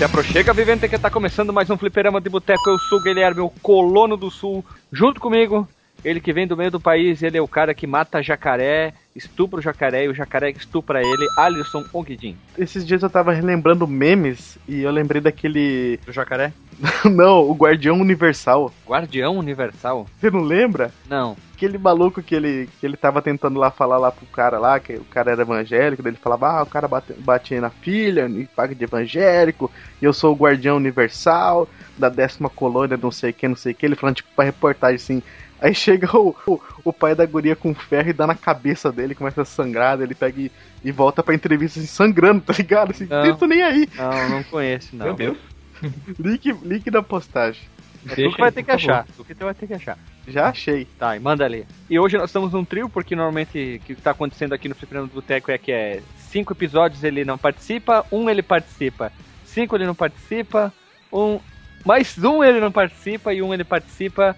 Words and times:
Se 0.00 0.04
aproxega, 0.04 0.54
vivente, 0.54 0.88
que 0.88 0.98
tá 0.98 1.10
começando 1.10 1.52
mais 1.52 1.68
um 1.68 1.76
fliperama 1.76 2.22
de 2.22 2.30
boteco. 2.30 2.70
Eu 2.70 2.78
sou 2.78 2.98
o 2.98 3.02
Guilherme, 3.02 3.42
o 3.42 3.50
colono 3.50 4.16
do 4.16 4.30
sul. 4.30 4.64
Junto 4.90 5.20
comigo, 5.20 5.68
ele 6.02 6.22
que 6.22 6.32
vem 6.32 6.46
do 6.46 6.56
meio 6.56 6.70
do 6.70 6.80
país, 6.80 7.22
ele 7.22 7.36
é 7.36 7.42
o 7.42 7.46
cara 7.46 7.74
que 7.74 7.86
mata 7.86 8.22
jacaré, 8.22 8.94
estupra 9.14 9.58
o 9.60 9.62
jacaré 9.62 10.06
e 10.06 10.08
o 10.08 10.14
jacaré 10.14 10.54
que 10.54 10.60
estupra 10.60 11.02
ele, 11.02 11.26
Alisson 11.36 11.84
Ogidin. 11.92 12.34
Esses 12.56 12.86
dias 12.86 13.02
eu 13.02 13.10
tava 13.10 13.34
relembrando 13.34 13.86
memes 13.86 14.56
e 14.66 14.80
eu 14.80 14.90
lembrei 14.90 15.20
daquele. 15.20 16.00
Do 16.06 16.12
jacaré? 16.12 16.50
não, 17.10 17.48
o 17.48 17.54
Guardião 17.54 18.00
Universal. 18.00 18.72
Guardião 18.86 19.36
Universal? 19.36 20.06
Você 20.18 20.30
não 20.30 20.40
lembra? 20.40 20.90
Não. 21.08 21.36
Aquele 21.54 21.76
maluco 21.76 22.22
que 22.22 22.34
ele, 22.34 22.68
que 22.80 22.86
ele 22.86 22.96
tava 22.96 23.20
tentando 23.20 23.58
lá 23.58 23.70
falar 23.70 23.98
lá 23.98 24.10
pro 24.10 24.26
cara 24.26 24.58
lá, 24.58 24.80
que 24.80 24.94
o 24.94 25.04
cara 25.04 25.32
era 25.32 25.42
evangélico, 25.42 26.02
daí 26.02 26.12
ele 26.12 26.20
falava, 26.20 26.48
ah, 26.48 26.62
o 26.62 26.66
cara 26.66 26.88
bate, 26.88 27.12
batia 27.12 27.60
na 27.60 27.70
filha, 27.70 28.26
e 28.28 28.46
paga 28.46 28.74
de 28.74 28.84
evangélico, 28.84 29.70
e 30.00 30.04
eu 30.04 30.12
sou 30.12 30.32
o 30.32 30.36
Guardião 30.36 30.76
Universal 30.76 31.68
da 31.98 32.08
décima 32.08 32.48
colônia, 32.48 32.98
não 33.00 33.10
sei 33.10 33.30
o 33.30 33.34
que, 33.34 33.46
não 33.46 33.56
sei 33.56 33.72
o 33.72 33.74
que, 33.74 33.84
ele 33.84 33.94
falando 33.94 34.16
tipo 34.16 34.30
pra 34.34 34.44
reportagem 34.44 34.96
assim. 34.96 35.22
Aí 35.60 35.74
chega 35.74 36.08
o, 36.16 36.34
o, 36.46 36.58
o, 36.86 36.92
pai 36.92 37.14
da 37.14 37.26
guria 37.26 37.54
com 37.54 37.74
ferro 37.74 38.08
e 38.08 38.14
dá 38.14 38.26
na 38.26 38.34
cabeça 38.34 38.90
dele, 38.90 39.14
começa 39.14 39.42
a 39.42 39.44
sangrar, 39.44 40.00
ele 40.00 40.14
pega 40.14 40.40
e, 40.40 40.50
e 40.82 40.90
volta 40.90 41.22
pra 41.22 41.34
entrevista 41.34 41.78
assim, 41.78 41.86
sangrando, 41.86 42.40
tá 42.40 42.54
ligado? 42.56 42.92
Assim, 42.92 43.06
não 43.06 43.36
tô 43.36 43.46
nem 43.46 43.62
aí. 43.62 43.86
Não, 43.94 44.28
não 44.30 44.42
conheço, 44.44 44.96
não. 44.96 45.04
Meu 45.04 45.14
Deus. 45.14 45.49
link, 46.18 46.52
link 46.62 46.90
da 46.90 47.02
postagem. 47.02 47.62
É 48.06 48.14
tu 48.14 48.32
que 48.32 48.40
vai 48.40 48.52
ter 48.52 48.62
que 48.62 48.70
achar. 48.70 49.06
Tu 49.16 49.24
que 49.24 49.34
vai 49.34 49.54
ter 49.54 49.66
que 49.66 49.74
achar. 49.74 49.98
Já 50.26 50.48
achei. 50.48 50.86
Tá, 50.98 51.16
e 51.16 51.20
manda 51.20 51.44
ali. 51.44 51.66
E 51.88 51.98
hoje 51.98 52.16
nós 52.16 52.30
estamos 52.30 52.52
num 52.52 52.64
trio, 52.64 52.88
porque 52.88 53.14
normalmente 53.14 53.80
o 53.82 53.86
que 53.86 53.94
tá 53.96 54.12
acontecendo 54.12 54.54
aqui 54.54 54.68
no 54.68 54.74
Fliperama 54.74 55.06
do 55.06 55.14
Boteco 55.14 55.50
é 55.50 55.58
que 55.58 55.70
é 55.70 56.02
cinco 56.16 56.52
episódios 56.52 57.04
ele 57.04 57.24
não 57.24 57.36
participa, 57.36 58.06
um 58.10 58.30
ele 58.30 58.42
participa, 58.42 59.12
cinco 59.44 59.76
ele 59.76 59.86
não 59.86 59.94
participa, 59.94 60.72
um. 61.12 61.38
Mais 61.84 62.16
um 62.18 62.44
ele 62.44 62.60
não 62.60 62.70
participa 62.70 63.32
e 63.32 63.42
um 63.42 63.52
ele 63.52 63.64
participa. 63.64 64.36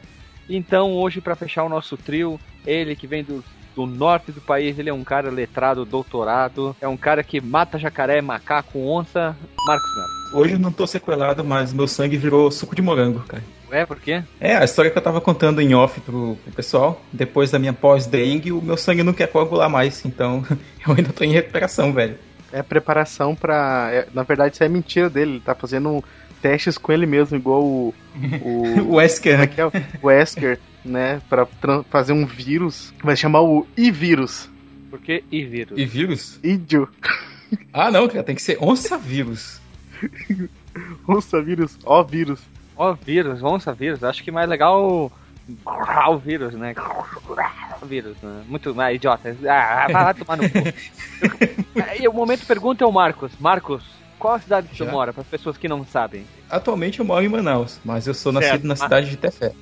Então 0.49 0.93
hoje, 0.93 1.21
para 1.21 1.37
fechar 1.37 1.65
o 1.65 1.69
nosso 1.69 1.97
trio, 1.97 2.39
ele 2.67 2.97
que 2.97 3.07
vem 3.07 3.23
do, 3.23 3.45
do 3.75 3.87
norte 3.87 4.33
do 4.33 4.41
país, 4.41 4.79
ele 4.79 4.91
é 4.91 4.95
um 4.95 5.05
cara 5.05 5.31
letrado, 5.31 5.85
doutorado, 5.85 6.77
é 6.81 6.89
um 6.89 6.97
cara 6.97 7.23
que 7.23 7.41
mata 7.41 7.79
jacaré, 7.79 8.21
macaco, 8.21 8.79
onça, 8.79 9.37
Marcos 9.67 9.91
Melo. 9.95 10.23
Hoje 10.35 10.55
eu 10.55 10.59
não 10.59 10.73
tô 10.73 10.87
sequelado, 10.87 11.45
mas 11.45 11.73
meu 11.73 11.87
sangue 11.87 12.17
virou 12.17 12.51
suco 12.51 12.75
de 12.75 12.83
morango, 12.83 13.21
cara. 13.21 13.43
É, 13.71 13.87
por 13.87 13.99
quê? 13.99 14.23
É, 14.39 14.55
a 14.55 14.65
história 14.65 14.91
que 14.91 14.99
eu 14.99 15.03
tava 15.03 15.21
contando 15.21 15.61
em 15.61 15.75
off 15.75 15.99
pro, 16.03 16.37
pro 16.37 16.53
pessoal, 16.53 17.03
depois 17.11 17.51
da 17.51 17.59
minha 17.59 17.73
pós-dengue, 17.73 18.53
o 18.53 18.61
meu 18.61 18.77
sangue 18.77 19.03
não 19.03 19.15
quer 19.15 19.29
coagular 19.29 19.71
mais, 19.71 20.05
então 20.05 20.45
eu 20.87 20.95
ainda 20.95 21.13
tô 21.13 21.25
em 21.25 21.33
recuperação, 21.33 21.93
velho. 21.93 22.19
É 22.53 22.63
preparação 22.63 23.35
pra. 23.35 23.89
É, 23.91 24.07
na 24.13 24.23
verdade, 24.25 24.55
isso 24.55 24.65
é 24.65 24.69
mentira 24.69 25.09
dele, 25.09 25.33
ele 25.33 25.41
tá 25.41 25.55
fazendo 25.55 26.05
testes 26.43 26.77
com 26.77 26.93
ele 26.93 27.07
mesmo, 27.07 27.35
igual 27.35 27.63
o. 27.63 27.95
O, 28.43 28.81
o 28.93 28.95
Wesker. 28.97 29.41
É 29.41 29.45
é? 29.45 29.65
O 30.03 30.07
Wesker, 30.07 30.59
né? 30.85 31.21
Pra 31.29 31.47
fazer 31.91 32.13
um 32.13 32.27
vírus. 32.27 32.93
Vai 33.03 33.17
chamar 33.17 33.43
o 33.43 33.67
I-vírus. 33.77 34.49
Por 34.91 35.01
que 35.01 35.25
I-vírus? 35.31 35.79
I-vírus? 35.79 36.41
Idio. 36.43 36.89
Ah, 37.71 37.91
não, 37.91 38.09
cara, 38.09 38.25
tem 38.25 38.35
que 38.35 38.41
ser 38.41 38.57
onça-vírus. 38.63 39.61
onça-vírus, 41.07 41.79
ó 41.85 42.03
vírus. 42.03 42.41
Ó 42.75 42.95
vírus, 42.95 43.43
onça-vírus. 43.43 44.03
Acho 44.03 44.25
que 44.25 44.31
mais 44.31 44.49
legal 44.49 45.13
o 46.09 46.17
vírus, 46.17 46.55
né? 46.55 46.75
O 47.81 47.87
vírus, 47.87 48.17
né? 48.23 48.43
Muito 48.47 48.75
mais 48.75 48.97
idiota. 48.97 49.37
Ah, 49.49 49.87
vai 49.91 50.15
tomar 50.15 50.37
no 50.37 50.45
cu. 50.49 50.59
e 52.01 52.09
o 52.09 52.13
momento 52.13 52.47
pergunta 52.47 52.85
é 52.85 52.87
o 52.87 52.93
Marcos. 52.93 53.33
Marcos, 53.39 53.85
qual 54.19 54.35
a 54.35 54.41
cidade 54.41 54.69
que 54.69 54.77
Já? 54.77 54.87
tu 54.87 54.93
mora, 54.93 55.13
para 55.13 55.23
as 55.23 55.29
pessoas 55.29 55.57
que 55.57 55.69
não 55.69 55.85
sabem? 55.85 56.25
Atualmente 56.49 57.01
eu 57.01 57.05
moro 57.05 57.25
em 57.25 57.29
Manaus, 57.29 57.81
mas 57.85 58.07
eu 58.07 58.15
sou 58.15 58.33
certo. 58.33 58.45
nascido 58.45 58.69
na 58.69 58.77
cidade 58.77 59.11
de 59.11 59.17
Tefé. 59.17 59.53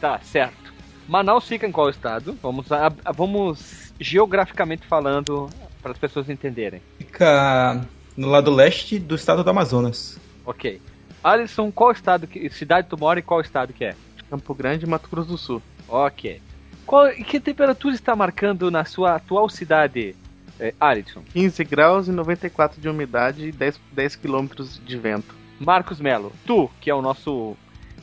Tá, 0.00 0.18
certo. 0.22 0.67
Manaus 1.08 1.48
fica 1.48 1.66
em 1.66 1.72
qual 1.72 1.88
estado? 1.88 2.38
Vamos, 2.42 2.70
a, 2.70 2.92
a, 3.02 3.12
vamos 3.12 3.94
geograficamente 3.98 4.86
falando 4.86 5.48
para 5.82 5.92
as 5.92 5.98
pessoas 5.98 6.28
entenderem. 6.28 6.82
Fica 6.98 7.82
no 8.14 8.28
lado 8.28 8.50
leste 8.50 8.98
do 8.98 9.14
estado 9.14 9.42
do 9.42 9.48
Amazonas. 9.48 10.20
Ok. 10.44 10.80
Alisson, 11.24 11.72
qual 11.72 11.92
estado, 11.92 12.26
que, 12.26 12.48
cidade 12.50 12.88
tu 12.88 12.98
mora 12.98 13.18
e 13.18 13.22
qual 13.22 13.40
estado 13.40 13.72
que 13.72 13.86
é? 13.86 13.96
Campo 14.28 14.54
Grande, 14.54 14.86
Mato 14.86 15.08
Grosso 15.10 15.30
do 15.30 15.38
Sul. 15.38 15.62
Ok. 15.88 16.42
Qual, 16.84 17.10
que 17.10 17.40
temperatura 17.40 17.94
está 17.94 18.14
marcando 18.14 18.70
na 18.70 18.84
sua 18.84 19.14
atual 19.14 19.48
cidade, 19.48 20.14
é, 20.60 20.74
Alisson? 20.78 21.22
15 21.32 21.64
graus 21.64 22.08
e 22.08 22.12
94 22.12 22.80
de 22.80 22.88
umidade 22.88 23.48
e 23.48 23.52
10, 23.52 23.80
10 23.92 24.16
quilômetros 24.16 24.80
de 24.84 24.98
vento. 24.98 25.34
Marcos 25.58 26.00
Melo, 26.00 26.32
tu, 26.46 26.70
que 26.80 26.90
é 26.90 26.94
o 26.94 27.02
nosso 27.02 27.56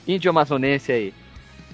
índio 0.08 0.30
amazonense 0.30 0.92
aí, 0.92 1.14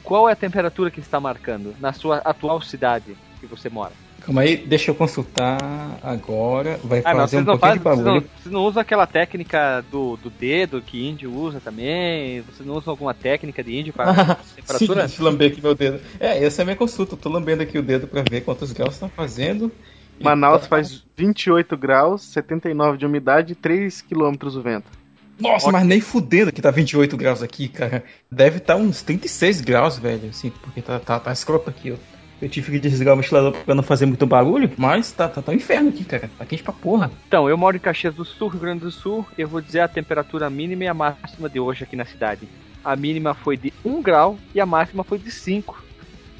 qual 0.04 0.30
é 0.30 0.34
a 0.34 0.36
temperatura 0.36 0.92
que 0.92 1.00
está 1.00 1.20
marcando 1.20 1.74
na 1.80 1.94
sua 1.94 2.18
atual 2.18 2.62
cidade 2.62 3.16
que 3.40 3.46
você 3.46 3.70
mora? 3.70 3.94
Calma 4.22 4.42
aí, 4.42 4.56
deixa 4.56 4.92
eu 4.92 4.96
consultar 4.96 5.58
agora. 6.04 6.80
Vai 6.84 7.02
ah, 7.04 7.16
fazer 7.16 7.38
não, 7.38 7.42
um 7.42 7.46
pouquinho 7.58 7.60
faz, 7.60 7.80
de 7.80 7.84
barulho. 7.84 8.04
Vocês 8.04 8.14
não, 8.14 8.22
vocês 8.22 8.54
não 8.54 8.62
usam 8.66 8.82
aquela 8.82 9.08
técnica 9.08 9.84
do, 9.92 10.16
do 10.18 10.30
dedo 10.30 10.82
que 10.82 11.08
índio 11.08 11.34
usa 11.34 11.60
também? 11.60 12.42
Vocês 12.42 12.68
não 12.68 12.76
usam 12.76 12.92
alguma 12.92 13.16
técnica 13.16 13.64
de 13.64 13.76
índio 13.76 13.94
para 13.94 14.36
temperatura? 14.56 15.08
Sim, 15.08 15.24
lamber 15.24 15.52
aqui 15.52 15.62
meu 15.62 15.74
dedo. 15.74 16.00
É, 16.20 16.44
essa 16.44 16.62
é 16.62 16.64
a 16.64 16.66
minha 16.66 16.78
consulta. 16.78 17.16
Eu 17.16 17.18
tô 17.18 17.30
lambendo 17.30 17.64
aqui 17.64 17.80
o 17.80 17.84
dedo 17.84 18.08
para 18.08 18.22
ver 18.22 18.42
quantos 18.42 18.72
graus 18.72 18.94
estão 18.94 19.10
fazendo. 19.10 19.72
Manaus 20.20 20.68
faz 20.68 21.04
28 21.18 21.76
graus, 21.76 22.22
79 22.26 23.00
de 23.00 23.06
umidade 23.08 23.54
e 23.54 23.56
3 23.56 24.04
km 24.04 24.36
o 24.44 24.62
vento. 24.62 25.01
Nossa, 25.42 25.72
mas 25.72 25.86
nem 25.86 26.00
fudendo 26.00 26.52
que 26.52 26.62
tá 26.62 26.70
28 26.70 27.18
graus 27.18 27.42
aqui, 27.42 27.68
cara. 27.68 28.04
Deve 28.32 28.58
estar 28.58 28.76
tá 28.76 28.80
uns 28.80 29.02
36 29.02 29.62
graus, 29.62 29.98
velho, 29.98 30.30
assim, 30.30 30.52
porque 30.62 30.82
tá, 30.82 31.00
tá, 31.00 31.20
tá 31.20 31.32
escroto 31.32 31.70
aqui, 31.70 31.92
ó. 31.92 31.96
Eu 32.42 32.50
tive 32.50 32.72
que 32.72 32.80
desligar 32.80 33.14
o 33.14 33.18
ventilador 33.18 33.54
pra 33.54 33.76
não 33.76 33.84
fazer 33.84 34.08
muito 34.08 34.26
barulho, 34.26 34.72
mas 34.76 35.12
tá, 35.12 35.30
tá, 35.30 35.44
tá 35.44 35.52
um 35.52 35.56
inferno 35.56 35.90
aqui, 35.90 36.04
cara. 36.04 36.30
Tá 36.40 36.46
quente 36.46 36.64
pra 36.64 36.74
porra. 36.74 37.12
Então, 37.28 37.48
eu 37.48 37.56
moro 37.56 37.78
em 37.78 37.80
Caxias 37.80 38.16
do 38.16 38.26
Sul, 38.26 38.48
Rio 38.48 38.60
Grande 38.60 38.80
do 38.80 38.92
Sul. 38.92 39.26
Eu 39.38 39.48
vou 39.48 39.62
dizer 39.62 39.82
a 39.82 39.88
temperatura 39.88 40.50
mínima 40.50 40.86
e 40.86 40.88
a 40.88 40.94
máxima 40.94 41.48
de 41.48 41.60
hoje 41.60 41.84
aqui 41.84 41.96
na 41.96 42.06
cidade. 42.06 42.48
A 42.84 42.96
mínima 42.96 43.36
foi 43.36 43.58
de 43.58 43.72
1 43.86 44.02
grau 44.02 44.40
e 44.56 44.60
a 44.60 44.66
máxima 44.66 45.04
foi 45.04 45.20
de 45.20 45.30
5. 45.30 45.84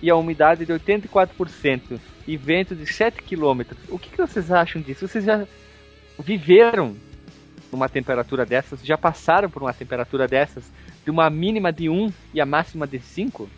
E 0.02 0.10
a 0.10 0.16
umidade 0.16 0.66
de 0.66 0.74
84% 0.74 2.00
e 2.28 2.36
vento 2.36 2.76
de 2.76 2.92
7 2.92 3.22
km. 3.22 3.62
O 3.90 4.00
que, 4.00 4.10
que 4.10 4.18
vocês 4.18 4.52
acham 4.52 4.82
disso? 4.82 5.08
Vocês 5.08 5.24
já 5.24 5.46
viveram 6.18 6.96
numa 7.72 7.90
temperatura 7.90 8.46
dessas? 8.46 8.84
Já 8.84 8.98
passaram 8.98 9.50
por 9.50 9.62
uma 9.62 9.74
temperatura 9.74 10.28
dessas? 10.28 10.72
De 11.04 11.10
uma 11.10 11.30
mínima 11.30 11.72
de 11.72 11.90
1 11.90 12.12
e 12.34 12.42
a 12.42 12.46
máxima 12.46 12.86
de 12.86 13.00
5? 13.00 13.50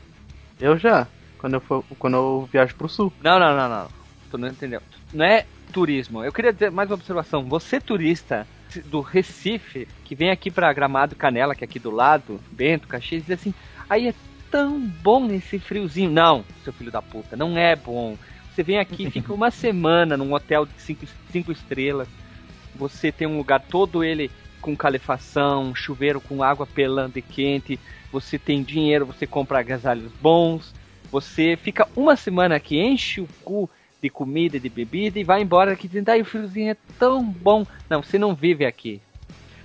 Eu 0.60 0.78
já. 0.78 1.08
Quando 1.38 1.56
eu, 1.56 1.60
for, 1.60 1.84
quando 2.00 2.16
eu 2.16 2.50
viajo 2.52 2.76
pro 2.76 2.88
sul. 2.88 3.12
Não, 3.22 3.40
não, 3.40 3.56
não, 3.56 3.70
não. 3.70 3.88
Tu 4.32 4.38
não 4.38 4.48
entendeu. 4.48 4.82
Não 5.14 5.26
é 5.26 5.46
turismo. 5.72 6.24
Eu 6.24 6.32
queria 6.32 6.54
dizer 6.54 6.72
mais 6.72 6.90
uma 6.90 6.96
observação. 6.96 7.44
Você, 7.46 7.82
turista 7.82 8.48
do 8.86 9.02
Recife, 9.02 9.88
que 10.06 10.16
vem 10.16 10.32
aqui 10.32 10.50
pra 10.50 10.72
Gramado 10.74 11.16
Canela, 11.16 11.54
que 11.54 11.64
é 11.64 11.66
aqui 11.66 11.80
do 11.80 11.92
lado, 11.92 12.40
Bento, 12.52 12.88
Caxias, 12.88 13.26
diz 13.26 13.40
assim: 13.40 13.54
aí 13.90 14.08
é 14.08 14.14
tão 14.50 14.80
bom 14.80 15.32
esse 15.32 15.60
friozinho. 15.60 16.10
Não, 16.10 16.46
seu 16.64 16.72
filho 16.72 16.92
da 16.92 17.02
puta, 17.02 17.36
não 17.36 17.58
é 17.58 17.76
bom. 17.76 18.18
Você 18.54 18.62
vem 18.64 18.80
aqui, 18.80 19.10
fica 19.10 19.34
uma 19.34 19.50
semana 19.50 20.16
num 20.16 20.32
hotel 20.32 20.66
de 20.66 20.80
cinco, 20.80 21.06
cinco 21.32 21.52
estrelas. 21.52 22.08
Você 22.76 23.12
tem 23.12 23.28
um 23.28 23.38
lugar 23.38 23.62
todo 23.62 24.04
ele 24.04 24.32
com 24.62 24.76
calefação, 24.76 25.76
chuveiro 25.76 26.22
com 26.22 26.42
água 26.42 26.66
pelando 26.66 27.20
e 27.20 27.22
quente. 27.22 27.80
Você 28.12 28.40
tem 28.40 28.64
dinheiro, 28.64 29.06
você 29.06 29.28
compra 29.28 29.60
agasalhos 29.60 30.12
bons. 30.22 30.74
Você 31.12 31.58
fica 31.62 31.88
uma 31.96 32.16
semana 32.16 32.56
aqui, 32.56 32.80
enche 32.80 33.22
o 33.22 33.28
cu 33.44 33.70
de 34.02 34.10
comida 34.10 34.58
e 34.58 34.60
de 34.60 34.70
bebida 34.70 35.20
e 35.20 35.24
vai 35.24 35.42
embora 35.42 35.74
aqui 35.74 35.88
dizendo, 35.88 36.10
ai, 36.10 36.22
o 36.22 36.26
friozinho 36.26 36.72
é 36.72 36.78
tão 36.98 37.24
bom. 37.24 37.66
Não, 37.90 38.02
você 38.02 38.18
não 38.18 38.34
vive 38.34 38.66
aqui. 38.66 39.02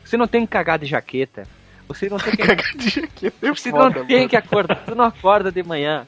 Você 0.05 0.17
não 0.17 0.27
tem 0.27 0.47
que 0.47 0.53
cagar 0.53 0.79
de 0.79 0.87
jaqueta. 0.87 1.47
Você 1.87 2.09
não 2.09 2.19
tem 2.19 2.37
que. 2.37 2.43
cagar 2.47 2.77
de 2.77 2.89
jaqueta. 2.89 3.47
É 3.47 3.51
você 3.51 3.71
não 3.71 4.07
tem 4.07 4.29
que 4.29 4.37
acordar. 4.37 4.85
Você 4.85 4.95
não 4.95 5.05
acorda 5.05 5.51
de 5.51 5.63
manhã 5.63 6.07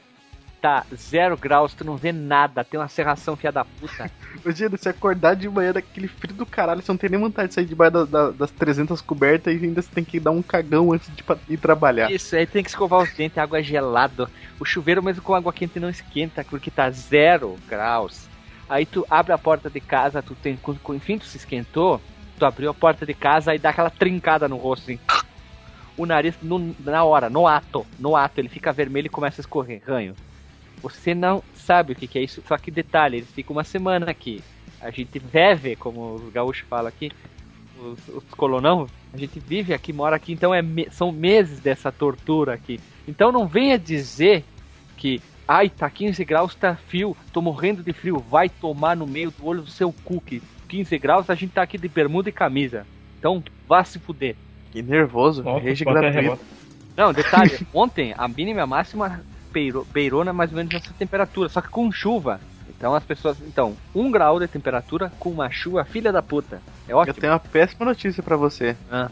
tá 0.61 0.85
zero 0.95 1.35
graus, 1.35 1.73
tu 1.73 1.83
não 1.83 1.97
vê 1.97 2.11
nada, 2.11 2.63
tem 2.63 2.79
uma 2.79 2.87
serração 2.87 3.35
fia 3.35 3.51
da 3.51 3.65
puta. 3.65 4.09
Imagina, 4.45 4.77
se 4.77 4.87
acordar 4.87 5.35
de 5.35 5.49
manhã 5.49 5.73
daquele 5.73 6.07
frio 6.07 6.35
do 6.35 6.45
caralho, 6.45 6.81
você 6.81 6.91
não 6.91 6.97
tem 6.97 7.09
nem 7.09 7.19
vontade 7.19 7.49
de 7.49 7.55
sair 7.55 7.65
debaixo 7.65 7.93
da, 7.93 8.05
da, 8.05 8.31
das 8.31 8.51
300 8.51 9.01
cobertas 9.01 9.53
e 9.53 9.65
ainda 9.65 9.81
você 9.81 9.89
tem 9.91 10.03
que 10.03 10.19
dar 10.19 10.31
um 10.31 10.41
cagão 10.41 10.93
antes 10.93 11.09
de 11.13 11.23
ir 11.49 11.57
trabalhar. 11.57 12.11
Isso, 12.11 12.35
aí 12.35 12.45
tem 12.45 12.63
que 12.63 12.69
escovar 12.69 13.01
os 13.01 13.11
dentes, 13.13 13.39
água 13.39 13.61
gelada. 13.63 14.29
O 14.59 14.65
chuveiro 14.65 15.01
mesmo 15.01 15.23
com 15.23 15.33
água 15.33 15.51
quente 15.51 15.79
não 15.79 15.89
esquenta, 15.89 16.45
porque 16.47 16.69
tá 16.69 16.89
zero 16.91 17.57
graus. 17.67 18.29
Aí 18.69 18.85
tu 18.85 19.05
abre 19.09 19.33
a 19.33 19.37
porta 19.37 19.69
de 19.69 19.81
casa, 19.81 20.21
tu 20.21 20.35
tem, 20.35 20.57
enfim, 20.93 21.17
tu 21.17 21.25
se 21.25 21.37
esquentou, 21.37 21.99
tu 22.37 22.45
abriu 22.45 22.69
a 22.69 22.73
porta 22.73 23.05
de 23.05 23.13
casa 23.13 23.53
e 23.53 23.59
dá 23.59 23.71
aquela 23.71 23.89
trincada 23.89 24.47
no 24.47 24.57
rosto, 24.57 24.91
assim. 24.91 24.99
O 25.97 26.05
nariz, 26.05 26.35
no, 26.41 26.73
na 26.79 27.03
hora, 27.03 27.29
no 27.29 27.47
ato, 27.47 27.85
no 27.99 28.15
ato, 28.15 28.39
ele 28.39 28.47
fica 28.47 28.71
vermelho 28.71 29.07
e 29.07 29.09
começa 29.09 29.41
a 29.41 29.43
escorrer, 29.43 29.81
ranho. 29.85 30.15
Você 30.81 31.13
não 31.13 31.43
sabe 31.55 31.93
o 31.93 31.95
que, 31.95 32.07
que 32.07 32.17
é 32.19 32.23
isso. 32.23 32.41
Só 32.47 32.57
que 32.57 32.71
detalhe, 32.71 33.17
eles 33.17 33.29
ficam 33.31 33.55
uma 33.55 33.63
semana 33.63 34.09
aqui. 34.09 34.41
A 34.81 34.89
gente 34.89 35.19
vive, 35.19 35.75
como 35.75 36.15
os 36.15 36.33
gaúchos 36.33 36.65
falam 36.67 36.87
aqui, 36.87 37.11
os, 37.79 37.99
os 38.09 38.23
colonão, 38.35 38.87
A 39.13 39.17
gente 39.17 39.39
vive 39.39 39.73
aqui, 39.73 39.91
mora 39.93 40.15
aqui, 40.15 40.31
então 40.33 40.53
é 40.53 40.61
me- 40.61 40.87
são 40.91 41.11
meses 41.11 41.59
dessa 41.59 41.91
tortura 41.91 42.53
aqui. 42.53 42.79
Então 43.07 43.31
não 43.31 43.47
venha 43.47 43.77
dizer 43.77 44.43
que, 44.97 45.21
ai, 45.47 45.69
tá 45.69 45.89
15 45.89 46.23
graus, 46.23 46.55
tá 46.55 46.75
frio, 46.87 47.15
tô 47.33 47.41
morrendo 47.41 47.83
de 47.83 47.91
frio, 47.91 48.19
vai 48.19 48.47
tomar 48.49 48.95
no 48.95 49.05
meio 49.05 49.31
do 49.31 49.45
olho 49.45 49.61
do 49.61 49.69
seu 49.69 49.93
que 50.25 50.41
15 50.69 50.97
graus 50.97 51.29
a 51.29 51.35
gente 51.35 51.51
tá 51.51 51.61
aqui 51.61 51.77
de 51.77 51.87
bermuda 51.89 52.29
e 52.29 52.31
camisa. 52.31 52.85
Então 53.19 53.43
vá 53.67 53.83
se 53.83 53.99
fuder. 53.99 54.35
Que 54.71 54.81
nervoso. 54.81 55.43
Ó, 55.45 55.57
Rage 55.59 55.83
qualquer 55.83 56.13
gratuito. 56.13 56.45
Não, 56.95 57.11
detalhe, 57.13 57.59
ontem 57.73 58.13
a 58.17 58.27
mínima 58.27 58.61
e 58.61 58.63
a 58.63 58.67
máxima 58.67 59.21
beirou, 59.51 60.23
mais 60.33 60.51
ou 60.51 60.57
menos 60.57 60.73
essa 60.73 60.93
temperatura, 60.97 61.49
só 61.49 61.61
que 61.61 61.69
com 61.69 61.91
chuva. 61.91 62.39
Então 62.69 62.95
as 62.95 63.03
pessoas. 63.03 63.37
Então, 63.41 63.75
um 63.93 64.09
grau 64.09 64.39
de 64.39 64.47
temperatura 64.47 65.11
com 65.19 65.29
uma 65.29 65.49
chuva, 65.51 65.83
filha 65.85 66.11
da 66.11 66.21
puta. 66.21 66.61
É 66.87 66.93
Eu 66.93 66.97
ótimo. 66.97 67.15
tenho 67.19 67.33
uma 67.33 67.39
péssima 67.39 67.85
notícia 67.85 68.23
pra 68.23 68.35
você. 68.35 68.75
Ah. 68.91 69.09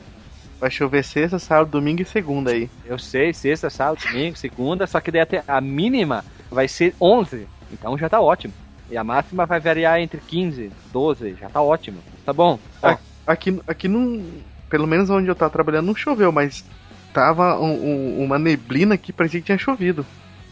Vai 0.60 0.70
chover 0.72 1.04
sexta, 1.04 1.40
sábado, 1.40 1.72
domingo 1.72 2.02
e 2.02 2.06
segunda 2.06 2.52
aí. 2.52 2.70
Eu 2.86 2.98
sei, 3.00 3.34
sexta, 3.34 3.70
sábado, 3.70 4.02
domingo, 4.06 4.38
segunda, 4.38 4.86
só 4.88 5.00
que 5.00 5.12
daí 5.12 5.22
até 5.22 5.44
a 5.48 5.62
mínima 5.62 6.26
vai 6.50 6.68
ser 6.68 6.94
11. 7.00 7.48
Então 7.72 7.98
já 7.98 8.10
tá 8.10 8.20
ótimo. 8.20 8.54
E 8.92 8.98
a 8.98 9.04
máxima 9.04 9.46
vai 9.46 9.60
variar 9.60 10.00
entre 10.00 10.20
15, 10.20 10.72
12, 10.92 11.36
já 11.40 11.48
tá 11.48 11.62
ótimo. 11.62 12.00
Tá 12.26 12.34
bom? 12.34 12.58
Ó, 12.82 12.98
Aqui, 13.28 13.62
aqui 13.68 13.88
não. 13.88 14.26
Pelo 14.70 14.88
menos 14.88 15.10
onde 15.12 15.28
eu 15.28 15.36
tava 15.36 15.52
trabalhando 15.52 15.86
não 15.86 15.96
choveu, 15.96 16.32
mas 16.32 16.66
tava 17.14 17.60
um- 17.60 18.20
um- 18.20 18.24
uma 18.24 18.40
neblina 18.40 18.98
que 18.98 19.14
parecia 19.14 19.40
que 19.40 19.46
tinha 19.46 19.58
chovido. 19.58 20.04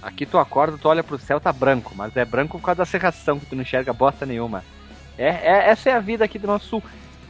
Aqui 0.07 0.25
tu 0.25 0.37
acorda, 0.37 0.77
tu 0.77 0.87
olha 0.89 1.03
pro 1.03 1.17
céu, 1.19 1.39
tá 1.39 1.51
branco, 1.53 1.93
mas 1.95 2.15
é 2.15 2.25
branco 2.25 2.57
por 2.59 2.65
causa 2.65 2.79
da 2.79 2.85
serração, 2.85 3.39
que 3.39 3.45
tu 3.45 3.55
não 3.55 3.61
enxerga 3.63 3.93
bosta 3.93 4.25
nenhuma. 4.25 4.63
É, 5.17 5.27
é- 5.27 5.69
essa 5.69 5.89
é 5.89 5.93
a 5.93 5.99
vida 5.99 6.23
aqui 6.25 6.39
do 6.39 6.47
nosso 6.47 6.67
sul. 6.67 6.83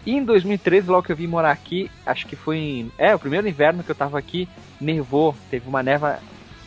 E 0.06 0.15
em 0.15 0.24
2013, 0.24 0.89
logo 0.89 1.03
que 1.03 1.12
eu 1.12 1.15
vim 1.15 1.27
morar 1.27 1.51
aqui, 1.51 1.91
acho 2.06 2.25
que 2.27 2.35
foi 2.35 2.57
em. 2.57 2.91
É, 2.97 3.13
o 3.13 3.19
primeiro 3.19 3.47
inverno 3.47 3.83
que 3.83 3.89
eu 3.91 3.95
tava 3.95 4.18
aqui, 4.18 4.47
nevou, 4.79 5.35
teve 5.50 5.68
uma 5.68 5.83
neva. 5.83 6.19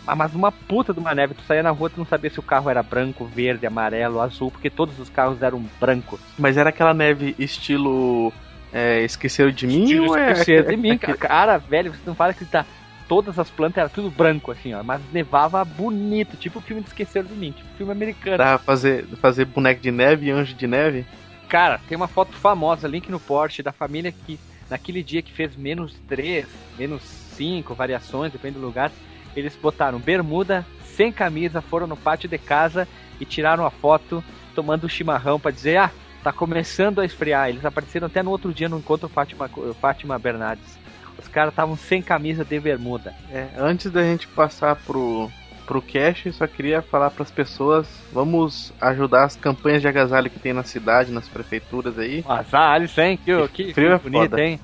ah, 0.06 0.14
Mas 0.14 0.34
uma 0.34 0.52
puta 0.52 0.92
de 0.92 1.00
uma 1.00 1.14
neve, 1.14 1.32
tu 1.34 1.42
saía 1.46 1.62
na 1.62 1.70
rua, 1.70 1.88
tu 1.88 1.98
não 1.98 2.04
sabia 2.06 2.28
se 2.30 2.38
o 2.38 2.42
carro 2.42 2.68
era 2.68 2.82
branco, 2.82 3.24
verde, 3.24 3.66
amarelo, 3.66 4.20
azul, 4.20 4.50
porque 4.50 4.68
todos 4.68 4.98
os 4.98 5.08
carros 5.08 5.40
eram 5.42 5.64
brancos. 5.80 6.20
Mas 6.38 6.56
era 6.58 6.68
aquela 6.68 6.92
neve 6.92 7.34
estilo. 7.38 8.32
É, 8.72 9.00
esqueceram 9.02 9.50
de 9.50 9.66
mim 9.66 9.98
ou 10.00 10.16
é. 10.16 10.32
Esqueceram 10.32 10.68
de 10.70 10.76
mim, 10.76 10.96
cara, 11.18 11.56
velho, 11.58 11.92
você 11.92 12.02
não 12.06 12.14
fala 12.14 12.34
que 12.34 12.44
tá. 12.44 12.64
Todas 13.10 13.40
as 13.40 13.50
plantas 13.50 13.78
eram 13.78 13.88
tudo 13.88 14.08
branco, 14.08 14.52
assim, 14.52 14.72
ó. 14.72 14.84
Mas 14.84 15.00
nevava 15.12 15.64
bonito, 15.64 16.36
tipo 16.36 16.60
o 16.60 16.62
filme 16.62 16.80
de 16.80 16.90
Esqueceram 16.90 17.26
de 17.26 17.34
Mim, 17.34 17.50
tipo 17.50 17.68
filme 17.76 17.90
americano. 17.90 18.36
Pra 18.36 18.56
fazer, 18.56 19.04
fazer 19.20 19.46
boneco 19.46 19.80
de 19.80 19.90
neve 19.90 20.26
e 20.26 20.30
anjo 20.30 20.54
de 20.54 20.68
neve? 20.68 21.04
Cara, 21.48 21.80
tem 21.88 21.96
uma 21.96 22.06
foto 22.06 22.32
famosa, 22.36 22.86
link 22.86 23.10
no 23.10 23.18
Porsche, 23.18 23.64
da 23.64 23.72
família 23.72 24.12
que 24.12 24.38
naquele 24.70 25.02
dia 25.02 25.22
que 25.22 25.32
fez 25.32 25.56
menos 25.56 25.96
3, 26.06 26.46
menos 26.78 27.02
5 27.02 27.74
variações, 27.74 28.30
depende 28.30 28.60
do 28.60 28.64
lugar, 28.64 28.92
eles 29.34 29.56
botaram 29.56 29.98
bermuda, 29.98 30.64
sem 30.84 31.10
camisa, 31.10 31.60
foram 31.60 31.88
no 31.88 31.96
pátio 31.96 32.28
de 32.28 32.38
casa 32.38 32.86
e 33.20 33.24
tiraram 33.24 33.66
a 33.66 33.70
foto 33.72 34.22
tomando 34.54 34.88
chimarrão 34.88 35.40
pra 35.40 35.50
dizer, 35.50 35.78
ah, 35.78 35.90
tá 36.22 36.32
começando 36.32 37.00
a 37.00 37.04
esfriar. 37.04 37.48
Eles 37.48 37.64
apareceram 37.64 38.06
até 38.06 38.22
no 38.22 38.30
outro 38.30 38.54
dia 38.54 38.68
no 38.68 38.78
encontro 38.78 39.08
Fátima, 39.08 39.50
Fátima 39.80 40.16
Bernardes. 40.16 40.78
Os 41.20 41.28
caras 41.28 41.52
estavam 41.52 41.76
sem 41.76 42.00
camisa 42.02 42.44
de 42.44 42.58
bermuda. 42.58 43.14
É, 43.32 43.48
antes 43.58 43.90
da 43.90 44.02
gente 44.02 44.26
passar 44.28 44.74
pro, 44.76 45.30
pro 45.66 45.82
cash, 45.82 46.26
eu 46.26 46.32
só 46.32 46.46
queria 46.46 46.80
falar 46.82 47.10
pras 47.10 47.30
pessoas: 47.30 47.86
vamos 48.12 48.72
ajudar 48.80 49.24
as 49.24 49.36
campanhas 49.36 49.82
de 49.82 49.88
agasalho 49.88 50.30
que 50.30 50.38
tem 50.38 50.52
na 50.52 50.62
cidade, 50.64 51.12
nas 51.12 51.28
prefeituras 51.28 51.98
aí. 51.98 52.24
Azar, 52.28 52.72
Alisson, 52.72 53.00
hein? 53.02 53.18
Que, 53.24 53.48
que, 53.48 53.74
frio 53.74 53.92
é 53.92 53.98
que 53.98 54.08
bonito, 54.10 54.30
foda. 54.30 54.42
hein? 54.42 54.60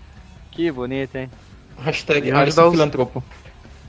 Que 0.50 0.70
bonito, 0.72 1.14
hein? 1.16 1.30
Hashtag 1.78 2.30
ajudar 2.32 2.66
os- 2.66 2.72
Filantropo. 2.72 3.22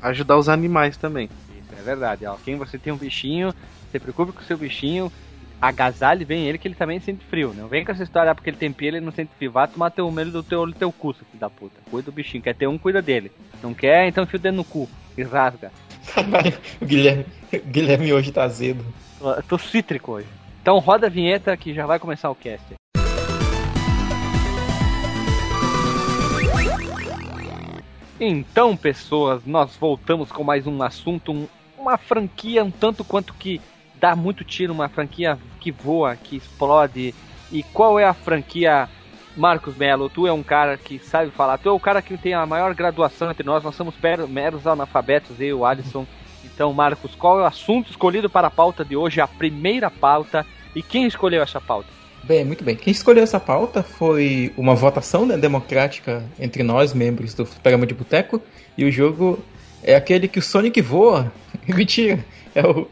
Ajudar 0.02 0.38
os 0.38 0.50
animais 0.50 0.98
também. 0.98 1.30
Isso 1.58 1.74
é 1.80 1.82
verdade. 1.82 2.26
Ó. 2.26 2.36
Quem 2.44 2.56
você 2.58 2.78
tem 2.78 2.92
um 2.94 2.98
bichinho, 2.98 3.54
se 3.92 4.00
preocupe 4.00 4.32
com 4.34 4.42
o 4.42 4.44
seu 4.46 4.58
bichinho, 4.58 5.12
agasalhe 5.62 6.24
bem 6.26 6.46
ele 6.48 6.58
que 6.58 6.68
ele 6.68 6.76
também 6.76 7.00
sente 7.00 7.26
frio. 7.26 7.54
Não 7.56 7.68
vem 7.68 7.84
com 7.84 7.92
essa 7.92 8.04
história 8.04 8.32
ah, 8.32 8.36
porque 8.36 8.50
ele 8.50 8.58
tem 8.58 8.72
pelo 8.72 8.98
ele 8.98 9.06
não 9.06 9.12
sente 9.12 9.32
frio. 9.38 9.52
Vai 9.52 9.68
tomar 9.68 9.90
teu 9.92 10.10
medo 10.12 10.32
do 10.32 10.44
teu 10.44 10.62
olho 10.62 10.74
teu 10.74 10.92
cu, 10.92 11.14
filho 11.14 11.28
da 11.40 11.50
puta. 11.50 11.80
Cuida 11.90 12.06
do 12.06 12.12
bichinho. 12.16 12.44
Quer 12.44 12.56
ter 12.56 12.68
um, 12.68 12.78
cuida 12.78 13.02
dele. 13.02 13.32
Não 13.62 13.74
quer, 13.74 14.08
então 14.08 14.24
enfia 14.24 14.38
o 14.38 14.42
dedo 14.42 14.56
no 14.56 14.64
cu 14.64 14.90
e 15.18 15.24
rasga. 15.24 15.72
O 16.82 16.86
Guilherme, 16.86 17.26
o 17.54 17.60
Guilherme 17.68 18.14
hoje 18.14 18.32
tá 18.32 18.44
azedo. 18.44 18.86
Eu 19.20 19.44
tô 19.44 19.58
cítrico 19.58 20.14
hoje. 20.14 20.28
Então 20.62 20.80
roda 20.80 21.08
a 21.08 21.10
vinheta 21.10 21.56
que 21.58 21.74
já 21.74 21.86
vai 21.86 22.00
começar 22.00 22.30
o 22.30 22.36
cast. 22.36 22.64
Então, 28.20 28.76
pessoas, 28.76 29.46
nós 29.46 29.76
voltamos 29.76 30.32
com 30.32 30.44
mais 30.44 30.66
um 30.66 30.82
assunto, 30.82 31.32
um- 31.32 31.48
uma 31.78 31.98
franquia 31.98 32.64
um 32.64 32.72
tanto 32.72 33.04
quanto 33.04 33.34
que 33.34 33.62
dá 34.00 34.16
muito 34.16 34.44
tiro, 34.44 34.74
uma 34.74 34.90
franquia 34.90 35.38
que 35.60 35.72
voa, 35.72 36.16
que 36.16 36.38
explode. 36.38 37.14
E 37.52 37.64
qual 37.64 38.00
é 38.00 38.06
a 38.06 38.14
franquia 38.14 38.90
Marcos 39.36 39.76
Melo? 39.76 40.10
Tu 40.10 40.28
é 40.28 40.32
um 40.32 40.44
cara 40.44 40.78
que 40.78 41.00
sabe 41.00 41.32
falar, 41.32 41.58
tu 41.58 41.70
é 41.70 41.72
o 41.72 41.80
cara 41.80 42.02
que 42.02 42.18
tem 42.18 42.34
a 42.34 42.46
maior 42.46 42.74
graduação 42.74 43.32
entre 43.32 43.44
nós, 43.44 43.64
nós 43.64 43.76
somos 43.76 43.96
meros 44.30 44.68
analfabetos, 44.68 45.40
eu 45.40 45.66
Alisson. 45.66 46.06
Então, 46.44 46.74
Marcos, 46.74 47.14
qual 47.16 47.40
é 47.40 47.44
o 47.44 47.46
assunto 47.46 47.90
escolhido 47.90 48.30
para 48.30 48.48
a 48.48 48.52
pauta 48.52 48.84
de 48.84 48.96
hoje, 48.96 49.22
a 49.22 49.28
primeira 49.28 49.92
pauta, 49.92 50.46
e 50.76 50.82
quem 50.82 51.06
escolheu 51.06 51.42
essa 51.42 51.62
pauta? 51.62 51.90
Bem, 52.24 52.44
muito 52.44 52.64
bem. 52.64 52.76
Quem 52.76 52.92
escolheu 52.92 53.24
essa 53.24 53.40
pauta 53.40 53.84
foi 53.84 54.52
uma 54.58 54.76
votação 54.76 55.26
né, 55.26 55.38
democrática 55.38 56.26
entre 56.40 56.64
nós, 56.64 56.94
membros 56.94 57.34
do 57.34 57.46
Programa 57.46 57.86
de 57.86 57.94
Boteco, 57.94 58.42
e 58.78 58.84
o 58.86 58.92
jogo 58.92 59.40
é 59.84 59.96
aquele 59.96 60.28
que 60.28 60.40
o 60.40 60.42
Sonic 60.42 60.82
voa. 60.82 61.32
Mentira, 61.68 62.24
é 62.56 62.62
o, 62.66 62.88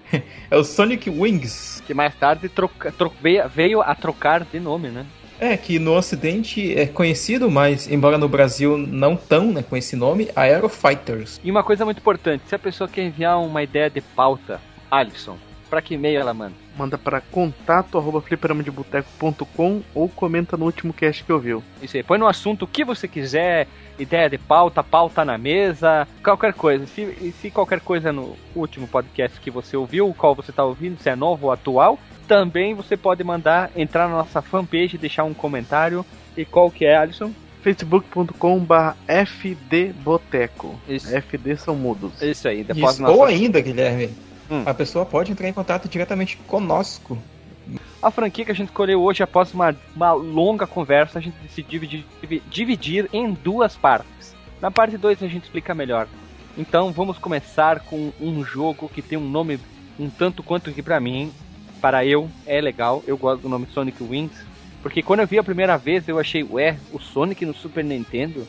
é 0.52 0.56
o 0.58 0.64
Sonic 0.64 1.10
Wings. 1.10 1.82
Que 1.86 1.94
mais 1.94 2.14
tarde 2.16 2.50
troca, 2.50 2.92
tro- 2.92 3.14
veio, 3.54 3.82
a 3.82 3.96
trocar 3.96 4.44
de 4.44 4.60
nome, 4.60 4.90
né? 4.90 5.06
É, 5.40 5.58
que 5.58 5.78
no 5.80 5.94
ocidente 5.98 6.74
é 6.78 6.86
conhecido, 6.86 7.52
mas 7.52 7.92
embora 7.92 8.18
no 8.18 8.28
Brasil 8.30 8.78
não 8.78 9.16
tão 9.18 9.52
né, 9.52 9.62
com 9.62 9.76
esse 9.76 9.96
nome, 9.96 10.30
Aero 10.36 10.70
Fighters. 10.70 11.42
E 11.44 11.52
uma 11.52 11.62
coisa 11.64 11.84
muito 11.84 11.98
importante, 11.98 12.44
se 12.48 12.56
a 12.56 12.60
pessoa 12.60 12.88
quer 12.88 13.04
enviar 13.04 13.40
uma 13.42 13.62
ideia 13.62 13.90
de 13.90 14.00
pauta, 14.00 14.62
Alisson, 14.90 15.38
pra 15.70 15.82
que 15.82 15.96
e-mail 15.96 16.20
ela 16.20 16.34
manda? 16.34 16.54
Manda 16.78 16.98
para 16.98 17.22
contato 17.22 17.98
arroba 17.98 18.22
fliperamadeboteco.com 18.22 19.82
ou 19.94 20.10
comenta 20.10 20.58
no 20.58 20.66
último 20.66 20.94
cast 20.94 21.24
que 21.24 21.32
ouviu. 21.32 21.64
Isso 21.82 21.98
aí, 21.98 22.04
põe 22.04 22.18
no 22.18 22.28
assunto 22.28 22.64
o 22.64 22.68
que 22.68 22.84
você 22.84 23.08
quiser, 23.08 23.68
ideia 23.98 24.30
de 24.30 24.38
pauta, 24.38 24.84
pauta 24.84 25.24
na 25.24 25.38
mesa, 25.38 26.08
qualquer 26.24 26.54
coisa. 26.54 26.86
Se, 26.88 27.02
e 27.02 27.32
se 27.32 27.50
qualquer 27.50 27.80
coisa 27.80 28.12
no 28.12 28.36
último 28.56 28.88
podcast 28.88 29.40
que 29.40 29.52
você 29.52 29.78
ouviu, 29.78 30.14
qual 30.18 30.36
você 30.36 30.52
está 30.52 30.64
ouvindo, 30.64 31.00
se 31.02 31.10
é 31.10 31.16
novo 31.16 31.48
ou 31.48 31.52
atual, 31.52 32.00
também 32.28 32.74
você 32.74 32.98
pode 32.98 33.24
mandar, 33.24 33.72
entrar 33.76 34.08
na 34.08 34.16
nossa 34.18 34.42
fanpage, 34.42 34.98
deixar 34.98 35.24
um 35.24 35.34
comentário. 35.34 36.06
E 36.36 36.44
qual 36.44 36.70
que 36.70 36.86
é, 36.86 36.98
Alisson? 36.98 37.32
facebook.com.br 37.66 38.94
fdboteco. 39.26 40.80
Isso. 40.88 41.08
FD 41.10 41.58
são 41.58 41.76
mudos. 41.76 42.22
Isso 42.22 42.48
aí, 42.48 42.64
depois 42.64 42.94
Isso. 42.94 43.02
nossa... 43.02 43.14
Ou 43.16 43.26
ainda, 43.26 43.60
Guilherme, 43.60 44.12
Hum. 44.50 44.64
a 44.66 44.74
pessoa 44.74 45.06
pode 45.06 45.32
entrar 45.32 45.48
em 45.48 45.54
contato 45.54 45.90
diretamente 45.90 46.38
conosco. 46.48 47.18
A 48.02 48.12
franquia 48.12 48.46
que 48.46 48.52
a 48.52 48.56
gente 48.56 48.68
escolheu 48.68 49.02
hoje, 49.02 49.24
após 49.24 49.54
uma, 49.54 49.76
uma 49.96 50.14
longa 50.14 50.68
conversa, 50.68 51.18
a 51.18 51.22
gente 51.22 51.36
decidiu 51.42 51.80
dividir, 51.80 52.44
dividir 52.48 53.10
em 53.12 53.34
duas 53.34 53.76
partes. 53.76 54.36
Na 54.62 54.70
parte 54.70 54.98
2 54.98 55.24
a 55.24 55.28
gente 55.28 55.44
explica 55.44 55.74
melhor. 55.74 56.08
Então 56.58 56.92
vamos 56.92 57.18
começar 57.18 57.80
com 57.82 58.14
um 58.22 58.44
jogo 58.44 58.90
que 58.90 59.02
tem 59.02 59.18
um 59.18 59.30
nome 59.30 59.60
um 60.00 60.10
tanto 60.10 60.44
quanto 60.44 60.72
que 60.72 60.84
pra 60.84 61.00
mim, 61.00 61.32
para 61.82 62.06
eu, 62.06 62.30
é 62.46 62.60
legal. 62.62 63.04
Eu 63.08 63.18
gosto 63.18 63.42
do 63.42 63.50
nome 63.50 63.68
Sonic 63.74 64.04
Wings. 64.04 64.36
Porque 64.82 65.02
quando 65.02 65.22
eu 65.22 65.28
vi 65.28 65.40
a 65.40 65.44
primeira 65.44 65.78
vez, 65.78 66.08
eu 66.08 66.20
achei, 66.20 66.44
ué, 66.44 66.78
o 66.94 67.00
Sonic 67.00 67.46
no 67.46 67.54
Super 67.54 67.84
Nintendo? 67.84 68.48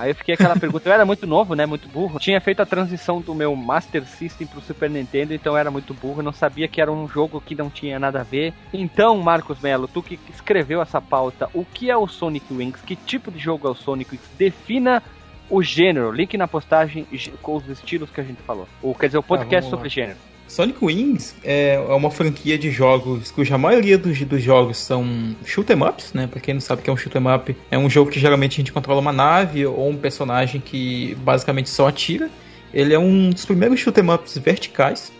Aí 0.00 0.12
eu 0.12 0.14
fiquei 0.14 0.32
aquela 0.32 0.56
pergunta, 0.56 0.88
eu 0.88 0.94
era 0.94 1.04
muito 1.04 1.26
novo, 1.26 1.54
né, 1.54 1.66
muito 1.66 1.86
burro. 1.86 2.18
Tinha 2.18 2.40
feito 2.40 2.62
a 2.62 2.66
transição 2.66 3.20
do 3.20 3.34
meu 3.34 3.54
Master 3.54 4.02
System 4.06 4.46
pro 4.46 4.62
Super 4.62 4.88
Nintendo, 4.88 5.34
então 5.34 5.52
eu 5.52 5.58
era 5.58 5.70
muito 5.70 5.92
burro, 5.92 6.22
não 6.22 6.32
sabia 6.32 6.66
que 6.66 6.80
era 6.80 6.90
um 6.90 7.06
jogo 7.06 7.38
que 7.38 7.54
não 7.54 7.68
tinha 7.68 7.98
nada 7.98 8.20
a 8.20 8.22
ver. 8.22 8.54
Então, 8.72 9.18
Marcos 9.18 9.60
Melo, 9.60 9.86
tu 9.86 10.02
que 10.02 10.18
escreveu 10.30 10.80
essa 10.80 11.02
pauta, 11.02 11.50
o 11.52 11.66
que 11.66 11.90
é 11.90 11.96
o 11.98 12.08
Sonic 12.08 12.50
Wings? 12.50 12.80
Que 12.80 12.96
tipo 12.96 13.30
de 13.30 13.38
jogo 13.38 13.68
é 13.68 13.70
o 13.70 13.74
Sonic 13.74 14.12
Wings? 14.12 14.26
Defina 14.38 15.02
o 15.50 15.62
gênero, 15.62 16.10
link 16.10 16.34
na 16.38 16.48
postagem 16.48 17.06
com 17.42 17.56
os 17.56 17.68
estilos 17.68 18.08
que 18.08 18.22
a 18.22 18.24
gente 18.24 18.40
falou. 18.40 18.66
Ou 18.80 18.94
quer 18.94 19.06
dizer, 19.06 19.18
o 19.18 19.22
podcast 19.22 19.68
vamos 19.68 19.70
lá. 19.70 19.70
sobre 19.70 19.88
gênero. 19.90 20.29
Sonic 20.50 20.84
Wings 20.84 21.32
é 21.44 21.74
é 21.74 21.78
uma 21.94 22.10
franquia 22.10 22.58
de 22.58 22.72
jogos 22.72 23.30
cuja 23.30 23.56
maioria 23.56 23.96
dos, 23.96 24.20
dos 24.22 24.42
jogos 24.42 24.78
são 24.78 25.36
shoot 25.44 25.72
'em 25.72 25.80
ups, 25.80 26.12
né? 26.12 26.26
Pra 26.26 26.40
quem 26.40 26.54
não 26.54 26.60
sabe 26.60 26.80
o 26.80 26.84
que 26.84 26.90
é 26.90 26.92
um 26.92 26.96
shoot 26.96 27.16
'em 27.16 27.32
up, 27.32 27.56
é 27.70 27.78
um 27.78 27.88
jogo 27.88 28.10
que 28.10 28.18
geralmente 28.18 28.54
a 28.54 28.56
gente 28.56 28.72
controla 28.72 29.00
uma 29.00 29.12
nave 29.12 29.64
ou 29.64 29.88
um 29.88 29.96
personagem 29.96 30.60
que 30.60 31.14
basicamente 31.20 31.70
só 31.70 31.86
atira. 31.86 32.28
Ele 32.74 32.92
é 32.92 32.98
um 32.98 33.30
dos 33.30 33.44
primeiros 33.46 33.78
shoot 33.78 33.98
'em 34.00 34.10
ups 34.12 34.36
verticais 34.38 35.12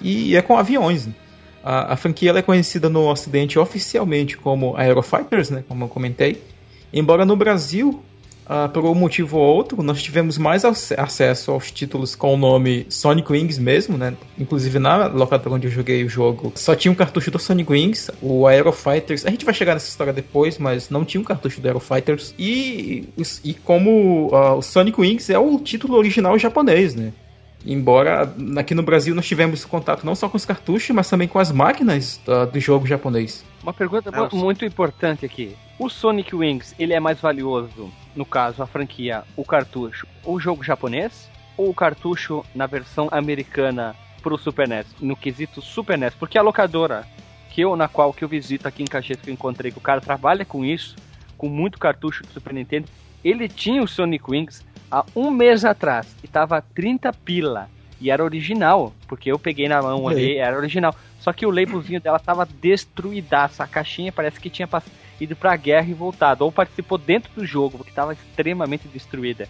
e 0.00 0.34
é 0.34 0.42
com 0.42 0.58
aviões. 0.58 1.06
né? 1.06 1.14
A, 1.62 1.92
a 1.92 1.96
franquia 1.96 2.32
é 2.32 2.42
conhecida 2.42 2.88
no 2.88 3.08
ocidente 3.08 3.60
oficialmente 3.60 4.36
como 4.36 4.76
Aerofighters, 4.76 5.48
né? 5.48 5.62
Como 5.68 5.84
eu 5.84 5.88
comentei. 5.88 6.42
Embora 6.92 7.24
no 7.24 7.36
Brasil 7.36 8.02
Uh, 8.44 8.68
por 8.68 8.84
um 8.84 8.94
motivo 8.94 9.38
ou 9.38 9.56
outro, 9.56 9.82
nós 9.82 10.02
tivemos 10.02 10.36
mais 10.36 10.64
acesso 10.64 11.52
aos 11.52 11.70
títulos 11.70 12.16
com 12.16 12.34
o 12.34 12.36
nome 12.36 12.86
Sonic 12.88 13.30
Wings 13.30 13.58
mesmo, 13.58 13.96
né? 13.96 14.14
Inclusive 14.38 14.78
na 14.78 15.06
locadora 15.06 15.54
onde 15.54 15.68
eu 15.68 15.70
joguei 15.70 16.04
o 16.04 16.08
jogo, 16.08 16.52
só 16.56 16.74
tinha 16.74 16.90
um 16.90 16.94
cartucho 16.94 17.30
do 17.30 17.38
Sonic 17.38 17.70
Wings, 17.70 18.10
o 18.20 18.46
Aero 18.46 18.72
Fighters. 18.72 19.24
A 19.24 19.30
gente 19.30 19.44
vai 19.44 19.54
chegar 19.54 19.74
nessa 19.74 19.88
história 19.88 20.12
depois, 20.12 20.58
mas 20.58 20.90
não 20.90 21.04
tinha 21.04 21.20
um 21.20 21.24
cartucho 21.24 21.60
do 21.60 21.68
Aero 21.68 21.80
Fighters. 21.80 22.34
E, 22.38 23.08
e 23.44 23.54
como 23.54 24.28
uh, 24.32 24.56
o 24.56 24.62
Sonic 24.62 25.00
Wings 25.00 25.30
é 25.30 25.38
o 25.38 25.58
título 25.60 25.96
original 25.96 26.36
japonês, 26.38 26.94
né? 26.94 27.12
Embora 27.64 28.34
aqui 28.56 28.74
no 28.74 28.82
Brasil 28.82 29.14
nós 29.14 29.26
tivemos 29.26 29.64
contato 29.64 30.04
não 30.04 30.16
só 30.16 30.28
com 30.28 30.36
os 30.36 30.44
cartuchos, 30.44 30.90
mas 30.90 31.08
também 31.08 31.28
com 31.28 31.38
as 31.38 31.52
máquinas 31.52 32.20
uh, 32.26 32.50
do 32.50 32.58
jogo 32.58 32.86
japonês. 32.86 33.44
Uma 33.62 33.72
pergunta 33.72 34.10
é, 34.10 34.36
muito 34.36 34.64
importante 34.64 35.24
aqui. 35.24 35.54
O 35.78 35.88
Sonic 35.88 36.34
Wings, 36.34 36.74
ele 36.78 36.92
é 36.92 36.98
mais 36.98 37.20
valioso, 37.20 37.90
no 38.14 38.24
caso, 38.24 38.62
a 38.62 38.66
franquia, 38.66 39.24
o 39.36 39.44
cartucho, 39.44 40.06
o 40.24 40.38
jogo 40.38 40.62
japonês? 40.62 41.30
Ou 41.56 41.70
o 41.70 41.74
cartucho 41.74 42.44
na 42.54 42.66
versão 42.66 43.08
americana 43.10 43.94
pro 44.22 44.38
Super 44.38 44.68
NES, 44.68 44.86
no 45.00 45.16
quesito 45.16 45.60
Super 45.60 45.98
NES? 45.98 46.14
Porque 46.14 46.38
a 46.38 46.42
locadora 46.42 47.06
que 47.50 47.60
eu, 47.60 47.76
na 47.76 47.88
qual 47.88 48.12
que 48.12 48.24
eu 48.24 48.28
visito 48.28 48.66
aqui 48.66 48.82
em 48.82 48.86
Caxias, 48.86 49.20
que 49.20 49.28
eu 49.28 49.34
encontrei, 49.34 49.70
que 49.70 49.78
o 49.78 49.82
cara 49.82 50.00
trabalha 50.00 50.44
com 50.44 50.64
isso, 50.64 50.96
com 51.36 51.48
muito 51.48 51.78
cartucho 51.78 52.22
do 52.22 52.32
Super 52.32 52.54
Nintendo, 52.54 52.88
ele 53.22 53.48
tinha 53.48 53.82
o 53.82 53.88
Sonic 53.88 54.24
Wings 54.30 54.64
há 54.90 55.04
um 55.14 55.30
mês 55.30 55.64
atrás 55.64 56.16
e 56.24 56.28
tava 56.28 56.62
30 56.74 57.12
pila. 57.12 57.68
E 58.00 58.10
era 58.10 58.24
original, 58.24 58.92
porque 59.06 59.30
eu 59.30 59.38
peguei 59.38 59.68
na 59.68 59.80
mão 59.80 60.08
ali, 60.08 60.36
era 60.36 60.56
original. 60.56 60.94
Só 61.20 61.32
que 61.32 61.46
o 61.46 61.50
labelzinho 61.50 62.00
dela 62.00 62.18
tava 62.18 62.44
destruidaça. 62.44 63.62
A 63.62 63.66
caixinha 63.66 64.10
parece 64.10 64.40
que 64.40 64.50
tinha 64.50 64.66
ido 65.20 65.36
pra 65.36 65.56
guerra 65.56 65.88
e 65.88 65.94
voltado. 65.94 66.44
Ou 66.44 66.52
participou 66.52 66.98
dentro 66.98 67.32
do 67.34 67.44
jogo, 67.44 67.78
porque 67.78 67.92
tava 67.92 68.12
extremamente 68.12 68.88
destruída. 68.88 69.48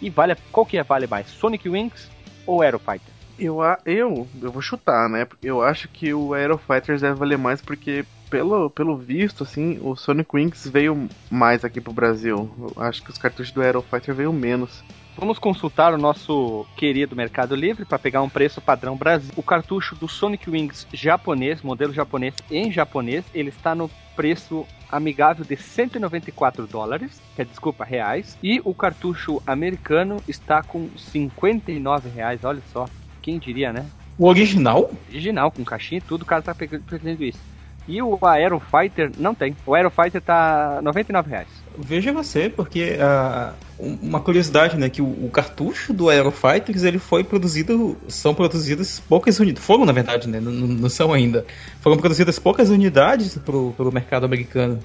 E 0.00 0.10
vale. 0.10 0.36
Qual 0.50 0.66
que 0.66 0.76
é, 0.78 0.82
vale 0.82 1.06
mais? 1.06 1.28
Sonic 1.28 1.68
Wings 1.68 2.10
ou 2.46 2.62
Aero 2.62 2.78
Fighter? 2.78 3.14
Eu, 3.38 3.58
eu, 3.84 4.28
eu 4.40 4.52
vou 4.52 4.62
chutar, 4.62 5.08
né? 5.08 5.26
Eu 5.42 5.62
acho 5.62 5.88
que 5.88 6.14
o 6.14 6.34
Aero 6.34 6.56
Fighters 6.56 7.00
deve 7.00 7.14
valer 7.18 7.38
mais 7.38 7.60
porque 7.60 8.04
pelo, 8.30 8.70
pelo 8.70 8.96
visto, 8.96 9.42
assim, 9.42 9.78
o 9.82 9.96
Sonic 9.96 10.30
Wings 10.34 10.68
veio 10.68 11.08
mais 11.30 11.64
aqui 11.64 11.80
pro 11.80 11.92
Brasil. 11.92 12.50
Eu 12.58 12.82
acho 12.82 13.02
que 13.02 13.10
os 13.10 13.18
cartuchos 13.18 13.52
do 13.52 13.62
Aero 13.62 13.82
Fighter 13.82 14.14
veio 14.14 14.32
menos. 14.32 14.84
Vamos 15.16 15.38
consultar 15.38 15.94
o 15.94 15.98
nosso 15.98 16.66
querido 16.76 17.14
Mercado 17.14 17.54
Livre 17.54 17.84
para 17.84 17.98
pegar 17.98 18.20
um 18.20 18.28
preço 18.28 18.60
padrão 18.60 18.96
Brasil. 18.96 19.30
O 19.36 19.42
cartucho 19.42 19.94
do 19.94 20.08
Sonic 20.08 20.50
Wings 20.50 20.88
japonês, 20.92 21.62
modelo 21.62 21.92
japonês 21.92 22.34
em 22.50 22.72
japonês, 22.72 23.24
ele 23.32 23.50
está 23.50 23.76
no 23.76 23.88
preço 24.16 24.66
amigável 24.90 25.44
de 25.44 25.56
194 25.56 26.66
dólares, 26.66 27.20
que 27.36 27.42
é 27.42 27.44
desculpa, 27.44 27.84
reais, 27.84 28.36
e 28.42 28.60
o 28.64 28.74
cartucho 28.74 29.40
americano 29.46 30.16
está 30.26 30.62
com 30.62 30.88
59 30.96 32.08
reais, 32.08 32.44
olha 32.44 32.62
só, 32.72 32.86
quem 33.22 33.38
diria, 33.38 33.72
né? 33.72 33.86
O 34.18 34.26
original? 34.26 34.90
Original, 35.08 35.50
com 35.50 35.64
caixinha 35.64 35.98
e 35.98 36.02
tudo, 36.02 36.22
o 36.22 36.26
cara 36.26 36.42
tá 36.42 36.54
pegando 36.54 37.22
isso. 37.22 37.40
E 37.86 38.00
o 38.02 38.18
Aero 38.26 38.60
Fighter 38.60 39.12
não 39.18 39.34
tem. 39.34 39.56
O 39.66 39.74
Aero 39.74 39.90
Fighter 39.90 40.20
tá 40.20 40.80
99 40.82 41.30
reais. 41.30 41.63
Veja 41.76 42.12
você, 42.12 42.48
porque 42.48 42.96
uh, 42.98 43.52
uma 43.78 44.20
curiosidade, 44.20 44.76
né, 44.76 44.88
que 44.88 45.02
o, 45.02 45.06
o, 45.06 45.30
cartucho 45.30 45.92
do 45.92 46.08
Aero 46.08 46.30
Fighters 46.30 46.84
ele 46.84 46.98
foi 46.98 47.24
produzido, 47.24 47.96
são 48.08 48.32
produzidas 48.34 49.00
poucas 49.08 49.40
unidades, 49.40 49.64
foram 49.64 49.84
na 49.84 49.92
verdade, 49.92 50.28
né, 50.28 50.40
não, 50.40 50.52
não 50.52 50.88
são 50.88 51.12
ainda, 51.12 51.44
foram 51.80 51.96
produzidas 51.96 52.38
poucas 52.38 52.70
unidades 52.70 53.36
pro, 53.38 53.72
pro 53.76 53.92
mercado 53.92 54.24
americano. 54.24 54.78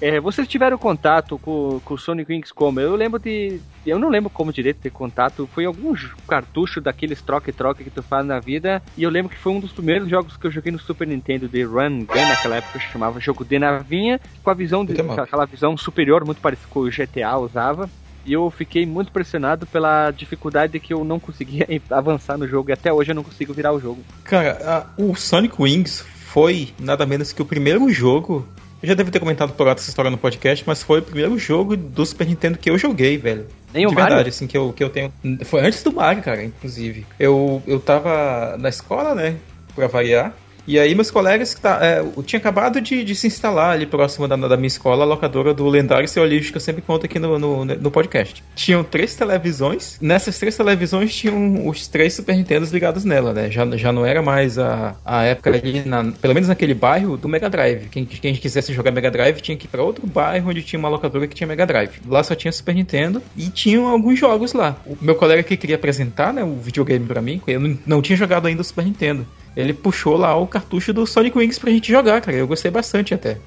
É, 0.00 0.18
vocês 0.18 0.48
tiveram 0.48 0.78
contato 0.78 1.38
com, 1.38 1.78
com 1.84 1.94
o 1.94 1.98
Sonic 1.98 2.32
Wings 2.32 2.52
como? 2.52 2.80
Eu 2.80 2.96
lembro 2.96 3.20
de. 3.20 3.60
Eu 3.86 3.98
não 3.98 4.08
lembro 4.08 4.30
como 4.30 4.52
direito 4.52 4.80
ter 4.80 4.90
contato. 4.90 5.48
Foi 5.52 5.66
algum 5.66 5.94
cartucho 6.26 6.80
daqueles 6.80 7.20
troca-troca 7.20 7.84
que 7.84 7.90
tu 7.90 8.02
faz 8.02 8.24
na 8.24 8.40
vida. 8.40 8.82
E 8.96 9.02
eu 9.02 9.10
lembro 9.10 9.30
que 9.30 9.36
foi 9.36 9.52
um 9.52 9.60
dos 9.60 9.72
primeiros 9.72 10.08
jogos 10.08 10.38
que 10.38 10.46
eu 10.46 10.50
joguei 10.50 10.72
no 10.72 10.78
Super 10.78 11.06
Nintendo 11.06 11.46
de 11.48 11.62
Run 11.62 12.04
Gun, 12.04 12.28
naquela 12.28 12.56
época 12.56 12.80
chamava 12.80 13.20
jogo 13.20 13.44
de 13.44 13.58
navinha, 13.58 14.18
com 14.42 14.50
a 14.50 14.54
visão 14.54 14.84
de, 14.84 14.94
aquela 15.00 15.44
visão 15.44 15.76
superior, 15.76 16.24
muito 16.24 16.40
parecida 16.40 16.68
com 16.70 16.80
o 16.80 16.90
GTA 16.90 17.36
usava. 17.38 17.88
E 18.24 18.32
eu 18.32 18.50
fiquei 18.50 18.86
muito 18.86 19.08
impressionado 19.08 19.66
pela 19.66 20.10
dificuldade 20.10 20.78
que 20.80 20.92
eu 20.92 21.04
não 21.04 21.18
conseguia 21.20 21.66
avançar 21.90 22.38
no 22.38 22.48
jogo. 22.48 22.70
E 22.70 22.72
até 22.72 22.90
hoje 22.90 23.10
eu 23.10 23.14
não 23.14 23.24
consigo 23.24 23.52
virar 23.52 23.72
o 23.72 23.80
jogo. 23.80 24.02
Cara, 24.24 24.86
a, 24.98 25.02
o 25.02 25.14
Sonic 25.14 25.60
Wings 25.60 26.00
foi 26.00 26.70
nada 26.78 27.04
menos 27.04 27.32
que 27.32 27.42
o 27.42 27.44
primeiro 27.44 27.88
jogo 27.90 28.46
eu 28.82 28.88
já 28.88 28.94
devo 28.94 29.10
ter 29.10 29.18
comentado 29.18 29.52
por 29.52 29.66
essa 29.66 29.88
história 29.88 30.10
no 30.10 30.16
podcast, 30.18 30.64
mas 30.66 30.82
foi 30.82 31.00
o 31.00 31.02
primeiro 31.02 31.38
jogo 31.38 31.76
do 31.76 32.04
Super 32.06 32.26
Nintendo 32.26 32.58
que 32.58 32.70
eu 32.70 32.78
joguei, 32.78 33.18
velho. 33.18 33.46
Nem 33.72 33.86
o 33.86 33.90
De 33.90 33.94
Mario? 33.94 34.10
verdade, 34.10 34.28
assim, 34.30 34.46
que 34.46 34.56
eu, 34.56 34.72
que 34.72 34.82
eu 34.82 34.88
tenho. 34.88 35.12
Foi 35.44 35.60
antes 35.60 35.82
do 35.82 35.92
Mario, 35.92 36.22
cara, 36.22 36.42
inclusive. 36.42 37.06
Eu, 37.18 37.62
eu 37.66 37.78
tava 37.78 38.56
na 38.58 38.68
escola, 38.68 39.14
né? 39.14 39.36
Pra 39.74 39.86
variar. 39.86 40.34
E 40.66 40.78
aí 40.78 40.94
meus 40.94 41.10
colegas 41.10 41.54
que 41.54 41.60
tá, 41.60 41.78
é, 41.82 42.04
tinha 42.22 42.38
acabado 42.38 42.80
de, 42.80 43.04
de, 43.04 43.14
se 43.14 43.26
instalar 43.26 43.74
ali 43.74 43.86
próximo 43.86 44.28
da, 44.28 44.36
da, 44.36 44.56
minha 44.56 44.68
escola, 44.68 45.04
a 45.04 45.06
locadora 45.06 45.52
do 45.52 45.68
lendário 45.68 46.08
seu 46.08 46.28
que 46.30 46.56
eu 46.56 46.60
sempre 46.60 46.82
conto 46.82 47.06
aqui 47.06 47.18
no, 47.18 47.38
no, 47.38 47.64
no, 47.64 47.90
podcast. 47.90 48.42
Tinham 48.54 48.84
três 48.84 49.14
televisões, 49.14 49.98
nessas 50.00 50.38
três 50.38 50.56
televisões 50.56 51.14
tinham 51.14 51.66
os 51.66 51.88
três 51.88 52.14
Super 52.14 52.36
Nintendos 52.36 52.70
ligados 52.70 53.04
nela, 53.04 53.32
né? 53.32 53.50
Já, 53.50 53.66
já 53.76 53.92
não 53.92 54.06
era 54.06 54.22
mais 54.22 54.58
a, 54.58 54.94
a 55.04 55.24
época 55.24 55.50
ali, 55.50 55.82
na, 55.84 56.12
pelo 56.12 56.34
menos 56.34 56.48
naquele 56.48 56.74
bairro, 56.74 57.16
do 57.16 57.28
Mega 57.28 57.50
Drive. 57.50 57.88
Quem, 57.88 58.04
quem 58.04 58.34
quisesse 58.34 58.72
jogar 58.72 58.92
Mega 58.92 59.10
Drive 59.10 59.40
tinha 59.40 59.56
que 59.56 59.66
ir 59.66 59.68
pra 59.68 59.82
outro 59.82 60.06
bairro 60.06 60.50
onde 60.50 60.62
tinha 60.62 60.78
uma 60.78 60.88
locadora 60.88 61.26
que 61.26 61.34
tinha 61.34 61.46
Mega 61.46 61.66
Drive. 61.66 62.00
Lá 62.06 62.22
só 62.22 62.34
tinha 62.34 62.52
Super 62.52 62.74
Nintendo 62.74 63.22
e 63.36 63.48
tinham 63.48 63.88
alguns 63.88 64.18
jogos 64.18 64.52
lá. 64.52 64.76
O 64.86 64.96
meu 65.00 65.14
colega 65.14 65.42
que 65.42 65.56
queria 65.56 65.76
apresentar 65.76 66.32
né, 66.32 66.44
o 66.44 66.54
videogame 66.56 67.06
para 67.06 67.20
mim, 67.20 67.40
eu 67.46 67.58
não, 67.58 67.78
não 67.86 68.02
tinha 68.02 68.16
jogado 68.16 68.46
ainda 68.46 68.62
o 68.62 68.64
Super 68.64 68.84
Nintendo 68.84 69.26
ele 69.56 69.72
puxou 69.72 70.16
lá 70.16 70.36
o 70.36 70.46
cartucho 70.46 70.92
do 70.92 71.06
Sonic 71.06 71.36
Wings 71.36 71.58
pra 71.58 71.70
gente 71.70 71.90
jogar, 71.90 72.20
cara. 72.20 72.36
Eu 72.36 72.46
gostei 72.46 72.70
bastante 72.70 73.14
até. 73.14 73.38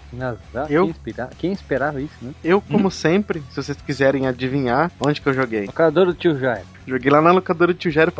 Eu... 0.70 0.86
quem, 0.86 0.92
esperava, 0.92 1.32
quem 1.38 1.52
esperava 1.54 2.02
isso, 2.02 2.16
né? 2.22 2.32
Eu, 2.44 2.60
como 2.60 2.88
hum. 2.88 2.92
sempre, 2.92 3.42
se 3.50 3.56
vocês 3.56 3.78
quiserem 3.82 4.28
adivinhar, 4.28 4.92
onde 5.00 5.22
que 5.22 5.28
eu 5.28 5.34
joguei? 5.34 5.66
Locadora 5.66 6.12
do 6.12 6.18
Tio 6.18 6.38
Jairo. 6.38 6.66
Joguei 6.86 7.10
lá 7.10 7.22
na 7.22 7.32
locadora 7.32 7.74
do 7.74 7.78
Tio 7.78 7.92
Jairo. 7.92 8.14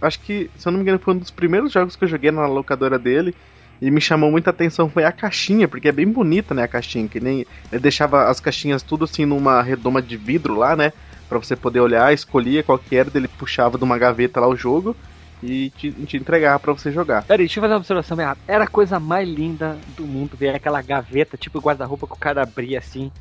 Acho 0.00 0.20
que, 0.20 0.50
se 0.56 0.66
eu 0.68 0.72
não 0.72 0.78
me 0.78 0.82
engano, 0.82 1.00
foi 1.00 1.14
um 1.14 1.18
dos 1.18 1.30
primeiros 1.30 1.72
jogos 1.72 1.96
que 1.96 2.04
eu 2.04 2.08
joguei 2.08 2.30
na 2.30 2.46
locadora 2.46 2.98
dele. 2.98 3.34
E 3.82 3.90
me 3.90 4.00
chamou 4.00 4.30
muita 4.30 4.50
atenção 4.50 4.88
foi 4.88 5.04
a 5.04 5.10
caixinha, 5.10 5.66
porque 5.66 5.88
é 5.88 5.92
bem 5.92 6.06
bonita, 6.06 6.54
né, 6.54 6.62
a 6.62 6.68
caixinha, 6.68 7.08
que 7.08 7.18
nem 7.18 7.44
ele 7.72 7.82
deixava 7.82 8.30
as 8.30 8.38
caixinhas 8.38 8.84
tudo 8.84 9.04
assim 9.04 9.26
numa 9.26 9.60
redoma 9.60 10.00
de 10.00 10.16
vidro 10.16 10.56
lá, 10.56 10.76
né, 10.76 10.92
para 11.28 11.38
você 11.38 11.56
poder 11.56 11.80
olhar, 11.80 12.14
escolhia 12.14 12.62
qual 12.62 12.78
que 12.78 12.94
era, 12.94 13.10
ele 13.12 13.26
puxava 13.26 13.76
de 13.76 13.82
uma 13.82 13.98
gaveta 13.98 14.40
lá 14.40 14.46
o 14.46 14.56
jogo 14.56 14.96
e 15.44 15.70
te, 15.70 15.92
te 15.92 16.16
entregar 16.16 16.58
para 16.58 16.72
você 16.72 16.90
jogar. 16.90 17.24
Peraí, 17.24 17.46
deixa 17.46 17.58
eu 17.58 17.62
fazer 17.62 17.74
uma 17.74 17.80
observação 17.80 18.18
errada. 18.18 18.40
Era 18.48 18.64
a 18.64 18.68
coisa 18.68 18.98
mais 18.98 19.28
linda 19.28 19.78
do 19.96 20.06
mundo 20.06 20.36
ver 20.36 20.54
aquela 20.54 20.80
gaveta, 20.80 21.36
tipo 21.36 21.60
guarda-roupa 21.60 22.06
que 22.06 22.12
o 22.14 22.16
cara 22.16 22.42
abria 22.42 22.78
assim, 22.78 23.12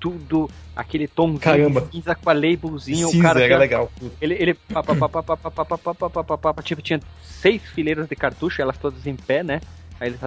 tudo, 0.00 0.50
aquele 0.74 1.06
tom 1.06 1.38
cinza 1.92 2.14
com 2.14 2.30
a 2.30 2.32
labelzinho. 2.32 3.08
Cinza, 3.08 3.18
o 3.18 3.22
cara 3.22 3.42
era 3.42 3.58
legal. 3.58 3.92
Ele, 4.20 4.34
ele 4.34 4.58
tipo, 6.62 6.82
tinha 6.82 7.00
seis 7.22 7.62
fileiras 7.62 8.08
de 8.08 8.16
cartucho, 8.16 8.62
elas 8.62 8.78
todas 8.78 9.06
em 9.06 9.16
pé, 9.16 9.42
né? 9.42 9.60
Aí 10.00 10.08
ele 10.08 10.18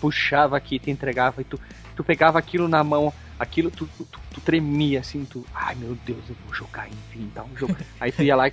puxava 0.00 0.56
aqui, 0.56 0.78
te 0.78 0.90
entregava 0.90 1.42
e 1.42 1.44
tu, 1.44 1.60
tu 1.94 2.02
pegava 2.02 2.38
aquilo 2.38 2.66
na 2.66 2.82
mão 2.82 3.12
aquilo, 3.40 3.70
tu, 3.70 3.88
tu, 3.96 4.06
tu, 4.34 4.40
tremia 4.42 5.00
assim, 5.00 5.24
tu, 5.24 5.44
ai 5.54 5.74
meu 5.74 5.96
Deus, 6.04 6.28
eu 6.28 6.36
vou 6.44 6.54
jogar, 6.54 6.86
enfim, 6.88 7.30
dá 7.34 7.42
um 7.42 7.56
jogo. 7.56 7.74
Aí 7.98 8.12
tu 8.12 8.22
ia 8.22 8.36
lá 8.36 8.46
e 8.46 8.52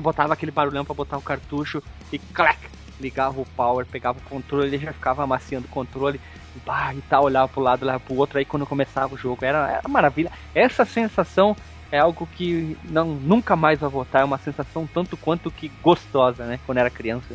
botava 0.00 0.32
aquele 0.32 0.52
barulhão 0.52 0.84
pra 0.84 0.94
botar 0.94 1.18
o 1.18 1.22
cartucho 1.22 1.82
e 2.12 2.18
clac, 2.18 2.58
ligava 3.00 3.40
o 3.40 3.46
power, 3.56 3.84
pegava 3.84 4.18
o 4.18 4.22
controle, 4.22 4.68
ele 4.68 4.78
já 4.78 4.92
ficava 4.92 5.24
amaciando 5.24 5.66
o 5.66 5.70
controle 5.70 6.20
bah, 6.64 6.94
e 6.94 7.02
tal, 7.02 7.24
olhava 7.24 7.48
pro 7.48 7.60
lado, 7.60 7.82
olhava 7.82 7.98
pro 7.98 8.14
outro, 8.14 8.38
aí 8.38 8.44
quando 8.44 8.64
começava 8.64 9.12
o 9.12 9.18
jogo, 9.18 9.44
era, 9.44 9.68
era 9.68 9.88
maravilha. 9.88 10.30
Essa 10.54 10.84
sensação 10.84 11.56
é 11.90 11.98
algo 11.98 12.26
que 12.36 12.76
não 12.84 13.14
nunca 13.14 13.56
mais 13.56 13.80
vai 13.80 13.90
voltar, 13.90 14.20
é 14.20 14.24
uma 14.24 14.38
sensação 14.38 14.86
tanto 14.86 15.16
quanto 15.16 15.50
que 15.50 15.68
gostosa, 15.82 16.44
né, 16.44 16.60
quando 16.64 16.78
era 16.78 16.90
criança. 16.90 17.34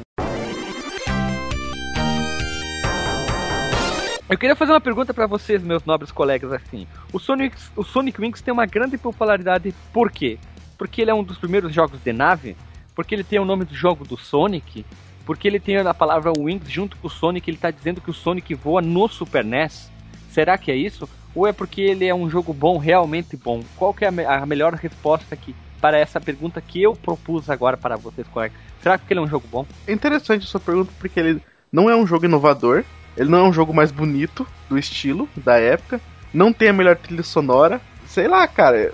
Eu 4.29 4.38
queria 4.38 4.55
fazer 4.55 4.71
uma 4.71 4.79
pergunta 4.79 5.12
para 5.12 5.25
vocês, 5.25 5.63
meus 5.63 5.83
nobres 5.86 6.12
colegas, 6.12 6.53
assim. 6.53 6.86
O 7.12 7.17
Sonic, 7.17 7.57
o 7.75 7.83
Sonic 7.83 8.21
Wings 8.21 8.43
tem 8.43 8.53
uma 8.53 8.67
grande 8.67 8.95
popularidade 8.95 9.74
por 9.91 10.12
quê? 10.12 10.38
Porque 10.77 11.01
ele 11.01 11.09
é 11.09 11.13
um 11.15 11.24
dos 11.24 11.39
primeiros 11.39 11.74
jogos 11.74 12.00
de 12.03 12.13
nave? 12.13 12.55
Porque 12.93 13.15
ele 13.15 13.24
tem 13.24 13.39
o 13.39 13.45
nome 13.45 13.65
do 13.65 13.74
jogo 13.74 14.05
do 14.05 14.15
Sonic? 14.15 14.86
Porque 15.25 15.48
ele 15.48 15.59
tem 15.59 15.77
a 15.77 15.93
palavra 15.95 16.31
Wings 16.38 16.69
junto 16.69 16.95
com 16.98 17.07
o 17.07 17.09
Sonic, 17.09 17.50
ele 17.50 17.57
está 17.57 17.71
dizendo 17.71 18.01
que 18.01 18.12
o 18.12 18.13
Sonic 18.13 18.53
voa 18.53 18.83
no 18.83 19.07
Super 19.07 19.43
NES? 19.43 19.89
Será 20.29 20.59
que 20.59 20.71
é 20.71 20.75
isso? 20.75 21.09
Ou 21.33 21.48
é 21.48 21.51
porque 21.51 21.81
ele 21.81 22.05
é 22.05 22.13
um 22.13 22.29
jogo 22.29 22.53
bom, 22.53 22.77
realmente 22.77 23.36
bom? 23.36 23.63
Qual 23.75 23.95
que 23.95 24.05
é 24.05 24.09
a, 24.09 24.12
me 24.12 24.24
a 24.24 24.45
melhor 24.45 24.75
resposta 24.75 25.33
aqui 25.33 25.55
para 25.81 25.98
essa 25.98 26.21
pergunta 26.21 26.62
que 26.62 26.83
eu 26.83 26.93
propus 26.93 27.50
agora 27.50 27.77
para 27.77 27.98
vocês, 27.98 28.27
colegas? 28.27 28.55
Será 28.79 28.95
que 28.95 29.12
ele 29.12 29.21
é 29.21 29.24
um 29.24 29.27
jogo 29.27 29.48
bom? 29.51 29.65
É 29.88 29.91
interessante 29.91 30.43
a 30.43 30.48
sua 30.48 30.59
pergunta 30.59 30.91
porque 31.00 31.19
ele 31.19 31.41
não 31.71 31.89
é 31.89 31.95
um 31.95 32.05
jogo 32.05 32.25
inovador, 32.25 32.86
ele 33.19 33.29
não 33.29 33.39
é 33.39 33.43
um 33.43 33.53
jogo 33.53 33.73
mais 33.73 33.91
bonito 33.91 34.47
do 34.69 34.77
estilo 34.77 35.27
da 35.35 35.57
época. 35.59 35.99
Não 36.33 36.51
tem 36.53 36.69
a 36.69 36.73
melhor 36.73 36.95
trilha 36.95 37.21
sonora. 37.23 37.79
Sei 38.07 38.27
lá, 38.27 38.47
cara. 38.47 38.91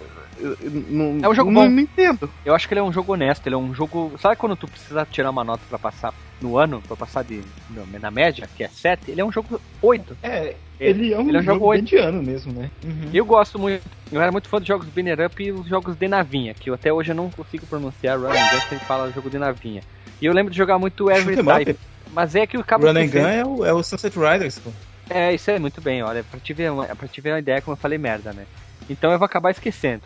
não, 0.89 1.19
É 1.23 1.29
um 1.29 1.35
jogo 1.35 1.51
não, 1.51 1.63
bom. 1.63 1.69
não 1.69 1.79
entendo. 1.79 2.29
Eu 2.45 2.53
acho 2.55 2.67
que 2.67 2.73
ele 2.73 2.79
é 2.79 2.83
um 2.83 2.91
jogo 2.91 3.13
honesto, 3.13 3.45
ele 3.47 3.55
é 3.55 3.57
um 3.57 3.73
jogo. 3.73 4.13
Sabe 4.19 4.35
quando 4.35 4.55
tu 4.55 4.67
precisa 4.67 5.05
tirar 5.09 5.29
uma 5.29 5.43
nota 5.43 5.61
pra 5.69 5.79
passar 5.79 6.13
no 6.41 6.57
ano, 6.57 6.81
pra 6.85 6.95
passar 6.97 7.23
de 7.23 7.41
não, 7.69 7.85
na 7.99 8.11
média, 8.11 8.47
que 8.55 8.63
é 8.63 8.67
7? 8.67 9.11
Ele 9.11 9.21
é 9.21 9.25
um 9.25 9.31
jogo 9.31 9.59
8. 9.81 10.17
É, 10.21 10.55
Ele- 10.79 11.05
ele 11.05 11.13
é 11.13 11.17
um 11.19 11.27
ele 11.29 11.37
é 11.37 11.39
um 11.39 11.43
jogo 11.43 11.59
jogo 11.59 11.65
oito. 11.67 11.83
mediano 11.83 12.21
mesmo, 12.23 12.51
né? 12.53 12.69
Uhum. 12.83 13.09
Eu 13.13 13.25
gosto 13.25 13.57
muito. 13.57 13.83
Eu 14.11 14.21
era 14.21 14.31
muito 14.31 14.49
fã 14.49 14.59
de 14.61 14.67
jogos 14.67 14.87
Banner 14.87 15.25
Up 15.25 15.41
e 15.43 15.51
os 15.51 15.67
jogos 15.67 15.95
de 15.95 16.07
navinha, 16.07 16.53
que 16.53 16.69
eu 16.69 16.73
até 16.73 16.91
hoje 16.91 17.11
eu 17.11 17.15
não 17.15 17.29
consigo 17.29 17.65
pronunciar. 17.65 18.17
Run 18.19 18.27
and 18.27 18.51
Gun 18.51 18.61
sempre 18.69 18.85
fala 18.85 19.11
jogo 19.11 19.29
de 19.29 19.37
navinha. 19.37 19.81
E 20.21 20.25
eu 20.25 20.33
lembro 20.33 20.51
de 20.51 20.57
jogar 20.57 20.77
muito 20.77 21.09
Every 21.09 21.35
Shoot. 21.35 21.47
Type. 21.65 21.79
Mas 22.15 22.33
é 22.33 22.47
que 22.47 22.57
o 22.57 22.63
cabo 22.63 22.85
Run 22.87 22.97
and 22.97 23.07
Gun 23.09 23.27
é 23.27 23.45
o, 23.45 23.65
é 23.65 23.73
o 23.73 23.83
Sunset 23.83 24.17
Riders, 24.17 24.57
pô. 24.57 24.71
É, 25.09 25.33
isso 25.35 25.51
é 25.51 25.59
muito 25.59 25.81
bem, 25.81 26.01
olha, 26.01 26.23
pra 26.23 26.39
te 26.39 26.53
ver 26.53 26.71
uma, 26.71 26.85
pra 26.87 27.07
te 27.07 27.19
ver 27.21 27.33
uma 27.33 27.39
ideia 27.39 27.61
como 27.61 27.73
eu 27.73 27.79
falei 27.79 27.97
merda, 27.97 28.31
né? 28.33 28.45
Então 28.89 29.11
eu 29.11 29.19
vou 29.19 29.25
acabar 29.25 29.51
esquecendo. 29.51 30.03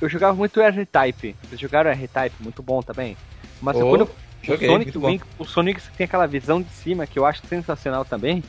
Eu 0.00 0.08
jogava 0.08 0.34
muito 0.34 0.60
R-Type. 0.60 1.36
Vocês 1.44 1.60
jogaram 1.60 1.90
R-Type? 1.90 2.34
Muito 2.40 2.62
bom 2.62 2.82
também. 2.82 3.16
Mas 3.60 3.76
Oh, 3.76 3.88
quando 3.88 4.02
o 4.04 4.10
joguei, 4.42 4.68
Sonic 4.68 4.98
bom. 4.98 5.06
Wing, 5.08 5.22
o 5.38 5.44
Sonic 5.44 5.80
tem 5.96 6.06
aquela 6.06 6.26
visão 6.26 6.60
de 6.60 6.70
cima 6.70 7.06
que 7.06 7.18
eu 7.18 7.26
acho 7.26 7.42
sensacional 7.46 8.04
também. 8.04 8.42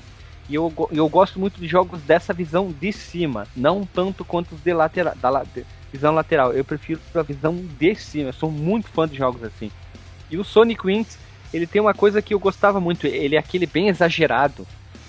E 0.49 0.55
eu, 0.55 0.73
eu 0.91 1.07
gosto 1.07 1.39
muito 1.39 1.59
de 1.59 1.67
jogos 1.67 2.01
dessa 2.01 2.33
visão 2.33 2.71
de 2.71 2.91
cima, 2.91 3.47
não 3.55 3.85
tanto 3.85 4.25
quanto 4.25 4.55
os 4.55 4.61
de 4.61 4.73
lateral, 4.73 5.13
da 5.15 5.29
la- 5.29 5.43
de- 5.43 5.65
visão 5.91 6.13
lateral. 6.13 6.51
Eu 6.53 6.65
prefiro 6.65 6.99
a 7.13 7.21
visão 7.21 7.55
de 7.55 7.95
cima. 7.95 8.29
Eu 8.29 8.33
sou 8.33 8.49
muito 8.49 8.87
fã 8.89 9.07
de 9.07 9.15
jogos 9.15 9.43
assim. 9.43 9.71
E 10.29 10.37
o 10.37 10.43
Sonic 10.43 10.85
Wings, 10.87 11.17
ele 11.53 11.67
tem 11.67 11.81
uma 11.81 11.93
coisa 11.93 12.21
que 12.21 12.33
eu 12.33 12.39
gostava 12.39 12.79
muito. 12.79 13.05
Ele 13.05 13.35
é 13.35 13.39
aquele 13.39 13.65
bem 13.65 13.87
exagerado. 13.87 14.65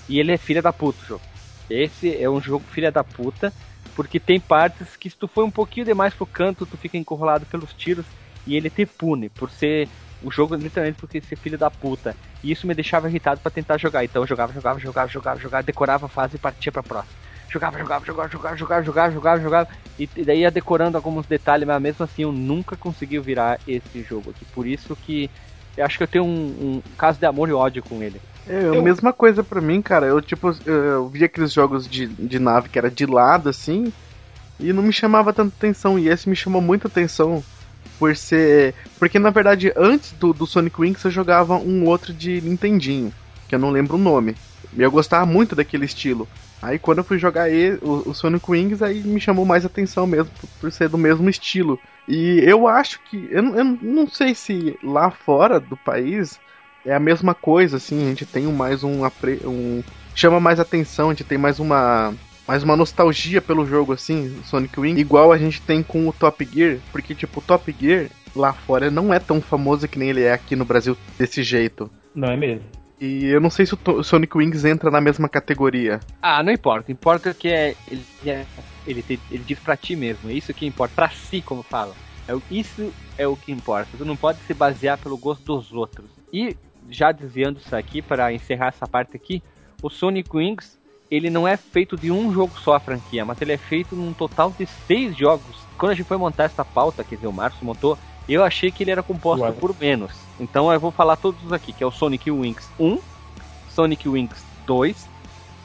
E 0.09 0.21
ele 0.21 0.33
é 0.33 0.37
filha 0.37 0.61
da 0.61 0.73
puta 0.73 1.03
o 1.03 1.07
jogo. 1.07 1.23
Esse 1.69 2.23
é 2.23 2.29
um 2.29 2.41
jogo 2.41 2.65
filha 2.71 2.93
da 2.93 3.03
puta, 3.03 3.53
porque 3.97 4.21
tem 4.21 4.39
partes 4.39 4.97
que 4.97 5.09
se 5.09 5.17
tu 5.17 5.27
for 5.27 5.45
um 5.45 5.51
pouquinho 5.51 5.87
demais 5.87 6.13
pro 6.13 6.27
canto, 6.27 6.67
tu 6.67 6.77
fica 6.77 6.99
encurralado 6.99 7.47
pelos 7.47 7.73
tiros 7.73 8.05
e 8.47 8.55
ele 8.55 8.69
te 8.69 8.85
pune 8.85 9.31
por 9.31 9.51
ser 9.51 9.89
o 10.23 10.31
jogo 10.31 10.55
literalmente 10.55 10.99
porque 10.99 11.21
ser 11.21 11.37
filho 11.37 11.57
da 11.57 11.71
puta. 11.71 12.15
E 12.43 12.51
isso 12.51 12.67
me 12.67 12.75
deixava 12.75 13.09
irritado 13.09 13.41
pra 13.41 13.51
tentar 13.51 13.79
jogar. 13.79 14.05
Então 14.05 14.23
eu 14.23 14.27
jogava, 14.27 14.53
jogava, 14.53 14.79
jogava, 14.79 15.09
jogava, 15.11 15.41
jogava, 15.41 15.63
decorava 15.63 16.07
a 16.07 16.09
fase 16.09 16.37
e 16.37 16.39
partia 16.39 16.71
pra 16.71 16.83
próxima. 16.83 17.15
Jogava, 17.49 17.79
jogava, 17.79 18.05
jogava, 18.05 18.29
jogava, 18.29 18.57
jogava, 18.57 18.83
jogava, 18.83 19.13
jogava, 19.13 19.43
jogava. 19.43 19.69
E 19.99 20.09
e 20.17 20.25
daí 20.25 20.41
ia 20.41 20.51
decorando 20.51 20.97
alguns 20.97 21.25
detalhes, 21.27 21.67
mas 21.67 21.81
mesmo 21.81 22.05
assim 22.05 22.23
eu 22.23 22.33
nunca 22.33 22.77
consegui 22.77 23.19
virar 23.21 23.59
esse 23.67 24.03
jogo 24.03 24.31
aqui. 24.31 24.45
Por 24.47 24.67
isso 24.67 24.97
que 24.97 25.31
eu 25.77 25.85
acho 25.85 25.97
que 25.99 26.03
eu 26.05 26.09
tenho 26.09 26.25
um, 26.25 26.29
um 26.29 26.83
caso 26.97 27.19
de 27.19 27.27
amor 27.27 27.49
e 27.49 27.53
ódio 27.53 27.83
com 27.83 28.03
ele. 28.03 28.21
É 28.49 28.59
a 28.59 28.63
Eu- 28.63 28.83
mesma 28.83 29.13
coisa 29.13 29.43
pra 29.43 29.61
mim, 29.61 29.81
cara. 29.81 30.07
Eu, 30.07 30.21
tipo, 30.21 30.55
eu, 30.67 30.75
eu 30.75 31.09
vi 31.09 31.25
aqueles 31.25 31.53
jogos 31.53 31.89
de, 31.89 32.07
de 32.07 32.39
nave 32.39 32.69
que 32.69 32.79
era 32.79 32.91
de 32.91 33.07
lado, 33.07 33.49
assim, 33.49 33.93
e 34.61 34.73
não 34.73 34.83
me 34.83 34.93
chamava 34.93 35.33
tanta 35.33 35.55
atenção. 35.57 35.99
E 35.99 36.09
esse 36.09 36.29
me 36.29 36.37
chamou 36.37 36.61
muita 36.61 36.87
atenção 36.89 37.43
por 37.99 38.15
ser. 38.17 38.75
Porque 38.99 39.19
na 39.19 39.31
verdade, 39.31 39.73
antes 39.77 40.13
do, 40.13 40.33
do 40.33 40.47
Sonic 40.47 40.81
Wings, 40.81 41.05
eu 41.05 41.11
jogava 41.11 41.57
um 41.57 41.87
outro 41.87 42.13
de 42.13 42.41
Nintendinho, 42.43 43.13
que 43.49 43.55
eu 43.55 43.59
não 43.59 43.71
lembro 43.71 43.97
o 43.97 44.01
nome. 44.01 44.37
E 44.77 44.83
eu 44.83 44.91
gostava 44.91 45.25
muito 45.25 45.55
daquele 45.57 45.85
estilo. 45.87 46.29
Aí 46.61 46.79
quando 46.79 46.99
eu 46.99 47.05
fui 47.05 47.19
jogar 47.19 47.49
ele, 47.51 47.79
o, 47.83 48.11
o 48.11 48.15
Sonic 48.15 48.45
Wings, 48.51 48.83
aí 48.83 49.01
me 49.03 49.21
chamou 49.21 49.45
mais 49.45 49.65
atenção 49.65 50.07
mesmo, 50.07 50.31
por, 50.41 50.49
por 50.61 50.73
ser 50.73 50.89
do 50.89 50.99
mesmo 50.99 51.29
estilo. 51.31 51.79
E 52.09 52.41
eu 52.41 52.67
acho 52.69 53.01
que. 53.01 53.29
Eu, 53.31 53.43
não- 53.43 53.57
eu 53.57 53.65
não 53.65 54.07
sei 54.09 54.35
se 54.35 54.79
lá 54.83 55.11
fora 55.11 55.59
do 55.59 55.77
país 55.77 56.39
é 56.85 56.95
a 56.95 57.01
mesma 57.01 57.35
coisa, 57.35 57.79
assim, 57.79 58.05
a 58.05 58.09
gente 58.09 58.27
tem 58.27 58.45
mais 58.47 58.85
um, 58.85 59.05
um 59.47 59.83
chama 60.15 60.39
mais 60.39 60.61
atenção, 60.61 61.09
a 61.09 61.13
gente 61.15 61.25
tem 61.25 61.39
mais 61.39 61.59
uma 61.59 62.13
mais 62.47 62.63
uma 62.63 62.77
nostalgia 62.77 63.41
pelo 63.41 63.65
jogo 63.65 63.95
assim, 63.95 64.37
Sonic 64.45 64.79
Wing, 64.79 65.01
igual 65.01 65.33
a 65.33 65.39
gente 65.39 65.63
tem 65.63 65.83
com 65.83 66.07
o 66.07 66.13
Top 66.13 66.47
Gear, 66.53 66.77
porque 66.93 67.15
tipo, 67.15 67.41
o 67.41 67.43
Top 67.43 67.75
Gear 67.81 68.09
lá 68.37 68.53
fora 68.53 68.91
não 68.91 69.15
é 69.15 69.19
tão 69.19 69.41
famoso 69.41 69.89
que 69.89 69.99
nem 69.99 70.11
ele 70.11 70.23
é 70.23 70.33
aqui 70.35 70.55
no 70.55 70.67
Brasil 70.67 70.95
desse 71.19 71.43
jeito. 71.43 71.91
Não 72.15 72.29
é 72.31 72.37
mesmo. 72.37 72.65
E 73.01 73.27
eu 73.27 73.41
não 73.41 73.51
sei 73.51 73.67
se 73.67 73.75
o, 73.75 74.03
Sonic 74.03 74.37
Wings 74.37 74.65
entra 74.65 74.91
na 74.91 75.01
mesma 75.01 75.29
categoria. 75.29 76.01
Ah, 76.23 76.43
não 76.43 76.53
importa. 76.53 76.93
Importa 76.93 77.35
que 77.35 77.49
é 77.49 77.75
ele, 77.91 78.07
é, 78.25 78.45
ele, 78.87 79.03
te- 79.03 79.21
ele 79.31 79.43
diz 79.45 79.59
pra 79.59 79.77
ti 79.77 79.97
mesmo. 79.97 80.31
É 80.31 80.35
isso 80.35 80.55
que 80.55 80.67
importa. 80.67 80.95
Pra 80.95 81.11
si, 81.11 81.43
como 81.43 81.63
falam. 81.63 81.95
É, 82.29 82.33
isso 82.51 82.93
é 83.19 83.27
o 83.27 83.37
que 83.37 83.53
importa. 83.53 83.97
Tu 83.97 84.05
não 84.05 84.17
pode 84.17 84.41
se 84.43 84.55
basear 84.55 84.99
pelo 84.99 85.17
gosto 85.17 85.45
dos 85.45 85.73
outros. 85.73 86.07
E 86.33 86.57
já 86.89 87.13
desviando 87.13 87.59
isso 87.59 87.75
aqui 87.75 88.01
para 88.01 88.33
encerrar 88.33 88.69
essa 88.69 88.87
parte 88.87 89.17
aqui, 89.17 89.43
o 89.83 89.91
Sonic 89.91 90.35
Wings 90.37 90.79
ele 91.11 91.31
não 91.31 91.47
é 91.47 91.57
feito 91.57 91.97
de 91.97 92.11
um 92.11 92.33
jogo 92.33 92.59
só 92.59 92.75
a 92.75 92.81
franquia, 92.81 93.25
mas 93.25 93.41
ele 93.41 93.53
é 93.53 93.59
feito 93.59 93.95
num 93.95 94.13
total 94.13 94.51
de 94.59 94.67
seis 94.67 95.17
jogos. 95.17 95.65
Quando 95.79 95.93
a 95.93 95.95
gente 95.95 96.07
foi 96.07 96.17
montar 96.17 96.45
essa 96.45 96.65
pauta, 96.65 97.05
quer 97.05 97.17
dizer, 97.17 97.27
o 97.27 97.33
Márcio 97.33 97.65
montou, 97.65 97.99
eu 98.29 98.43
achei 98.43 98.71
que 98.71 98.83
ele 98.83 98.91
era 98.91 99.03
composto 99.03 99.53
por 99.55 99.75
menos. 99.79 100.13
Então 100.39 100.73
eu 100.73 100.81
vou 100.81 100.91
falar 100.91 101.17
todos 101.17 101.53
aqui, 101.53 101.73
que 101.73 101.85
é 101.85 101.87
o 101.87 101.91
Sonic 101.91 102.31
Wings 102.31 102.69
1, 102.79 102.99
Sonic 103.71 104.09
Wings 104.09 104.45
2, 104.67 105.09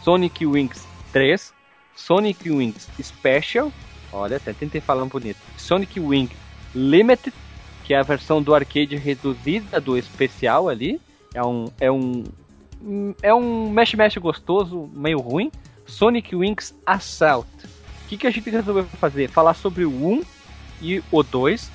Sonic 0.03 0.45
Wings 0.45 0.85
3, 1.11 1.53
Sonic 1.95 2.49
Wings 2.49 2.87
Special, 3.01 3.71
olha, 4.11 4.37
até 4.37 4.53
tentei 4.53 4.81
falar 4.81 5.03
um 5.03 5.07
bonito, 5.07 5.39
Sonic 5.57 5.99
Wing 5.99 6.29
Limited, 6.73 7.33
que 7.83 7.93
é 7.93 7.99
a 7.99 8.03
versão 8.03 8.41
do 8.41 8.53
arcade 8.53 8.95
reduzida 8.95 9.81
do 9.81 9.97
especial 9.97 10.69
ali, 10.69 11.01
é 11.33 11.43
um 11.43 11.65
é 11.79 11.91
um 11.91 12.23
é 13.21 13.33
um 13.33 13.69
mexe 13.69 13.97
mexe 13.97 14.19
gostoso, 14.19 14.89
meio 14.93 15.19
ruim, 15.19 15.51
Sonic 15.85 16.35
Wings 16.35 16.75
Assault. 16.85 17.49
O 18.05 18.09
que, 18.09 18.17
que 18.17 18.27
a 18.27 18.31
gente 18.31 18.49
resolveu 18.49 18.85
fazer? 18.85 19.29
Falar 19.29 19.53
sobre 19.53 19.85
o 19.85 19.91
1 19.91 20.23
e 20.81 21.03
o 21.11 21.21
2, 21.21 21.69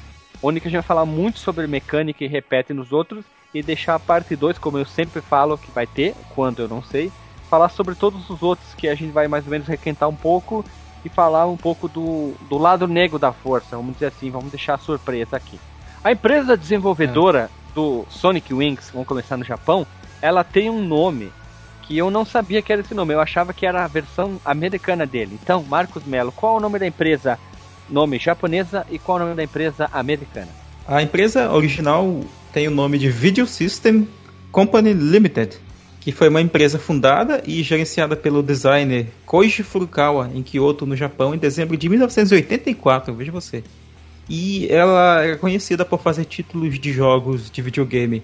onde 0.46 0.60
que 0.60 0.68
a 0.68 0.70
gente 0.70 0.80
vai 0.80 0.86
falar 0.86 1.06
muito 1.06 1.38
sobre 1.38 1.66
mecânica 1.66 2.22
e 2.22 2.28
repete 2.28 2.74
nos 2.74 2.92
outros, 2.92 3.24
e 3.54 3.62
deixar 3.62 3.94
a 3.94 4.00
parte 4.00 4.36
2, 4.36 4.58
como 4.58 4.76
eu 4.76 4.84
sempre 4.84 5.22
falo 5.22 5.56
que 5.56 5.70
vai 5.70 5.86
ter, 5.86 6.14
quando 6.34 6.60
eu 6.60 6.68
não 6.68 6.82
sei, 6.82 7.10
falar 7.48 7.70
sobre 7.70 7.94
todos 7.94 8.28
os 8.28 8.42
outros 8.42 8.74
que 8.74 8.88
a 8.88 8.94
gente 8.94 9.10
vai 9.10 9.26
mais 9.26 9.44
ou 9.44 9.50
menos 9.50 9.66
requentar 9.66 10.08
um 10.08 10.14
pouco 10.14 10.64
e 11.04 11.08
falar 11.08 11.46
um 11.46 11.56
pouco 11.56 11.88
do, 11.88 12.34
do 12.48 12.58
lado 12.58 12.86
negro 12.86 13.18
da 13.18 13.32
força, 13.32 13.76
vamos 13.76 13.94
dizer 13.94 14.06
assim, 14.06 14.30
vamos 14.30 14.50
deixar 14.50 14.74
a 14.74 14.78
surpresa 14.78 15.36
aqui. 15.36 15.58
A 16.02 16.12
empresa 16.12 16.56
desenvolvedora 16.56 17.50
do 17.74 18.04
Sonic 18.10 18.52
Wings, 18.52 18.90
vamos 18.90 19.08
começar 19.08 19.36
no 19.36 19.44
Japão, 19.44 19.86
ela 20.20 20.44
tem 20.44 20.68
um 20.68 20.82
nome 20.84 21.32
que 21.82 21.96
eu 21.96 22.10
não 22.10 22.24
sabia 22.24 22.60
que 22.60 22.72
era 22.72 22.82
esse 22.82 22.94
nome, 22.94 23.14
eu 23.14 23.20
achava 23.20 23.54
que 23.54 23.64
era 23.64 23.84
a 23.84 23.88
versão 23.88 24.40
americana 24.44 25.06
dele. 25.06 25.38
Então, 25.42 25.62
Marcos 25.62 26.04
Melo, 26.04 26.32
qual 26.32 26.54
é 26.54 26.56
o 26.58 26.60
nome 26.60 26.78
da 26.78 26.86
empresa 26.86 27.38
nome 27.88 28.18
japonesa 28.18 28.86
e 28.90 28.98
qual 28.98 29.16
o 29.16 29.20
nome 29.20 29.34
da 29.34 29.42
empresa 29.42 29.88
americana? 29.92 30.48
A 30.86 31.02
empresa 31.02 31.50
original 31.50 32.20
tem 32.52 32.68
o 32.68 32.70
nome 32.70 32.98
de 32.98 33.08
Video 33.08 33.46
System 33.46 34.06
Company 34.52 34.92
Limited, 34.92 35.58
que 36.00 36.12
foi 36.12 36.28
uma 36.28 36.40
empresa 36.40 36.78
fundada 36.78 37.42
e 37.46 37.62
gerenciada 37.62 38.14
pelo 38.14 38.42
designer 38.42 39.06
Koji 39.24 39.62
Furukawa 39.62 40.30
em 40.34 40.42
Kyoto, 40.42 40.84
no 40.84 40.94
Japão, 40.94 41.34
em 41.34 41.38
dezembro 41.38 41.76
de 41.76 41.88
1984, 41.88 43.14
veja 43.14 43.32
você. 43.32 43.64
E 44.28 44.66
ela 44.70 45.24
é 45.24 45.36
conhecida 45.36 45.84
por 45.84 46.00
fazer 46.00 46.24
títulos 46.26 46.78
de 46.78 46.92
jogos 46.92 47.50
de 47.50 47.62
videogame 47.62 48.22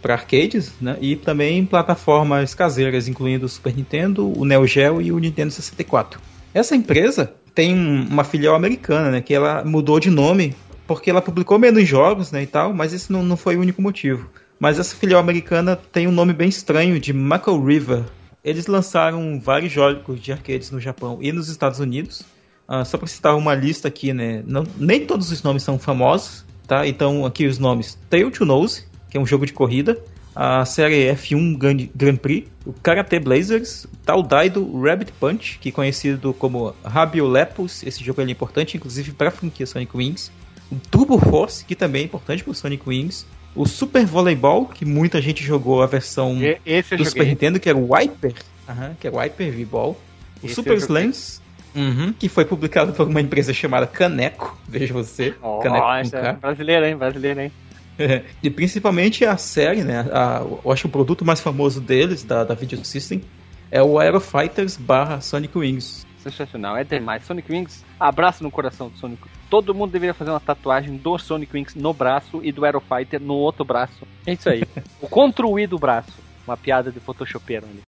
para 0.00 0.14
arcades 0.14 0.72
né, 0.80 0.96
e 1.00 1.16
também 1.16 1.64
plataformas 1.64 2.54
caseiras, 2.54 3.08
incluindo 3.08 3.46
o 3.46 3.48
Super 3.48 3.74
Nintendo, 3.74 4.30
o 4.38 4.44
Neo 4.44 4.66
Geo 4.66 5.00
e 5.00 5.10
o 5.10 5.18
Nintendo 5.18 5.50
64. 5.50 6.20
Essa 6.52 6.76
empresa 6.76 7.34
tem 7.54 7.74
um- 7.74 8.06
uma 8.08 8.24
filial 8.24 8.54
americana, 8.54 9.10
né, 9.10 9.20
que 9.20 9.32
ela 9.32 9.64
mudou 9.64 10.00
de 10.00 10.10
nome 10.10 10.54
porque 10.86 11.08
ela 11.08 11.22
publicou 11.22 11.58
menos 11.58 11.88
jogos 11.88 12.30
né, 12.30 12.42
e 12.42 12.46
tal, 12.46 12.74
mas 12.74 12.92
esse 12.92 13.10
não, 13.10 13.22
não 13.22 13.36
foi 13.36 13.56
o 13.56 13.60
único 13.60 13.80
motivo. 13.80 14.28
Mas 14.58 14.78
essa 14.78 14.94
filial 14.94 15.20
americana 15.20 15.76
tem 15.76 16.06
um 16.06 16.12
nome 16.12 16.32
bem 16.32 16.48
estranho 16.48 17.00
de 17.00 17.12
Mako 17.12 17.58
River. 17.64 18.02
Eles 18.44 18.66
lançaram 18.66 19.40
vários 19.40 19.72
jogos 19.72 20.20
de 20.20 20.32
arcades 20.32 20.70
no 20.70 20.80
Japão 20.80 21.18
e 21.20 21.32
nos 21.32 21.48
Estados 21.48 21.80
Unidos. 21.80 22.22
Ah, 22.68 22.84
só 22.84 22.96
para 22.96 23.06
citar 23.06 23.36
uma 23.36 23.54
lista 23.54 23.88
aqui, 23.88 24.12
né? 24.12 24.42
Não, 24.46 24.64
nem 24.78 25.04
todos 25.04 25.30
os 25.30 25.42
nomes 25.42 25.62
são 25.62 25.78
famosos, 25.78 26.44
tá? 26.66 26.86
Então 26.86 27.26
aqui 27.26 27.46
os 27.46 27.58
nomes: 27.58 27.98
Tail 28.08 28.30
to 28.30 28.44
Nose, 28.44 28.84
que 29.10 29.16
é 29.16 29.20
um 29.20 29.26
jogo 29.26 29.44
de 29.44 29.52
corrida, 29.52 29.98
a 30.34 30.64
série 30.64 31.06
F1 31.14 31.56
Grand, 31.56 31.88
Grand 31.94 32.16
Prix, 32.16 32.48
o 32.66 32.72
Karate 32.72 33.18
Blazers, 33.18 33.86
Tal 34.04 34.22
Daido 34.22 34.80
Rabbit 34.80 35.12
Punch, 35.12 35.58
que 35.60 35.68
é 35.68 35.72
conhecido 35.72 36.32
como 36.34 36.74
Rabio 36.84 37.26
Lepus, 37.28 37.82
esse 37.84 38.02
jogo 38.02 38.20
é 38.20 38.24
importante 38.30 38.76
inclusive 38.76 39.12
para 39.12 39.28
a 39.28 39.30
franquia 39.30 39.66
Sonic 39.66 39.96
Wings, 39.96 40.32
o 40.72 40.76
Turbo 40.90 41.18
Force, 41.18 41.64
que 41.64 41.74
também 41.74 42.02
é 42.02 42.04
importante 42.06 42.42
para 42.42 42.50
o 42.50 42.54
Sonic 42.54 42.88
Wings, 42.88 43.26
o 43.54 43.66
Super 43.66 44.04
Volleyball, 44.04 44.66
que 44.66 44.84
muita 44.84 45.22
gente 45.22 45.44
jogou 45.44 45.82
a 45.82 45.86
versão 45.86 46.36
E- 46.42 46.58
do 46.96 47.04
Super. 47.04 47.26
Nintendo, 47.26 47.60
que 47.60 47.68
era 47.68 47.78
o 47.78 47.94
Wiper, 47.94 48.34
aham, 48.68 48.96
que 48.98 49.06
é 49.06 49.10
o 49.10 49.18
Wiper 49.18 49.52
V-Ball, 49.52 49.96
o 50.42 50.46
Esse 50.46 50.54
Super. 50.56 50.76
Slams, 50.78 51.40
uhum, 51.74 52.12
que 52.12 52.28
foi 52.28 52.44
publicado 52.44 52.92
por 52.92 53.06
uma 53.06 53.20
empresa 53.20 53.52
chamada 53.54 53.86
Caneco, 53.86 54.58
veja 54.68 54.92
você, 54.92 55.30
Caneco 55.62 55.62
com 55.62 55.68
Nossa, 55.68 56.20
K. 56.20 56.32
brasileiro, 56.32 56.86
hein? 56.86 56.96
Brasileiro, 56.96 57.40
hein? 57.42 57.52
E 58.42 58.50
principalmente 58.50 59.24
a 59.24 59.36
série, 59.36 59.82
né? 59.82 60.06
A, 60.12 60.42
eu 60.64 60.72
acho 60.72 60.82
que 60.82 60.88
o 60.88 60.90
produto 60.90 61.24
mais 61.24 61.40
famoso 61.40 61.80
deles, 61.80 62.22
da, 62.22 62.44
da 62.44 62.54
Video 62.54 62.84
System, 62.84 63.22
é 63.70 63.82
o 63.82 63.98
Aero 63.98 64.20
Fighters 64.20 64.76
barra 64.76 65.20
Sonic 65.20 65.56
Wings. 65.56 66.06
Sensacional, 66.18 66.76
é 66.76 66.84
demais. 66.84 67.24
Sonic 67.24 67.52
Wings, 67.52 67.84
abraço 68.00 68.42
no 68.42 68.50
coração 68.50 68.88
do 68.88 68.96
Sonic. 68.96 69.22
todo 69.50 69.74
mundo 69.74 69.90
deveria 69.90 70.14
fazer 70.14 70.30
uma 70.30 70.40
tatuagem 70.40 70.96
do 70.96 71.18
Sonic 71.18 71.54
Wings 71.54 71.74
no 71.74 71.92
braço 71.92 72.40
e 72.42 72.50
do 72.50 72.64
Aero 72.64 72.80
Fighter 72.80 73.20
no 73.20 73.34
outro 73.34 73.64
braço. 73.64 74.06
É 74.26 74.32
isso 74.32 74.48
aí. 74.48 74.62
o 75.00 75.08
construir 75.08 75.66
do 75.66 75.78
braço. 75.78 76.12
Uma 76.46 76.56
piada 76.56 76.90
de 76.90 77.00
photoshopeiro 77.00 77.66
ali. 77.66 77.80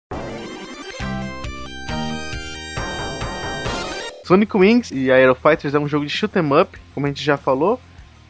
Sonic 4.25 4.57
Wings 4.57 4.91
e 4.91 5.11
Aero 5.11 5.37
Fighters 5.37 5.75
é 5.75 5.79
um 5.79 5.87
jogo 5.87 6.05
de 6.05 6.11
shoot 6.11 6.37
'em 6.37 6.61
up, 6.61 6.77
como 6.93 7.07
a 7.07 7.09
gente 7.09 7.23
já 7.23 7.37
falou, 7.37 7.81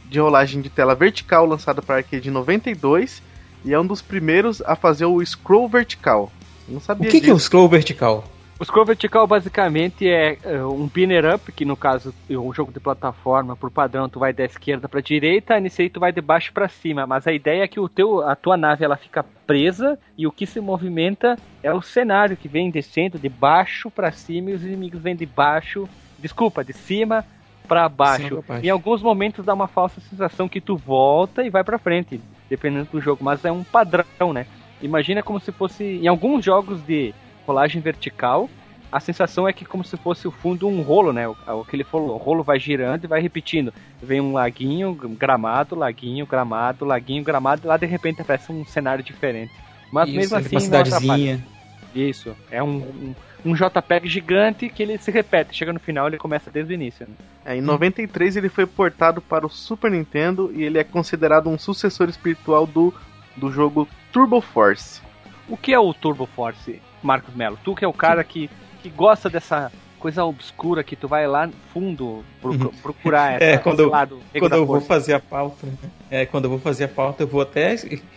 de 0.08 0.20
rolagem 0.20 0.60
de 0.60 0.70
tela 0.70 0.94
vertical 0.94 1.46
lançado 1.46 1.82
para 1.82 1.96
arcade 1.96 2.28
em 2.28 2.32
92 2.32 3.22
e 3.64 3.72
é 3.72 3.80
um 3.80 3.86
dos 3.86 4.00
primeiros 4.00 4.62
a 4.62 4.76
fazer 4.76 5.06
o 5.06 5.24
scroll 5.24 5.68
vertical. 5.68 6.30
não 6.68 6.80
sabia 6.80 7.08
O 7.08 7.10
que, 7.10 7.20
que 7.20 7.30
é 7.30 7.34
o 7.34 7.38
scroll 7.38 7.68
vertical? 7.68 8.24
O 8.58 8.64
scroll 8.64 8.86
vertical 8.86 9.26
basicamente 9.26 10.08
é 10.08 10.38
uh, 10.42 10.72
um 10.72 10.88
pinner 10.88 11.34
up, 11.34 11.52
que 11.52 11.66
no 11.66 11.76
caso 11.76 12.14
é 12.30 12.38
um 12.38 12.54
jogo 12.54 12.72
de 12.72 12.80
plataforma, 12.80 13.54
por 13.54 13.70
padrão, 13.70 14.08
tu 14.08 14.18
vai 14.18 14.32
da 14.32 14.46
esquerda 14.46 14.88
para 14.88 15.02
direita, 15.02 15.60
nesse 15.60 15.82
aí 15.82 15.90
tu 15.90 16.00
vai 16.00 16.10
de 16.10 16.22
baixo 16.22 16.54
para 16.54 16.66
cima, 16.66 17.06
mas 17.06 17.26
a 17.26 17.32
ideia 17.34 17.64
é 17.64 17.68
que 17.68 17.78
o 17.78 17.86
teu, 17.86 18.26
a 18.26 18.34
tua 18.34 18.56
nave 18.56 18.82
ela 18.82 18.96
fica 18.96 19.22
presa 19.46 19.98
e 20.16 20.26
o 20.26 20.32
que 20.32 20.46
se 20.46 20.58
movimenta 20.58 21.36
é 21.62 21.70
o 21.70 21.82
cenário 21.82 22.34
que 22.34 22.48
vem 22.48 22.70
descendo 22.70 23.18
de 23.18 23.28
baixo 23.28 23.90
para 23.90 24.10
cima 24.10 24.50
e 24.50 24.54
os 24.54 24.62
inimigos 24.62 25.02
vêm 25.02 25.14
de 25.14 25.26
baixo, 25.26 25.86
desculpa, 26.18 26.64
de 26.64 26.72
cima 26.72 27.26
para 27.66 27.88
baixo. 27.88 28.42
baixo. 28.46 28.64
Em 28.64 28.70
alguns 28.70 29.02
momentos 29.02 29.44
dá 29.44 29.54
uma 29.54 29.68
falsa 29.68 30.00
sensação 30.00 30.48
que 30.48 30.60
tu 30.60 30.76
volta 30.76 31.42
e 31.42 31.50
vai 31.50 31.64
para 31.64 31.78
frente, 31.78 32.20
dependendo 32.48 32.88
do 32.90 33.00
jogo, 33.00 33.24
mas 33.24 33.44
é 33.44 33.52
um 33.52 33.64
padrão, 33.64 34.32
né? 34.32 34.46
Imagina 34.80 35.22
como 35.22 35.40
se 35.40 35.52
fosse 35.52 35.84
em 35.84 36.06
alguns 36.06 36.44
jogos 36.44 36.84
de 36.86 37.14
rolagem 37.46 37.80
vertical, 37.80 38.48
a 38.90 39.00
sensação 39.00 39.48
é 39.48 39.52
que 39.52 39.64
como 39.64 39.84
se 39.84 39.96
fosse 39.96 40.28
o 40.28 40.30
fundo 40.30 40.68
um 40.68 40.80
rolo, 40.82 41.12
né? 41.12 41.28
O, 41.28 41.36
o 41.48 41.64
que 41.64 41.76
ele 41.76 41.84
falou, 41.84 42.14
o 42.14 42.16
rolo 42.16 42.42
vai 42.42 42.58
girando 42.58 43.04
e 43.04 43.06
vai 43.06 43.20
repetindo. 43.20 43.72
Vem 44.02 44.20
um 44.20 44.32
laguinho, 44.32 44.94
gramado, 44.94 45.74
laguinho, 45.74 46.26
gramado, 46.26 46.84
laguinho, 46.84 47.24
gramado, 47.24 47.62
e 47.64 47.66
lá 47.66 47.76
de 47.76 47.86
repente 47.86 48.22
aparece 48.22 48.52
um 48.52 48.64
cenário 48.64 49.02
diferente. 49.02 49.52
Mas 49.92 50.08
Isso, 50.08 50.16
mesmo 50.16 50.36
assim, 50.36 50.54
uma 50.56 50.60
cidadezinha. 50.60 51.46
Isso, 51.94 52.36
é 52.50 52.62
um, 52.62 52.76
um, 52.76 53.14
um, 53.44 53.54
JPEG 53.54 54.08
gigante 54.08 54.68
que 54.68 54.82
ele 54.82 54.98
se 54.98 55.10
repete, 55.10 55.56
chega 55.56 55.72
no 55.72 55.80
final 55.80 56.08
ele 56.08 56.18
começa 56.18 56.50
desde 56.50 56.72
o 56.72 56.74
início. 56.74 57.06
Né? 57.06 57.14
É, 57.44 57.56
em 57.56 57.60
93 57.60 58.36
ele 58.36 58.48
foi 58.48 58.66
portado 58.66 59.20
para 59.20 59.46
o 59.46 59.50
Super 59.50 59.90
Nintendo 59.90 60.50
e 60.54 60.62
ele 60.62 60.78
é 60.78 60.84
considerado 60.84 61.48
um 61.48 61.58
sucessor 61.58 62.08
espiritual 62.08 62.66
do, 62.66 62.92
do 63.36 63.50
jogo 63.50 63.88
Turbo 64.12 64.40
Force. 64.40 65.00
O 65.48 65.56
que 65.56 65.72
é 65.72 65.78
o 65.78 65.94
Turbo 65.94 66.26
Force? 66.26 66.80
Marcos 67.02 67.34
Melo? 67.34 67.58
Tu 67.62 67.74
que 67.74 67.84
é 67.84 67.88
o 67.88 67.92
cara 67.92 68.24
que, 68.24 68.50
que 68.82 68.88
gosta 68.88 69.30
dessa 69.30 69.70
coisa 70.06 70.24
obscura 70.24 70.84
que 70.84 70.94
tu 70.94 71.08
vai 71.08 71.26
lá 71.26 71.48
no 71.48 71.52
fundo 71.74 72.24
uhum. 72.40 72.70
procurar 72.80 73.42
é, 73.42 73.58
quando, 73.58 73.88
lado 73.88 74.20
quando 74.38 74.52
eu 74.52 74.64
vou 74.64 74.80
fazer 74.80 75.14
a 75.14 75.18
pauta 75.18 75.66
é 76.08 76.24
quando 76.24 76.44
eu 76.44 76.50
vou 76.50 76.60
fazer 76.60 76.84
a 76.84 76.88
pauta 76.88 77.24
eu 77.24 77.26
vou 77.26 77.40
até 77.40 77.74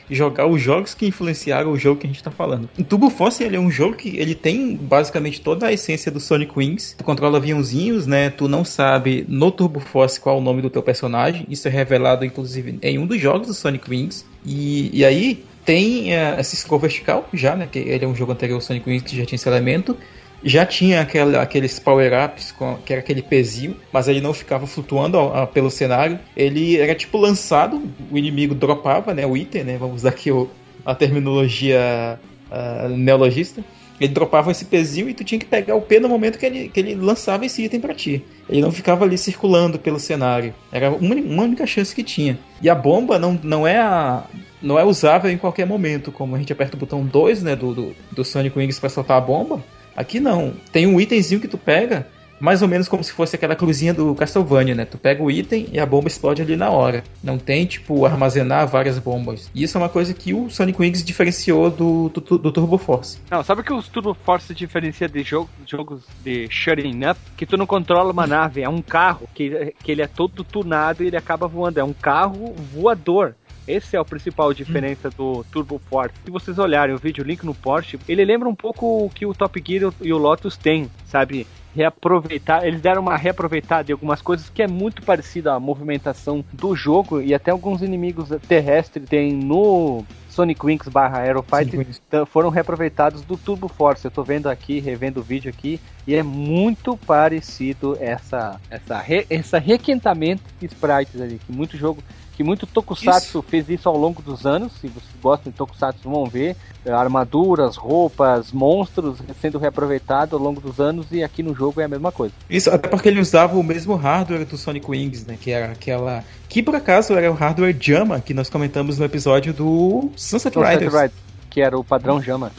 jogar 0.07 0.45
os 0.45 0.61
jogos 0.61 0.93
que 0.93 1.07
influenciaram 1.07 1.71
o 1.71 1.77
jogo 1.77 1.99
que 1.99 2.05
a 2.05 2.09
gente 2.09 2.21
tá 2.21 2.29
falando. 2.29 2.69
O 2.77 2.83
Turbo 2.83 3.09
Force 3.09 3.43
ele 3.43 3.55
é 3.55 3.59
um 3.59 3.71
jogo 3.71 3.95
que 3.95 4.17
ele 4.17 4.35
tem 4.35 4.75
basicamente 4.75 5.41
toda 5.41 5.65
a 5.65 5.73
essência 5.73 6.11
do 6.11 6.19
Sonic 6.19 6.51
Wings. 6.55 6.93
Tu 6.95 7.03
controla 7.03 7.37
aviãozinhos 7.37 8.05
né? 8.05 8.29
Tu 8.29 8.47
não 8.47 8.63
sabe 8.63 9.25
no 9.27 9.51
Turbo 9.51 9.79
Force 9.79 10.19
qual 10.19 10.35
é 10.35 10.39
o 10.39 10.43
nome 10.43 10.61
do 10.61 10.69
teu 10.69 10.83
personagem. 10.83 11.47
Isso 11.49 11.67
é 11.67 11.71
revelado 11.71 12.23
inclusive 12.23 12.77
em 12.83 12.99
um 12.99 13.07
dos 13.07 13.19
jogos 13.19 13.47
do 13.47 13.53
Sonic 13.55 13.89
Wings. 13.89 14.23
E, 14.45 14.95
e 14.95 15.03
aí 15.03 15.43
tem 15.65 16.13
uh, 16.13 16.39
esse 16.39 16.55
scroll 16.55 16.79
vertical 16.79 17.27
já, 17.33 17.55
né? 17.55 17.67
Que 17.71 17.79
ele 17.79 18.05
é 18.05 18.07
um 18.07 18.15
jogo 18.15 18.31
anterior 18.31 18.55
ao 18.55 18.61
Sonic 18.61 18.87
Wings 18.87 19.03
que 19.03 19.17
já 19.17 19.25
tinha 19.25 19.37
esse 19.37 19.49
elemento. 19.49 19.97
Já 20.43 20.65
tinha 20.65 21.01
aquela, 21.01 21.41
aqueles 21.41 21.79
power-ups, 21.79 22.55
que 22.85 22.93
era 22.93 23.01
aquele 23.01 23.21
pezinho, 23.21 23.75
mas 23.91 24.07
ele 24.07 24.21
não 24.21 24.33
ficava 24.33 24.65
flutuando 24.65 25.17
pelo 25.53 25.69
cenário. 25.69 26.19
Ele 26.35 26.77
era 26.77 26.95
tipo 26.95 27.17
lançado, 27.17 27.81
o 28.09 28.17
inimigo 28.17 28.55
dropava 28.55 29.13
né, 29.13 29.25
o 29.25 29.35
item, 29.35 29.63
né? 29.63 29.77
Vamos 29.77 29.97
usar 29.97 30.09
aqui 30.09 30.31
o, 30.31 30.49
a 30.85 30.95
terminologia 30.95 32.19
uh, 32.49 32.89
neologista. 32.89 33.63
Ele 33.99 34.13
dropava 34.13 34.49
esse 34.51 34.63
pezinho 34.63 35.09
e 35.09 35.13
tu 35.13 35.25
tinha 35.25 35.37
que 35.37 35.45
pegar 35.45 35.75
o 35.75 35.81
P 35.81 35.99
no 35.99 36.07
momento 36.07 36.39
que 36.39 36.45
ele, 36.45 36.69
que 36.69 36.79
ele 36.79 36.95
lançava 36.95 37.45
esse 37.45 37.65
item 37.65 37.81
para 37.81 37.93
ti. 37.93 38.23
Ele 38.49 38.61
não 38.61 38.71
ficava 38.71 39.03
ali 39.03 39.17
circulando 39.17 39.77
pelo 39.77 39.99
cenário. 39.99 40.53
Era 40.71 40.89
uma, 40.89 41.15
uma 41.15 41.43
única 41.43 41.67
chance 41.67 41.93
que 41.93 42.03
tinha. 42.03 42.39
E 42.61 42.69
a 42.69 42.75
bomba 42.75 43.19
não, 43.19 43.37
não 43.43 43.67
é 43.67 43.77
a 43.77 44.23
não 44.61 44.77
é 44.77 44.83
usável 44.83 45.31
em 45.31 45.37
qualquer 45.37 45.65
momento, 45.65 46.11
como 46.11 46.35
a 46.35 46.39
gente 46.39 46.51
aperta 46.51 46.75
o 46.75 46.79
botão 46.79 47.05
2 47.05 47.43
né, 47.43 47.55
do, 47.55 47.73
do, 47.73 47.95
do 48.11 48.25
Sonic 48.25 48.57
Wings 48.57 48.79
para 48.79 48.89
soltar 48.89 49.17
a 49.17 49.21
bomba. 49.21 49.63
Aqui 49.99 50.17
não. 50.17 50.53
Tem 50.71 50.87
um 50.87 50.97
itemzinho 50.97 51.41
que 51.41 51.47
tu 51.49 51.57
pega, 51.57 52.07
mais 52.39 52.61
ou 52.61 52.69
menos 52.69 52.87
como 52.87 53.03
se 53.03 53.11
fosse 53.11 53.35
aquela 53.35 53.53
cruzinha 53.53 53.93
do 53.93 54.15
Castlevania, 54.15 54.73
né? 54.73 54.85
Tu 54.85 54.97
pega 54.97 55.21
o 55.21 55.29
item 55.29 55.67
e 55.73 55.77
a 55.77 55.85
bomba 55.85 56.07
explode 56.07 56.41
ali 56.41 56.55
na 56.55 56.69
hora. 56.69 57.03
Não 57.21 57.37
tem, 57.37 57.65
tipo, 57.65 58.05
armazenar 58.05 58.65
várias 58.65 58.97
bombas. 58.97 59.51
E 59.53 59.61
isso 59.61 59.77
é 59.77 59.81
uma 59.81 59.89
coisa 59.89 60.13
que 60.13 60.33
o 60.33 60.49
Sonic 60.49 60.81
Wings 60.81 61.03
diferenciou 61.03 61.69
do, 61.69 62.07
do, 62.07 62.37
do 62.37 62.49
Turbo 62.49 62.77
Force. 62.77 63.19
Não, 63.29 63.43
sabe 63.43 63.61
que 63.61 63.73
o 63.73 63.83
Turbo 63.83 64.13
Force 64.13 64.53
diferencia 64.53 65.09
de 65.09 65.21
jogo, 65.21 65.49
jogos 65.65 66.03
de 66.23 66.47
shutting 66.49 67.05
up? 67.05 67.19
Que 67.35 67.45
tu 67.45 67.57
não 67.57 67.65
controla 67.65 68.13
uma 68.13 68.25
nave, 68.25 68.61
é 68.61 68.69
um 68.69 68.81
carro, 68.81 69.27
que, 69.35 69.73
que 69.83 69.91
ele 69.91 70.01
é 70.01 70.07
todo 70.07 70.45
tunado 70.45 71.03
e 71.03 71.07
ele 71.07 71.17
acaba 71.17 71.45
voando. 71.45 71.81
É 71.81 71.83
um 71.83 71.93
carro 71.93 72.55
voador. 72.73 73.35
Esse 73.69 73.95
é 73.95 74.01
o 74.01 74.03
principal 74.03 74.51
diferença 74.51 75.11
do 75.11 75.45
Turbo 75.51 75.79
Force. 75.87 76.15
Se 76.25 76.31
vocês 76.31 76.57
olharem 76.57 76.95
o 76.95 76.97
vídeo, 76.97 77.23
link 77.23 77.45
no 77.45 77.53
Porsche, 77.53 77.99
ele 78.09 78.25
lembra 78.25 78.49
um 78.49 78.55
pouco 78.55 79.05
o 79.05 79.11
que 79.11 79.27
o 79.27 79.33
Top 79.33 79.63
Gear 79.63 79.93
e 80.01 80.11
o 80.11 80.17
Lotus 80.17 80.57
têm, 80.57 80.89
sabe? 81.05 81.45
reaproveitar, 81.75 82.65
eles 82.65 82.81
deram 82.81 83.01
uma 83.01 83.15
reaproveitada 83.15 83.91
em 83.91 83.93
algumas 83.93 84.21
coisas 84.21 84.49
que 84.49 84.63
é 84.63 84.67
muito 84.67 85.03
parecida 85.03 85.53
à 85.53 85.59
movimentação 85.59 86.43
do 86.51 86.75
jogo 86.75 87.21
e 87.21 87.31
até 87.31 87.51
alguns 87.51 87.81
inimigos 87.81 88.29
terrestres 88.47 89.07
tem 89.07 89.33
no 89.33 90.03
Sonic 90.29 90.65
Wings 90.65 90.87
barra 90.87 91.19
Aerofighter 91.19 91.85
foram 92.27 92.49
reaproveitados 92.49 93.21
do 93.21 93.37
Turbo 93.37 93.67
Force. 93.67 94.05
Eu 94.05 94.11
tô 94.11 94.23
vendo 94.23 94.47
aqui, 94.47 94.79
revendo 94.79 95.19
o 95.19 95.23
vídeo 95.23 95.49
aqui, 95.49 95.79
e 96.07 96.15
é 96.15 96.23
muito 96.23 96.97
parecido 96.97 97.97
essa, 97.99 98.59
essa, 98.69 98.97
re, 98.99 99.25
essa 99.29 99.59
requentamento 99.59 100.43
de 100.59 100.65
sprites 100.65 101.21
ali, 101.21 101.39
que 101.39 101.51
muito 101.51 101.77
jogo 101.77 102.03
que 102.39 102.43
muito 102.43 102.65
Tokusatsu 102.65 103.39
isso. 103.39 103.41
fez 103.41 103.67
isso 103.67 103.89
ao 103.89 103.97
longo 103.97 104.21
dos 104.21 104.45
anos. 104.45 104.71
Se 104.79 104.87
vocês 104.87 105.13
gostam 105.21 105.51
de 105.51 105.57
Tokusatsu, 105.57 106.09
vão 106.09 106.25
ver. 106.25 106.55
É, 106.85 106.91
armaduras, 106.93 107.75
roupas, 107.75 108.53
monstros 108.53 109.17
sendo 109.41 109.57
reaproveitados 109.57 110.31
ao 110.31 110.39
longo 110.39 110.61
dos 110.61 110.79
anos 110.79 111.07
e 111.11 111.21
aqui 111.21 111.43
no 111.43 111.53
jogo 111.53 111.81
é 111.81 111.83
a 111.83 111.87
mesma 111.89 112.13
coisa. 112.13 112.33
Isso, 112.49 112.69
até 112.69 112.87
porque 112.87 113.09
ele 113.09 113.19
usava 113.19 113.57
o 113.57 113.63
mesmo 113.63 113.93
hardware 113.95 114.45
do 114.45 114.57
Sonic 114.57 114.89
Wings, 114.89 115.25
né? 115.25 115.37
Que 115.37 115.51
era 115.51 115.73
aquela. 115.73 116.23
Que 116.47 116.63
por 116.63 116.77
acaso 116.77 117.11
era 117.11 117.29
o 117.29 117.35
hardware 117.35 117.75
Jama, 117.77 118.21
que 118.21 118.33
nós 118.33 118.49
comentamos 118.49 118.97
no 118.97 119.03
episódio 119.03 119.53
do 119.53 120.09
Sunset, 120.15 120.53
Sunset 120.53 120.57
Riders. 120.59 120.93
Riders. 120.93 121.13
Que 121.49 121.59
era 121.59 121.77
o 121.77 121.83
padrão 121.83 122.21
Jama. 122.21 122.53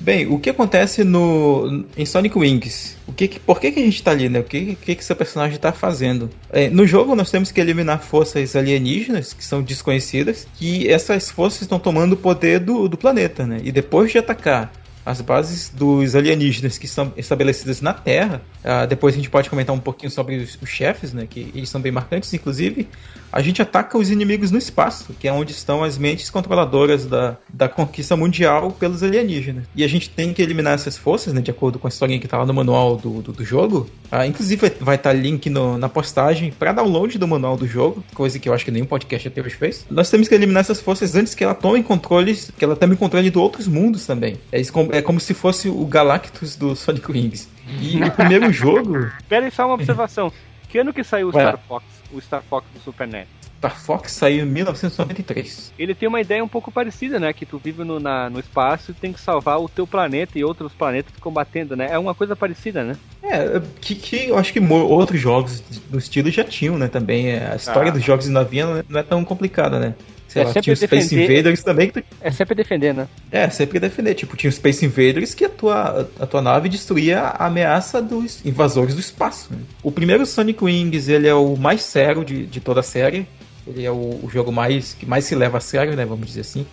Bem, 0.00 0.26
o 0.26 0.38
que 0.38 0.48
acontece 0.48 1.04
no 1.04 1.84
em 1.94 2.06
Sonic 2.06 2.38
Wings? 2.38 2.96
O 3.06 3.12
que, 3.12 3.28
por 3.40 3.60
que, 3.60 3.70
que 3.70 3.80
a 3.80 3.82
gente 3.82 3.96
está 3.96 4.12
ali, 4.12 4.30
né? 4.30 4.40
O 4.40 4.44
que, 4.44 4.74
que, 4.76 4.94
que 4.94 5.04
seu 5.04 5.14
personagem 5.14 5.56
está 5.56 5.72
fazendo? 5.72 6.30
É, 6.50 6.70
no 6.70 6.86
jogo 6.86 7.14
nós 7.14 7.30
temos 7.30 7.52
que 7.52 7.60
eliminar 7.60 8.02
forças 8.02 8.56
alienígenas 8.56 9.34
que 9.34 9.44
são 9.44 9.60
desconhecidas, 9.60 10.48
que 10.54 10.88
essas 10.88 11.30
forças 11.30 11.62
estão 11.62 11.78
tomando 11.78 12.14
o 12.14 12.16
poder 12.16 12.60
do, 12.60 12.88
do 12.88 12.96
planeta, 12.96 13.46
né? 13.46 13.60
E 13.62 13.70
depois 13.70 14.10
de 14.10 14.16
atacar 14.16 14.72
as 15.04 15.20
bases 15.20 15.70
dos 15.74 16.14
alienígenas 16.14 16.78
que 16.78 16.86
são 16.86 17.12
estabelecidas 17.16 17.80
na 17.80 17.92
Terra. 17.92 18.42
Uh, 18.62 18.86
depois 18.86 19.14
a 19.14 19.16
gente 19.16 19.30
pode 19.30 19.48
comentar 19.48 19.74
um 19.74 19.78
pouquinho 19.78 20.10
sobre 20.10 20.36
os, 20.36 20.58
os, 20.60 20.68
chefes, 20.68 21.12
né? 21.12 21.26
Que 21.28 21.50
eles 21.54 21.68
são 21.68 21.80
bem 21.80 21.90
marcantes. 21.90 22.32
Inclusive, 22.34 22.88
a 23.32 23.40
gente 23.40 23.62
ataca 23.62 23.96
os 23.96 24.10
inimigos 24.10 24.50
no 24.50 24.58
espaço, 24.58 25.14
que 25.18 25.26
é 25.26 25.32
onde 25.32 25.52
estão 25.52 25.82
as 25.82 25.96
mentes 25.96 26.28
controladoras 26.30 27.06
da, 27.06 27.36
da 27.52 27.68
conquista 27.68 28.16
mundial 28.16 28.70
pelos 28.72 29.02
alienígenas. 29.02 29.64
E 29.74 29.84
a 29.84 29.88
gente 29.88 30.10
tem 30.10 30.34
que 30.34 30.42
eliminar 30.42 30.74
essas 30.74 30.96
forças, 30.96 31.32
né? 31.32 31.40
De 31.40 31.50
acordo 31.50 31.78
com 31.78 31.86
a 31.86 31.90
historinha 31.90 32.18
que 32.18 32.26
está 32.26 32.38
lá 32.38 32.46
no 32.46 32.54
manual 32.54 32.96
do, 32.96 33.22
do, 33.22 33.32
do 33.32 33.44
jogo. 33.44 33.88
Uh, 34.12 34.24
inclusive, 34.24 34.72
vai 34.80 34.96
estar 34.96 35.10
tá 35.10 35.12
link 35.12 35.48
no, 35.48 35.78
na 35.78 35.88
postagem 35.88 36.52
para 36.52 36.72
download 36.72 37.18
do 37.18 37.26
manual 37.26 37.56
do 37.56 37.66
jogo, 37.66 38.04
coisa 38.14 38.38
que 38.38 38.48
eu 38.48 38.52
acho 38.52 38.64
que 38.64 38.70
nenhum 38.70 38.86
podcast 38.86 39.28
até 39.28 39.40
hoje 39.40 39.54
fez. 39.54 39.86
Nós 39.90 40.10
temos 40.10 40.28
que 40.28 40.34
eliminar 40.34 40.60
essas 40.60 40.80
forças 40.80 41.14
antes 41.14 41.34
que 41.34 41.44
ela 41.44 41.54
tome 41.54 41.82
controles, 41.82 42.50
que 42.56 42.64
ela 42.64 42.76
tome 42.76 42.96
controle 42.96 43.30
de 43.30 43.38
outros 43.38 43.66
mundos 43.66 44.06
também. 44.06 44.36
É 44.52 44.60
é 44.92 45.02
como 45.02 45.20
se 45.20 45.34
fosse 45.34 45.68
o 45.68 45.84
Galactus 45.86 46.56
do 46.56 46.74
Sonic 46.74 47.10
Wings. 47.10 47.48
E 47.80 48.02
o 48.02 48.10
primeiro 48.10 48.52
jogo. 48.52 49.10
Pera 49.28 49.46
aí, 49.46 49.50
só 49.50 49.66
uma 49.66 49.74
observação. 49.74 50.32
Que 50.68 50.78
ano 50.78 50.92
que 50.92 51.02
saiu 51.02 51.28
o 51.28 51.32
Star 51.32 51.58
Fox? 51.66 51.84
O 52.12 52.20
Star 52.20 52.42
Fox 52.42 52.66
do 52.72 52.80
Super 52.80 53.06
NES? 53.06 53.26
Star 53.60 53.78
Fox 53.78 54.12
saiu 54.12 54.44
em 54.44 54.48
1993. 54.48 55.74
Ele 55.78 55.94
tem 55.94 56.08
uma 56.08 56.20
ideia 56.20 56.42
um 56.42 56.48
pouco 56.48 56.72
parecida, 56.72 57.20
né? 57.20 57.30
Que 57.32 57.44
tu 57.44 57.60
vive 57.62 57.84
no, 57.84 58.00
na, 58.00 58.30
no 58.30 58.40
espaço 58.40 58.90
e 58.90 58.94
tem 58.94 59.12
que 59.12 59.20
salvar 59.20 59.60
o 59.60 59.68
teu 59.68 59.86
planeta 59.86 60.38
e 60.38 60.44
outros 60.44 60.72
planetas 60.72 61.12
combatendo, 61.20 61.76
né? 61.76 61.88
É 61.90 61.98
uma 61.98 62.14
coisa 62.14 62.34
parecida, 62.34 62.82
né? 62.82 62.96
É, 63.22 63.60
que, 63.78 63.94
que 63.94 64.28
eu 64.28 64.38
acho 64.38 64.50
que 64.52 64.60
outros 64.60 65.20
jogos 65.20 65.60
do 65.90 65.98
estilo 65.98 66.30
já 66.30 66.42
tinham, 66.42 66.78
né? 66.78 66.88
Também. 66.88 67.28
É, 67.28 67.50
a 67.52 67.56
história 67.56 67.90
ah. 67.90 67.94
dos 67.94 68.02
jogos 68.02 68.24
de 68.24 68.30
navinha 68.30 68.66
não 68.66 68.76
é, 68.78 68.84
não 68.88 69.00
é 69.00 69.02
tão 69.02 69.22
complicada, 69.26 69.78
né? 69.78 69.94
Sei 70.30 70.42
É 70.42 70.44
lá, 70.44 70.54
tinha 70.54 70.72
o 70.72 70.76
Space 70.76 71.08
defender- 71.08 71.32
Invaders 71.32 71.62
também 71.64 71.88
que 71.90 72.00
tu... 72.00 72.06
É 72.20 72.30
sempre 72.30 72.54
defender, 72.54 72.94
né? 72.94 73.08
É, 73.32 73.50
sempre 73.50 73.80
defender. 73.80 74.14
Tipo, 74.14 74.36
tinha 74.36 74.48
o 74.48 74.52
Space 74.52 74.86
Invaders 74.86 75.34
que 75.34 75.44
a 75.44 75.48
tua, 75.48 76.08
a 76.20 76.24
tua 76.26 76.40
nave 76.40 76.68
destruía 76.68 77.20
a 77.20 77.46
ameaça 77.46 78.00
dos 78.00 78.44
invasores 78.46 78.94
do 78.94 79.00
espaço. 79.00 79.52
né? 79.52 79.58
O 79.82 79.90
primeiro 79.90 80.24
Sonic 80.24 80.62
Wings, 80.62 81.08
ele 81.08 81.26
é 81.26 81.34
o 81.34 81.56
mais 81.56 81.82
sério 81.82 82.24
de, 82.24 82.46
de 82.46 82.60
toda 82.60 82.78
a 82.78 82.82
série. 82.84 83.26
Ele 83.66 83.84
é 83.84 83.90
o, 83.90 84.20
o 84.22 84.30
jogo 84.32 84.52
mais 84.52 84.94
que 84.94 85.04
mais 85.04 85.24
se 85.24 85.34
leva 85.34 85.58
a 85.58 85.60
sério, 85.60 85.96
né? 85.96 86.04
Vamos 86.04 86.28
dizer 86.28 86.42
assim. 86.42 86.64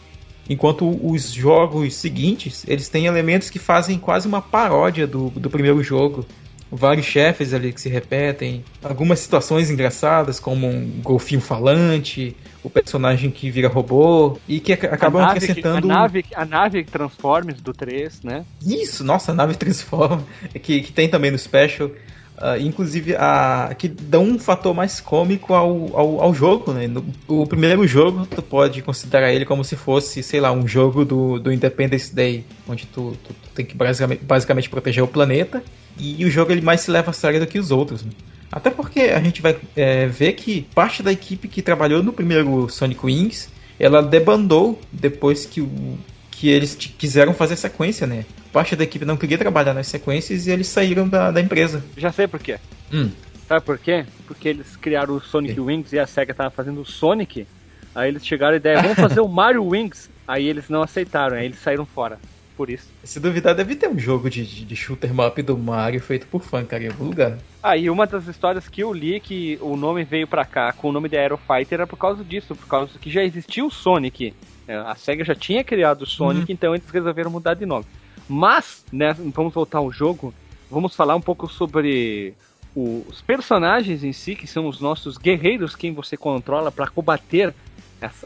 Enquanto 0.47 0.87
os 1.05 1.31
jogos 1.31 1.95
seguintes, 1.95 2.63
eles 2.67 2.87
têm 2.89 3.07
elementos 3.07 3.49
que 3.49 3.57
fazem 3.59 3.97
quase 3.97 4.27
uma 4.27 4.41
paródia 4.41 5.07
do, 5.07 5.29
do 5.31 5.49
primeiro 5.49 5.81
jogo. 5.83 6.25
Vários 6.71 7.05
chefes 7.05 7.53
ali 7.53 7.71
que 7.71 7.79
se 7.79 7.87
repetem, 7.89 8.63
algumas 8.83 9.19
situações 9.19 9.69
engraçadas, 9.69 10.39
como 10.39 10.67
um 10.67 10.99
golfinho 11.01 11.39
falante, 11.39 12.35
o 12.61 12.69
personagem 12.69 13.31
que 13.31 13.49
vira 13.49 13.69
robô, 13.69 14.37
e 14.47 14.59
que 14.59 14.73
ac- 14.73 14.85
acabam 14.87 15.23
a 15.23 15.27
que- 15.27 15.37
acrescentando. 15.37 15.89
a 15.89 15.95
nave, 15.95 16.25
a 16.35 16.43
nave 16.45 16.83
Transformers 16.83 17.61
do 17.61 17.71
3, 17.71 18.21
né? 18.23 18.43
Isso, 18.65 19.03
nossa, 19.03 19.31
a 19.31 19.35
nave 19.35 19.55
transforma, 19.55 20.23
que, 20.61 20.81
que 20.81 20.91
tem 20.91 21.07
também 21.07 21.31
no 21.31 21.37
Special. 21.37 21.89
Ah, 22.37 22.57
inclusive, 22.57 23.15
a, 23.15 23.73
que 23.77 23.87
dá 23.87 24.19
um 24.19 24.37
fator 24.37 24.73
mais 24.73 24.99
cômico 24.99 25.53
ao, 25.53 25.89
ao, 25.97 26.21
ao 26.21 26.33
jogo, 26.33 26.71
né? 26.73 26.87
No- 26.87 27.05
o 27.27 27.45
primeiro 27.47 27.85
jogo, 27.87 28.25
tu 28.27 28.41
pode 28.41 28.81
considerar 28.81 29.33
ele 29.33 29.45
como 29.45 29.63
se 29.63 29.75
fosse, 29.75 30.21
sei 30.21 30.39
lá, 30.39 30.51
um 30.51 30.67
jogo 30.67 31.03
do, 31.03 31.39
do 31.39 31.51
Independence 31.51 32.13
Day, 32.13 32.45
onde 32.67 32.85
tu, 32.85 33.17
tu, 33.27 33.33
tu 33.33 33.49
tem 33.55 33.65
que 33.65 33.75
basicamente, 33.75 34.23
basicamente 34.23 34.69
proteger 34.69 35.03
o 35.03 35.07
planeta, 35.07 35.63
e 35.99 36.23
o 36.25 36.29
jogo 36.29 36.51
ele 36.51 36.61
mais 36.61 36.81
se 36.81 36.91
leva 36.91 37.09
a 37.09 37.13
sério 37.13 37.39
do 37.39 37.47
que 37.47 37.57
os 37.57 37.71
outros. 37.71 38.03
né? 38.03 38.11
Até 38.51 38.69
porque 38.69 39.01
a 39.01 39.19
gente 39.19 39.41
vai 39.41 39.57
é, 39.75 40.05
ver 40.07 40.33
que 40.33 40.61
parte 40.75 41.01
da 41.03 41.11
equipe 41.11 41.47
que 41.47 41.61
trabalhou 41.61 42.01
no 42.03 42.13
primeiro 42.13 42.69
Sonic 42.69 43.05
Wings, 43.05 43.49
ela 43.79 44.01
debandou 44.01 44.79
depois 44.91 45.45
que 45.45 45.59
o 45.61 45.97
que 46.39 46.49
eles 46.49 46.75
quiseram 46.75 47.33
fazer 47.33 47.55
sequência, 47.55 48.05
né? 48.05 48.23
Parte 48.53 48.75
da 48.75 48.83
equipe 48.83 49.03
não 49.03 49.17
queria 49.17 49.39
trabalhar 49.39 49.73
nas 49.73 49.87
sequências 49.87 50.45
e 50.45 50.51
eles 50.51 50.67
saíram 50.67 51.09
da, 51.09 51.31
da 51.31 51.41
empresa. 51.41 51.83
Já 51.97 52.11
sei 52.11 52.27
por 52.27 52.39
quê. 52.39 52.59
Hum. 52.93 53.09
Sabe 53.47 53.65
por 53.65 53.79
quê? 53.79 54.05
Porque 54.27 54.47
eles 54.49 54.75
criaram 54.75 55.15
o 55.15 55.19
Sonic 55.19 55.55
Sim. 55.55 55.61
Wings 55.61 55.93
e 55.93 55.99
a 55.99 56.05
SEGA 56.05 56.35
tava 56.35 56.51
fazendo 56.51 56.79
o 56.79 56.85
Sonic. 56.85 57.47
Aí 57.95 58.09
eles 58.09 58.25
chegaram 58.25 58.53
a 58.53 58.57
ideia, 58.57 58.81
vamos 58.81 58.99
fazer 58.99 59.19
o 59.19 59.27
Mario 59.27 59.65
Wings. 59.65 60.11
Aí 60.27 60.45
eles 60.45 60.69
não 60.69 60.83
aceitaram, 60.83 61.37
aí 61.37 61.45
eles 61.45 61.57
saíram 61.57 61.85
fora. 61.85 62.19
Por 62.55 62.69
isso. 62.69 62.87
Se 63.03 63.19
duvidar, 63.19 63.55
deve 63.55 63.75
ter 63.75 63.87
um 63.87 63.97
jogo 63.97 64.29
de, 64.29 64.45
de, 64.45 64.65
de 64.65 64.75
shooter 64.75 65.13
map 65.13 65.37
do 65.39 65.57
Mario 65.57 66.01
feito 66.01 66.27
por 66.27 66.43
fã, 66.43 66.63
cara, 66.63 66.83
em 66.83 66.87
algum 66.87 67.05
lugar. 67.05 67.37
Ah, 67.63 67.77
e 67.77 67.89
uma 67.89 68.05
das 68.05 68.27
histórias 68.27 68.67
que 68.67 68.81
eu 68.81 68.93
li 68.93 69.19
que 69.19 69.57
o 69.61 69.75
nome 69.75 70.03
veio 70.03 70.27
pra 70.27 70.45
cá 70.45 70.71
com 70.71 70.89
o 70.89 70.91
nome 70.91 71.09
de 71.09 71.17
Aero 71.17 71.37
Fighter 71.37 71.79
era 71.79 71.87
por 71.87 71.97
causa 71.97 72.23
disso, 72.23 72.55
por 72.55 72.67
causa 72.67 72.99
que 72.99 73.09
já 73.09 73.23
existia 73.23 73.65
o 73.65 73.71
Sonic. 73.71 74.33
A 74.67 74.95
SEGA 74.95 75.23
já 75.23 75.35
tinha 75.35 75.63
criado 75.63 76.01
o 76.01 76.05
Sonic, 76.05 76.51
então 76.51 76.75
eles 76.75 76.89
resolveram 76.89 77.31
mudar 77.31 77.53
de 77.53 77.65
nome. 77.65 77.85
Mas, 78.27 78.83
né, 78.91 79.13
vamos 79.33 79.53
voltar 79.53 79.77
ao 79.77 79.91
jogo, 79.91 80.33
vamos 80.69 80.95
falar 80.95 81.15
um 81.15 81.21
pouco 81.21 81.47
sobre 81.47 82.33
os 82.75 83.21
personagens 83.21 84.03
em 84.03 84.13
si, 84.13 84.35
que 84.35 84.45
são 84.45 84.67
os 84.67 84.79
nossos 84.79 85.17
guerreiros, 85.17 85.75
quem 85.75 85.93
você 85.93 86.15
controla 86.15 86.71
para 86.71 86.87
combater 86.87 87.53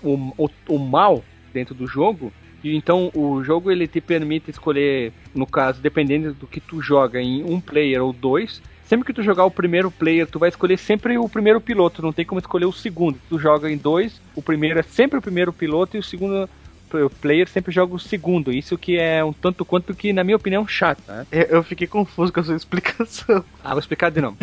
o, 0.04 0.34
o, 0.38 0.50
o 0.68 0.80
mal 0.80 1.24
dentro 1.54 1.74
do 1.74 1.88
jogo. 1.88 2.34
E 2.64 2.76
então 2.76 3.12
o 3.16 3.44
jogo 3.44 3.72
ele 3.72 3.88
te 3.88 4.02
permite 4.02 4.52
escolher, 4.52 5.14
no 5.34 5.48
caso, 5.48 5.82
dependendo 5.82 6.34
do 6.34 6.46
que 6.46 6.60
tu 6.60 6.82
joga 6.82 7.22
em 7.22 7.44
um 7.44 7.62
player 7.62 8.04
ou 8.04 8.12
dois, 8.12 8.62
sempre 8.92 9.06
que 9.06 9.14
tu 9.14 9.24
jogar 9.24 9.46
o 9.46 9.52
primeiro 9.52 9.90
player, 9.90 10.28
tu 10.28 10.38
vai 10.38 10.50
escolher 10.50 10.78
sempre 10.78 11.18
o 11.18 11.30
primeiro 11.30 11.62
piloto, 11.62 12.02
não 12.02 12.12
tem 12.12 12.26
como 12.26 12.40
escolher 12.42 12.66
o 12.66 12.74
segundo. 12.74 13.18
Tu 13.30 13.40
joga 13.40 13.72
em 13.72 13.78
dois, 13.78 14.20
o 14.36 14.42
primeiro 14.42 14.78
é 14.80 14.84
sempre 14.84 15.18
o 15.18 15.22
primeiro 15.22 15.54
piloto 15.54 15.96
e 15.96 16.00
o 16.02 16.04
segundo 16.04 16.50
player 17.22 17.48
sempre 17.48 17.72
joga 17.72 17.96
o 17.96 18.00
segundo. 18.00 18.52
Isso 18.52 18.78
que 18.78 18.98
é 18.98 19.24
um 19.24 19.32
tanto 19.32 19.64
quanto 19.64 19.94
que, 19.94 20.12
na 20.12 20.26
minha 20.26 20.36
opinião, 20.36 20.68
chato, 20.68 21.02
né? 21.08 21.26
Eu 21.32 21.62
eu 21.62 21.64
fiquei 21.64 21.88
confuso 21.88 22.34
com 22.34 22.42
a 22.42 22.44
sua 22.44 22.56
explicação. 22.58 23.46
Ah, 23.64 23.70
vou 23.70 23.80
explicar 23.80 24.12
de 24.12 24.20
novo. 24.20 24.36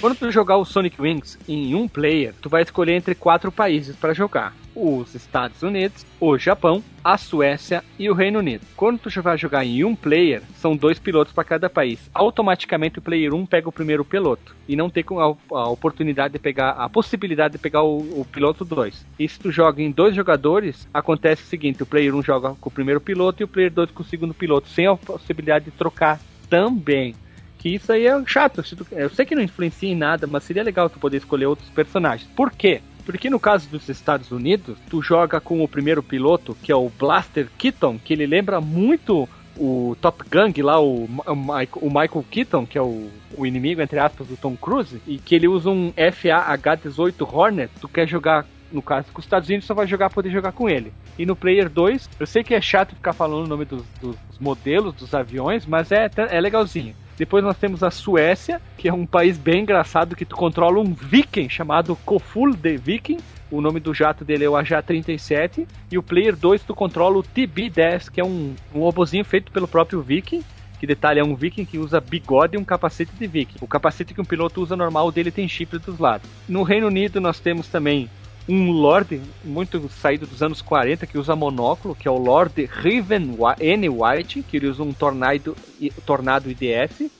Quando 0.00 0.14
tu 0.14 0.30
jogar 0.30 0.56
o 0.58 0.64
Sonic 0.64 1.00
Wings 1.02 1.36
em 1.48 1.74
um 1.74 1.88
player, 1.88 2.32
tu 2.40 2.48
vai 2.48 2.62
escolher 2.62 2.92
entre 2.92 3.14
quatro 3.16 3.50
países 3.50 3.96
para 3.96 4.14
jogar: 4.14 4.54
os 4.76 5.14
Estados 5.14 5.62
Unidos, 5.62 6.04
o 6.20 6.36
Japão, 6.36 6.84
a 7.02 7.16
Suécia 7.16 7.82
e 7.98 8.10
o 8.10 8.14
Reino 8.14 8.40
Unido. 8.40 8.66
Quando 8.76 8.98
tu 8.98 9.22
vai 9.22 9.38
jogar 9.38 9.64
em 9.64 9.82
um 9.82 9.96
player, 9.96 10.42
são 10.56 10.76
dois 10.76 10.98
pilotos 10.98 11.32
para 11.32 11.44
cada 11.44 11.70
país. 11.70 12.10
Automaticamente 12.12 12.98
o 12.98 13.02
player 13.02 13.32
1 13.32 13.46
pega 13.46 13.68
o 13.68 13.72
primeiro 13.72 14.04
piloto 14.04 14.54
e 14.68 14.76
não 14.76 14.90
tem 14.90 15.04
a, 15.08 15.68
oportunidade 15.68 16.32
de 16.32 16.38
pegar 16.38 16.70
a 16.72 16.88
possibilidade 16.88 17.52
de 17.52 17.58
pegar 17.58 17.82
o, 17.82 18.20
o 18.20 18.26
piloto 18.30 18.64
2. 18.64 19.06
E 19.18 19.28
se 19.28 19.38
tu 19.38 19.50
joga 19.50 19.80
em 19.80 19.90
dois 19.90 20.14
jogadores, 20.14 20.86
acontece 20.92 21.42
o 21.42 21.46
seguinte: 21.46 21.82
o 21.82 21.86
player 21.86 22.14
1 22.14 22.22
joga 22.22 22.54
com 22.60 22.68
o 22.68 22.72
primeiro 22.72 23.00
piloto 23.00 23.42
e 23.42 23.44
o 23.44 23.48
player 23.48 23.72
2 23.72 23.90
com 23.92 24.02
o 24.02 24.06
segundo 24.06 24.34
piloto, 24.34 24.68
sem 24.68 24.86
a 24.86 24.96
possibilidade 24.96 25.66
de 25.66 25.70
trocar 25.70 26.20
também. 26.50 27.14
Que 27.58 27.70
isso 27.70 27.90
aí 27.90 28.06
é 28.06 28.24
chato. 28.26 28.62
Eu 28.92 29.10
sei 29.10 29.24
que 29.24 29.34
não 29.34 29.42
influencia 29.42 29.88
em 29.88 29.96
nada, 29.96 30.26
mas 30.26 30.44
seria 30.44 30.62
legal 30.62 30.90
tu 30.90 30.98
poder 30.98 31.16
escolher 31.16 31.46
outros 31.46 31.68
personagens. 31.70 32.28
Por 32.36 32.52
quê? 32.52 32.82
Porque 33.06 33.30
no 33.30 33.38
caso 33.38 33.68
dos 33.68 33.88
Estados 33.88 34.32
Unidos, 34.32 34.76
tu 34.90 35.00
joga 35.00 35.40
com 35.40 35.62
o 35.62 35.68
primeiro 35.68 36.02
piloto, 36.02 36.56
que 36.60 36.72
é 36.72 36.76
o 36.76 36.90
Blaster 36.90 37.48
Keaton, 37.56 38.00
que 38.04 38.12
ele 38.12 38.26
lembra 38.26 38.60
muito 38.60 39.28
o 39.56 39.96
Top 40.00 40.24
Gun 40.28 40.52
lá, 40.62 40.80
o, 40.80 41.04
o 41.04 41.86
Michael 41.86 42.26
Keaton, 42.28 42.66
que 42.66 42.76
é 42.76 42.82
o, 42.82 43.08
o 43.38 43.46
inimigo, 43.46 43.80
entre 43.80 44.00
aspas, 44.00 44.26
do 44.26 44.36
Tom 44.36 44.56
Cruise, 44.56 45.00
e 45.06 45.18
que 45.18 45.36
ele 45.36 45.46
usa 45.46 45.70
um 45.70 45.92
FA-H-18 45.92 47.32
Hornet, 47.32 47.70
tu 47.80 47.88
quer 47.88 48.08
jogar, 48.08 48.44
no 48.72 48.82
caso, 48.82 49.06
com 49.12 49.20
os 49.20 49.24
Estados 49.24 49.48
Unidos, 49.48 49.66
só 49.66 49.72
vai 49.72 49.86
jogar, 49.86 50.10
poder 50.10 50.30
jogar 50.30 50.50
com 50.50 50.68
ele. 50.68 50.92
E 51.16 51.24
no 51.24 51.36
Player 51.36 51.70
2, 51.70 52.10
eu 52.18 52.26
sei 52.26 52.42
que 52.42 52.54
é 52.54 52.60
chato 52.60 52.96
ficar 52.96 53.12
falando 53.12 53.46
o 53.46 53.48
nome 53.48 53.64
dos, 53.64 53.84
dos 54.00 54.16
modelos, 54.40 54.94
dos 54.94 55.14
aviões, 55.14 55.64
mas 55.64 55.92
é, 55.92 56.10
é 56.16 56.40
legalzinho. 56.40 56.94
Depois 57.16 57.42
nós 57.42 57.56
temos 57.56 57.82
a 57.82 57.90
Suécia, 57.90 58.60
que 58.76 58.88
é 58.88 58.92
um 58.92 59.06
país 59.06 59.38
bem 59.38 59.62
engraçado 59.62 60.14
que 60.14 60.24
tu 60.24 60.36
controla 60.36 60.78
um 60.78 60.92
viking 60.92 61.48
chamado 61.48 61.96
Koful 62.04 62.54
de 62.54 62.76
Viking. 62.76 63.18
O 63.50 63.60
nome 63.60 63.80
do 63.80 63.94
jato 63.94 64.24
dele 64.24 64.44
é 64.44 64.48
o 64.48 64.52
AJ-37. 64.52 65.66
E 65.90 65.96
o 65.96 66.02
Player 66.02 66.36
2 66.36 66.62
tu 66.62 66.74
controla 66.74 67.16
o 67.16 67.22
TB-10, 67.22 68.10
que 68.10 68.20
é 68.20 68.24
um, 68.24 68.54
um 68.74 68.80
robozinho 68.80 69.24
feito 69.24 69.50
pelo 69.50 69.66
próprio 69.66 70.02
viking. 70.02 70.42
Que 70.78 70.86
detalhe 70.86 71.20
é 71.20 71.24
um 71.24 71.34
viking 71.34 71.64
que 71.64 71.78
usa 71.78 72.00
bigode 72.00 72.56
e 72.56 72.58
um 72.58 72.64
capacete 72.64 73.12
de 73.18 73.26
viking. 73.26 73.58
O 73.62 73.66
capacete 73.66 74.12
que 74.12 74.20
um 74.20 74.24
piloto 74.24 74.60
usa 74.60 74.76
normal 74.76 75.10
dele 75.10 75.30
tem 75.30 75.48
chifre 75.48 75.78
dos 75.78 75.98
lados. 75.98 76.28
No 76.46 76.62
Reino 76.62 76.88
Unido 76.88 77.18
nós 77.18 77.40
temos 77.40 77.66
também 77.68 78.10
um 78.48 78.70
Lord 78.70 79.20
muito 79.44 79.88
saído 79.88 80.26
dos 80.26 80.42
anos 80.42 80.62
40 80.62 81.06
que 81.06 81.18
usa 81.18 81.34
monóculo, 81.34 81.94
que 81.94 82.06
é 82.06 82.10
o 82.10 82.18
Lord 82.18 82.68
Riven 82.72 83.36
N. 83.58 83.88
White, 83.88 84.42
que 84.42 84.56
ele 84.56 84.68
usa 84.68 84.82
um 84.82 84.92
tornado, 84.92 85.56
tornado 86.04 86.50
IDF. 86.50 87.10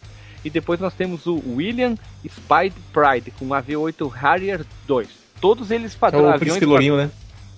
E 0.44 0.50
depois 0.50 0.78
nós 0.78 0.94
temos 0.94 1.26
o 1.26 1.42
William 1.56 1.96
Spide 2.24 2.76
Pride 2.92 3.32
com 3.32 3.46
um 3.46 3.48
AV-8 3.48 4.08
Harrier 4.12 4.64
2. 4.86 5.08
Todos 5.40 5.70
eles 5.70 5.94
É 5.94 5.98
padrão 5.98 6.26
o 6.26 6.68
Lourinho, 6.68 6.96
né? 6.96 7.10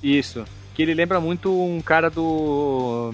isso. 0.02 0.44
Que 0.74 0.82
ele 0.82 0.94
lembra 0.94 1.20
muito 1.20 1.52
um 1.52 1.80
cara 1.80 2.08
do. 2.08 3.12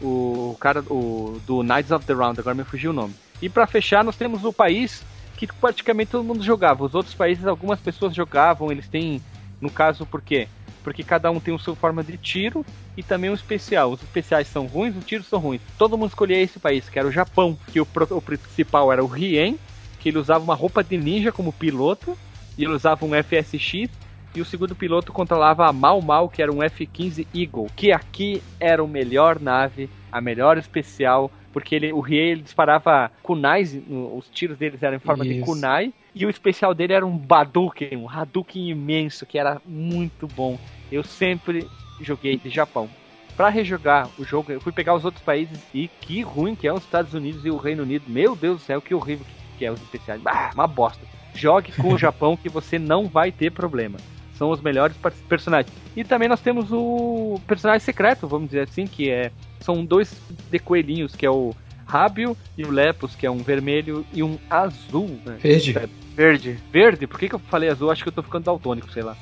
O 0.00 0.56
cara 0.60 0.80
o, 0.82 1.40
do 1.46 1.62
Knights 1.62 1.90
of 1.90 2.06
the 2.06 2.12
Round, 2.14 2.38
agora 2.38 2.54
me 2.54 2.64
fugiu 2.64 2.90
o 2.90 2.94
nome. 2.94 3.14
E 3.42 3.48
pra 3.48 3.66
fechar, 3.66 4.04
nós 4.04 4.16
temos 4.16 4.44
o 4.44 4.52
país 4.52 5.02
que 5.36 5.46
praticamente 5.46 6.10
todo 6.10 6.24
mundo 6.24 6.42
jogava. 6.42 6.84
Os 6.84 6.94
outros 6.94 7.14
países, 7.14 7.46
algumas 7.46 7.80
pessoas 7.80 8.14
jogavam, 8.14 8.70
eles 8.70 8.86
têm. 8.86 9.22
No 9.60 9.70
caso, 9.70 10.06
por 10.06 10.22
quê? 10.22 10.48
Porque 10.82 11.04
cada 11.04 11.30
um 11.30 11.38
tem 11.38 11.54
a 11.54 11.58
sua 11.58 11.76
forma 11.76 12.02
de 12.02 12.16
tiro 12.16 12.64
e 12.96 13.02
também 13.02 13.30
um 13.30 13.34
especial. 13.34 13.92
Os 13.92 14.02
especiais 14.02 14.48
são 14.48 14.66
ruins, 14.66 14.96
os 14.96 15.04
tiros 15.04 15.26
são 15.26 15.38
ruins. 15.38 15.60
Todo 15.76 15.98
mundo 15.98 16.08
escolhia 16.08 16.40
esse 16.40 16.58
país, 16.58 16.88
que 16.88 16.98
era 16.98 17.06
o 17.06 17.12
Japão, 17.12 17.58
que 17.70 17.80
o, 17.80 17.86
o 18.10 18.22
principal 18.22 18.92
era 18.92 19.04
o 19.04 19.06
Rien, 19.06 19.58
que 19.98 20.08
ele 20.08 20.18
usava 20.18 20.42
uma 20.42 20.54
roupa 20.54 20.82
de 20.82 20.96
ninja 20.96 21.30
como 21.30 21.52
piloto, 21.52 22.16
e 22.56 22.64
ele 22.64 22.72
usava 22.72 23.04
um 23.04 23.10
FSX, 23.10 23.90
e 24.34 24.40
o 24.40 24.44
segundo 24.44 24.74
piloto 24.74 25.12
controlava 25.12 25.66
a 25.66 25.72
Mal 25.72 26.00
Mal, 26.00 26.28
que 26.28 26.40
era 26.40 26.52
um 26.52 26.62
F-15 26.62 27.26
Eagle, 27.34 27.68
que 27.76 27.92
aqui 27.92 28.42
era 28.58 28.82
o 28.82 28.88
melhor 28.88 29.40
nave, 29.40 29.90
a 30.10 30.20
melhor 30.20 30.56
especial, 30.56 31.30
porque 31.52 31.74
ele, 31.74 31.92
o 31.92 32.00
Rie 32.00 32.18
ele 32.18 32.42
disparava 32.42 33.10
kunais, 33.22 33.76
os 33.88 34.28
tiros 34.30 34.56
deles 34.56 34.82
eram 34.82 34.96
em 34.96 35.00
forma 35.00 35.24
de 35.24 35.38
Isso. 35.38 35.44
kunai, 35.44 35.92
e 36.14 36.26
o 36.26 36.30
especial 36.30 36.74
dele 36.74 36.92
era 36.92 37.06
um 37.06 37.16
Badouken, 37.16 37.96
um 37.96 38.08
Hadouken 38.08 38.68
imenso, 38.68 39.26
que 39.26 39.38
era 39.38 39.60
muito 39.64 40.26
bom. 40.26 40.58
Eu 40.90 41.04
sempre 41.04 41.68
joguei 42.00 42.36
de 42.36 42.50
Japão. 42.50 42.88
Pra 43.36 43.48
rejogar 43.48 44.08
o 44.18 44.24
jogo, 44.24 44.52
eu 44.52 44.60
fui 44.60 44.72
pegar 44.72 44.94
os 44.94 45.04
outros 45.04 45.22
países 45.22 45.58
e 45.72 45.88
que 46.00 46.20
ruim 46.20 46.54
que 46.54 46.66
é 46.66 46.72
os 46.72 46.82
Estados 46.82 47.14
Unidos 47.14 47.44
e 47.44 47.50
o 47.50 47.56
Reino 47.56 47.82
Unido. 47.84 48.04
Meu 48.08 48.36
Deus 48.36 48.60
do 48.60 48.64
céu, 48.64 48.82
que 48.82 48.94
horrível 48.94 49.24
que 49.56 49.64
é 49.64 49.70
os 49.70 49.80
especiais. 49.80 50.20
Ah, 50.26 50.50
uma 50.54 50.66
bosta. 50.66 51.00
Jogue 51.34 51.72
com 51.72 51.94
o 51.94 51.98
Japão 51.98 52.36
que 52.36 52.48
você 52.48 52.78
não 52.78 53.06
vai 53.06 53.30
ter 53.30 53.52
problema. 53.52 53.98
São 54.34 54.50
os 54.50 54.60
melhores 54.60 54.96
personagens. 55.28 55.72
E 55.94 56.02
também 56.02 56.28
nós 56.28 56.40
temos 56.40 56.72
o 56.72 57.38
personagem 57.46 57.80
secreto, 57.80 58.26
vamos 58.26 58.48
dizer 58.48 58.62
assim, 58.62 58.86
que 58.86 59.10
é 59.10 59.30
são 59.60 59.84
dois 59.84 60.18
de 60.50 60.58
coelhinhos, 60.58 61.14
que 61.14 61.26
é 61.26 61.30
o 61.30 61.54
Rábio 61.86 62.36
e 62.56 62.64
o 62.64 62.70
Lepus, 62.70 63.14
que 63.14 63.26
é 63.26 63.30
um 63.30 63.38
vermelho 63.38 64.06
e 64.12 64.22
um 64.22 64.38
azul. 64.48 65.18
né? 65.24 65.36
Verde. 65.72 65.99
Verde. 66.20 66.58
Verde? 66.70 67.06
Por 67.06 67.18
que, 67.18 67.30
que 67.30 67.34
eu 67.34 67.38
falei 67.38 67.70
azul? 67.70 67.90
Acho 67.90 68.02
que 68.02 68.10
eu 68.10 68.12
tô 68.12 68.22
ficando 68.22 68.44
daltônico, 68.44 68.92
sei 68.92 69.02
lá. 69.02 69.16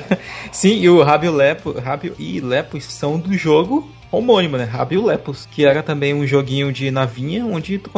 Sim, 0.52 0.82
e 0.82 0.86
o 0.90 1.02
Rabio, 1.02 1.32
Lepo, 1.32 1.74
e 2.18 2.42
Lepos 2.42 2.84
são 2.84 3.18
do 3.18 3.32
jogo 3.32 3.90
homônimo, 4.10 4.58
né? 4.58 4.64
Rabio 4.64 5.02
Lepos, 5.02 5.46
que 5.50 5.64
era 5.64 5.82
também 5.82 6.12
um 6.12 6.26
joguinho 6.26 6.70
de 6.70 6.90
navinha 6.90 7.46
onde 7.46 7.78
tu, 7.78 7.90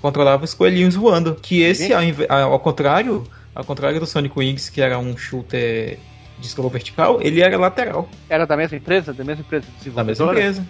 controlava 0.00 0.44
os 0.44 0.54
coelhinhos 0.54 0.94
voando. 0.94 1.34
Que 1.34 1.62
esse, 1.62 1.92
ao, 1.92 2.52
ao, 2.52 2.60
contrário, 2.60 3.24
ao 3.52 3.64
contrário 3.64 3.98
do 3.98 4.06
Sonic 4.06 4.38
Wings, 4.38 4.70
que 4.70 4.80
era 4.80 4.96
um 5.00 5.16
shooter 5.16 5.98
de 6.38 6.46
escova 6.46 6.68
vertical, 6.68 7.20
ele 7.20 7.40
era 7.40 7.58
lateral. 7.58 8.08
Era 8.30 8.46
da 8.46 8.56
mesma 8.56 8.76
empresa? 8.76 9.12
Da 9.12 9.24
mesma 9.24 9.42
empresa 9.44 9.66
Da 9.84 10.04
mesma 10.04 10.26
empresa. 10.26 10.64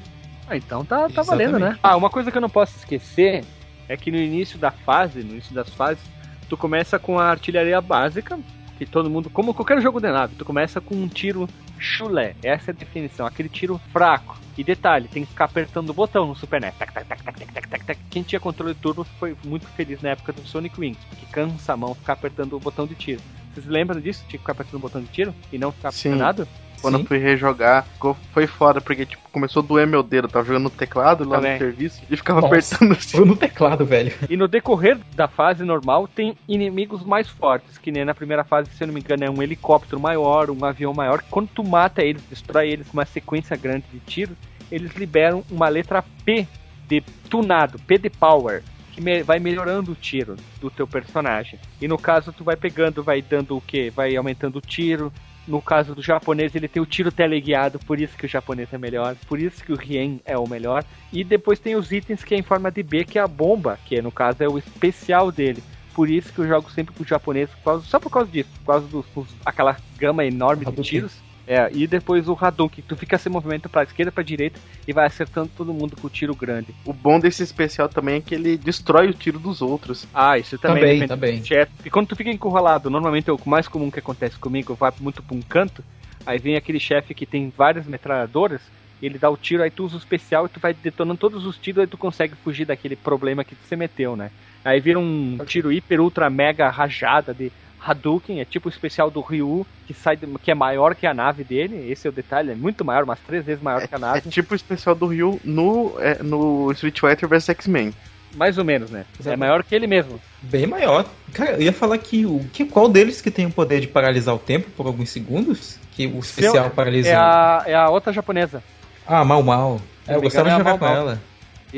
Ah, 0.49 0.57
então 0.57 0.87
tá, 0.87 1.07
tá 1.11 1.21
valendo, 1.21 1.59
né? 1.59 1.79
Ah, 1.83 1.97
uma 1.97 2.09
coisa 2.09 2.31
que 2.31 2.39
eu 2.39 2.43
não 2.43 2.49
posso 2.49 2.79
esquecer 2.79 3.45
é 3.91 3.95
que 3.95 4.11
no 4.11 4.17
início 4.17 4.59
da 4.59 4.71
fase, 4.71 5.23
no 5.23 5.33
início 5.33 5.55
das 5.55 5.69
fases, 5.69 6.03
tu 6.49 6.57
começa 6.57 6.99
com 6.99 7.19
a 7.19 7.27
artilharia 7.27 7.81
básica, 7.81 8.39
que 8.79 8.87
todo 8.87 9.11
mundo, 9.11 9.31
como 9.31 9.55
qualquer 9.55 9.81
jogo 9.81 10.01
de 10.01 10.11
nave, 10.11 10.35
tu 10.37 10.45
começa 10.45 10.81
com 10.81 10.95
um 10.95 11.09
tiro 11.09 11.49
chulé. 11.79 12.35
Essa 12.43 12.71
é 12.71 12.73
a 12.73 12.77
definição, 12.77 13.27
aquele 13.27 13.49
tiro 13.49 13.81
fraco. 13.93 14.39
E 14.57 14.65
detalhe, 14.65 15.09
tem 15.09 15.25
que 15.25 15.31
ficar 15.31 15.47
apertando 15.47 15.91
o 15.91 15.95
botão 15.95 16.27
no 16.27 16.35
Super 16.35 16.61
NES. 16.61 16.75
Tac, 16.79 16.93
tac, 16.93 17.07
tac, 17.07 17.23
tac, 17.23 17.53
tac, 17.53 17.69
tac, 17.69 17.85
tac. 17.85 18.01
Quem 18.11 18.23
tinha 18.23 18.41
controle 18.41 18.75
turbo 18.75 19.05
foi 19.19 19.37
muito 19.45 19.67
feliz 19.69 20.01
na 20.01 20.11
época 20.11 20.33
do 20.33 20.47
Sonic 20.47 20.81
Wings, 20.81 21.03
porque 21.09 21.27
cansa 21.27 21.75
a 21.75 21.77
mão 21.77 21.95
ficar 21.95 22.15
apertando 22.15 22.57
o 22.57 22.61
botão 22.61 22.87
de 22.87 22.95
tiro. 22.95 23.21
Vocês 23.53 23.67
lembram 23.67 24.01
disso? 24.01 24.21
Tinha 24.21 24.33
que 24.33 24.39
ficar 24.39 24.53
apertando 24.53 24.77
o 24.77 24.81
botão 24.81 25.01
de 25.03 25.09
tiro 25.09 25.35
e 25.53 25.59
não 25.59 25.73
ficar 25.73 25.89
apertando? 25.89 26.49
Quando 26.87 26.97
Sim. 26.99 27.03
eu 27.03 27.07
fui 27.09 27.19
rejogar, 27.19 27.85
ficou- 27.85 28.17
foi 28.33 28.47
foda, 28.47 28.81
porque 28.81 29.05
tipo, 29.05 29.21
começou 29.33 29.61
a 29.61 29.67
doer 29.67 29.87
meu 29.89 30.03
dedo. 30.05 30.27
Eu 30.27 30.31
tava 30.31 30.47
jogando 30.47 30.63
no 30.63 30.71
teclado 30.71 31.29
lá 31.29 31.37
Também. 31.37 31.55
no 31.55 31.59
serviço 31.59 32.01
e 32.09 32.17
ficava 32.17 32.41
Nossa. 32.41 32.55
apertando 32.55 32.93
assim. 32.93 33.17
Foi 33.17 33.27
no 33.27 33.35
teclado, 33.35 33.85
velho. 33.85 34.13
E 34.31 34.37
no 34.37 34.47
decorrer 34.47 34.97
da 35.17 35.27
fase 35.27 35.65
normal 35.65 36.07
tem 36.07 36.37
inimigos 36.49 37.03
mais 37.05 37.29
fortes, 37.29 37.77
que 37.77 37.91
nem 37.91 38.05
na 38.05 38.15
primeira 38.15 38.45
fase, 38.45 38.71
se 38.71 38.85
eu 38.85 38.87
não 38.87 38.95
me 38.95 39.01
engano, 39.01 39.25
é 39.25 39.31
um 39.31 39.43
helicóptero 39.43 39.99
maior, 40.01 40.49
um 40.51 40.65
avião 40.65 40.95
maior. 40.95 41.23
Quando 41.29 41.49
tu 41.49 41.65
mata 41.65 42.03
eles, 42.05 42.23
destrói 42.31 42.69
eles 42.71 42.87
com 42.87 42.93
uma 42.97 43.05
sequência 43.05 43.57
grande 43.57 43.85
de 43.93 43.99
tiros, 43.99 44.37
eles 44.71 44.95
liberam 44.95 45.43
uma 45.51 45.69
letra 45.69 46.05
P 46.25 46.47
de 46.89 47.01
tunado, 47.29 47.79
P 47.81 47.99
de 47.99 48.09
power, 48.09 48.63
que 48.93 49.01
me- 49.01 49.23
vai 49.23 49.39
melhorando 49.41 49.93
o 49.93 49.95
tiro 49.97 50.37
do 50.61 50.71
teu 50.71 50.87
personagem. 50.87 51.59
E 51.83 51.89
no 51.89 51.99
caso 51.99 52.33
tu 52.33 52.45
vai 52.45 52.55
pegando, 52.57 53.03
vai 53.03 53.21
dando 53.21 53.57
o 53.57 53.61
que? 53.61 53.91
Vai 53.91 54.17
aumentando 54.17 54.57
o 54.57 54.61
tiro. 54.61 55.13
No 55.47 55.63
caso 55.63 55.95
do 55.95 56.03
japonês, 56.03 56.55
ele 56.55 56.67
tem 56.67 56.83
o 56.83 56.87
tiro 56.87 57.13
teleguiado, 57.13 57.79
por 57.79 58.01
isso 58.01 58.17
que 58.17 58.27
o 58.27 58.29
japonês 58.29 58.69
é 58.73 58.79
melhor, 58.79 59.15
por 59.29 59.39
isso 59.39 59.63
que 59.63 59.73
o 59.73 59.77
Rien 59.77 60.19
é 60.25 60.37
o 60.37 60.49
melhor. 60.49 60.85
E 61.13 61.23
depois 61.23 61.59
tem 61.61 61.77
os 61.77 61.93
itens 61.93 62.25
que 62.25 62.35
é 62.35 62.39
em 62.39 62.43
forma 62.43 62.71
de 62.71 62.83
B, 62.83 63.05
que 63.05 63.19
é 63.19 63.23
a 63.23 63.29
bomba, 63.29 63.79
que 63.85 64.03
no 64.03 64.11
caso 64.11 64.43
é 64.43 64.49
o 64.49 64.59
especial 64.59 65.31
dele. 65.31 65.63
Por 65.95 66.11
isso 66.11 66.33
que 66.33 66.41
eu 66.41 66.49
jogo 66.49 66.71
sempre 66.71 66.95
com 66.95 67.03
o 67.05 67.07
japonês, 67.07 67.49
só 67.85 67.99
por 68.01 68.11
causa 68.11 68.31
disso, 68.31 68.51
por 68.65 68.73
causa 68.73 68.87
dos, 68.89 69.07
dos- 69.15 69.35
aquela 69.45 69.77
gama 69.97 70.25
enorme 70.25 70.65
de 70.65 70.83
tiros. 70.83 71.26
É, 71.47 71.71
e 71.73 71.87
depois 71.87 72.29
o 72.29 72.37
Hadouken, 72.41 72.83
tu 72.89 72.97
fica 72.97 73.17
se 73.19 73.29
movimento 73.29 73.69
pra 73.69 73.85
esquerda, 73.85 74.11
pra 74.11 74.25
direita 74.25 74.59
e 74.87 74.93
vai 74.93 75.07
acertando 75.07 75.51
todo 75.57 75.73
mundo 75.73 75.97
com 75.97 76.09
o 76.09 76.11
tiro 76.11 76.35
grande. 76.35 76.75
O 76.85 76.93
bom 76.93 77.21
desse 77.21 77.43
especial 77.43 77.89
também 77.89 78.17
é 78.17 78.21
que 78.21 78.35
ele 78.35 78.57
destrói 78.57 79.09
o 79.09 79.15
tiro 79.15 79.39
dos 79.39 79.63
outros. 79.63 80.09
Ah, 80.13 80.37
isso 80.39 80.59
também, 80.59 80.83
Também, 80.95 81.09
também. 81.09 81.41
do 81.41 81.47
chefe. 81.47 81.73
E 81.85 81.91
quando 81.91 82.09
tu 82.09 82.17
fica 82.17 82.31
encurralado, 82.31 82.91
normalmente 82.91 83.31
é 83.31 83.33
o 83.33 83.39
mais 83.47 83.69
comum 83.69 83.91
que 83.91 84.01
acontece 84.01 84.37
comigo, 84.39 84.75
vai 84.75 84.93
muito 85.01 85.23
pra 85.23 85.37
um 85.37 85.43
canto, 85.43 85.85
aí 86.27 86.39
vem 86.39 86.57
aquele 86.57 86.81
chefe 86.81 87.15
que 87.15 87.25
tem 87.25 87.53
várias 87.57 87.87
metralhadoras, 87.87 88.61
ele 89.01 89.19
dá 89.19 89.31
o 89.31 89.37
tiro, 89.37 89.63
aí 89.63 89.71
tu 89.71 89.85
usa 89.85 89.95
o 89.95 89.99
especial 89.99 90.47
e 90.47 90.49
tu 90.49 90.59
vai 90.59 90.75
detonando 90.75 91.19
todos 91.19 91.47
os 91.47 91.57
tiros, 91.59 91.81
aí 91.83 91.87
tu 91.87 91.99
consegue 91.99 92.35
fugir 92.43 92.65
daquele 92.65 92.97
problema 92.97 93.45
que 93.45 93.55
você 93.55 93.77
meteu, 93.77 94.17
né? 94.17 94.31
Aí 94.65 94.81
vira 94.81 94.99
um 94.99 95.39
tiro 95.47 95.71
hiper, 95.71 96.01
ultra, 96.01 96.29
mega 96.29 96.69
rajada 96.71 97.33
de 97.33 97.53
Hadouken, 97.87 98.41
é 98.41 98.45
tipo 98.45 98.69
o 98.69 98.73
especial 98.73 99.11
do 99.11 99.21
Ryu, 99.21 99.67
que 99.87 99.95
sai 99.95 100.17
de- 100.17 100.27
que 100.43 100.51
é 100.51 100.55
maior 100.55 100.95
que 100.95 101.07
a 101.07 101.15
nave 101.15 101.45
dele, 101.45 101.91
esse 101.91 102.07
é 102.07 102.11
o 102.11 102.13
detalhe, 102.13 102.51
é 102.53 102.55
muito 102.55 102.85
maior, 102.85 103.05
umas 103.05 103.19
três 103.21 103.45
vezes 103.45 103.63
maior 103.63 103.87
que 103.87 103.95
a 103.95 103.99
É 103.99 104.01
nave, 104.01 104.29
tipo 104.31 104.53
o 104.53 104.57
especial 104.57 104.95
do 104.95 105.07
Ryu 105.07 105.41
no, 105.45 105.95
é, 106.01 106.23
no 106.23 106.71
Street 106.73 106.99
Fighter 106.99 107.29
vs 107.29 107.49
X-Men. 107.51 107.95
mais 108.35 108.59
ou 108.59 108.65
menos, 108.65 108.91
né? 108.91 109.05
É 109.25 109.37
maior 109.37 109.63
que 109.63 109.75
ele 109.75 109.87
mesmo. 109.87 110.21
Bem 110.43 110.67
maior. 110.67 111.07
Cara, 111.33 111.53
eu 111.53 111.63
ia 111.63 111.73
falar 111.73 111.97
que, 111.99 112.27
o, 112.27 112.41
que 112.53 112.65
qual 112.67 112.89
deles 112.89 113.23
que 113.23 113.31
tem 113.31 113.47
o 113.47 113.51
poder 113.51 113.81
de 113.81 113.87
paralisar 113.87 114.35
o 114.35 114.39
tempo 114.39 114.69
por 114.77 114.87
alguns 114.87 115.09
segundos? 115.11 115.79
Que 115.93 116.07
o 116.07 116.19
especial 116.19 116.69
paralisa. 116.71 117.09
É 117.09 117.15
a, 117.15 117.63
é 117.67 117.75
a 117.75 117.89
outra 117.89 118.13
japonesa. 118.13 118.63
Ah, 119.07 119.25
mal, 119.25 119.43
mal. 119.43 119.81
É, 120.07 120.15
eu 120.17 120.21
gostava 120.21 120.49
de 120.51 120.55
é 120.55 120.59
jogar 120.59 120.79
com 120.79 120.85
Mal. 120.85 120.95
ela. 120.97 121.23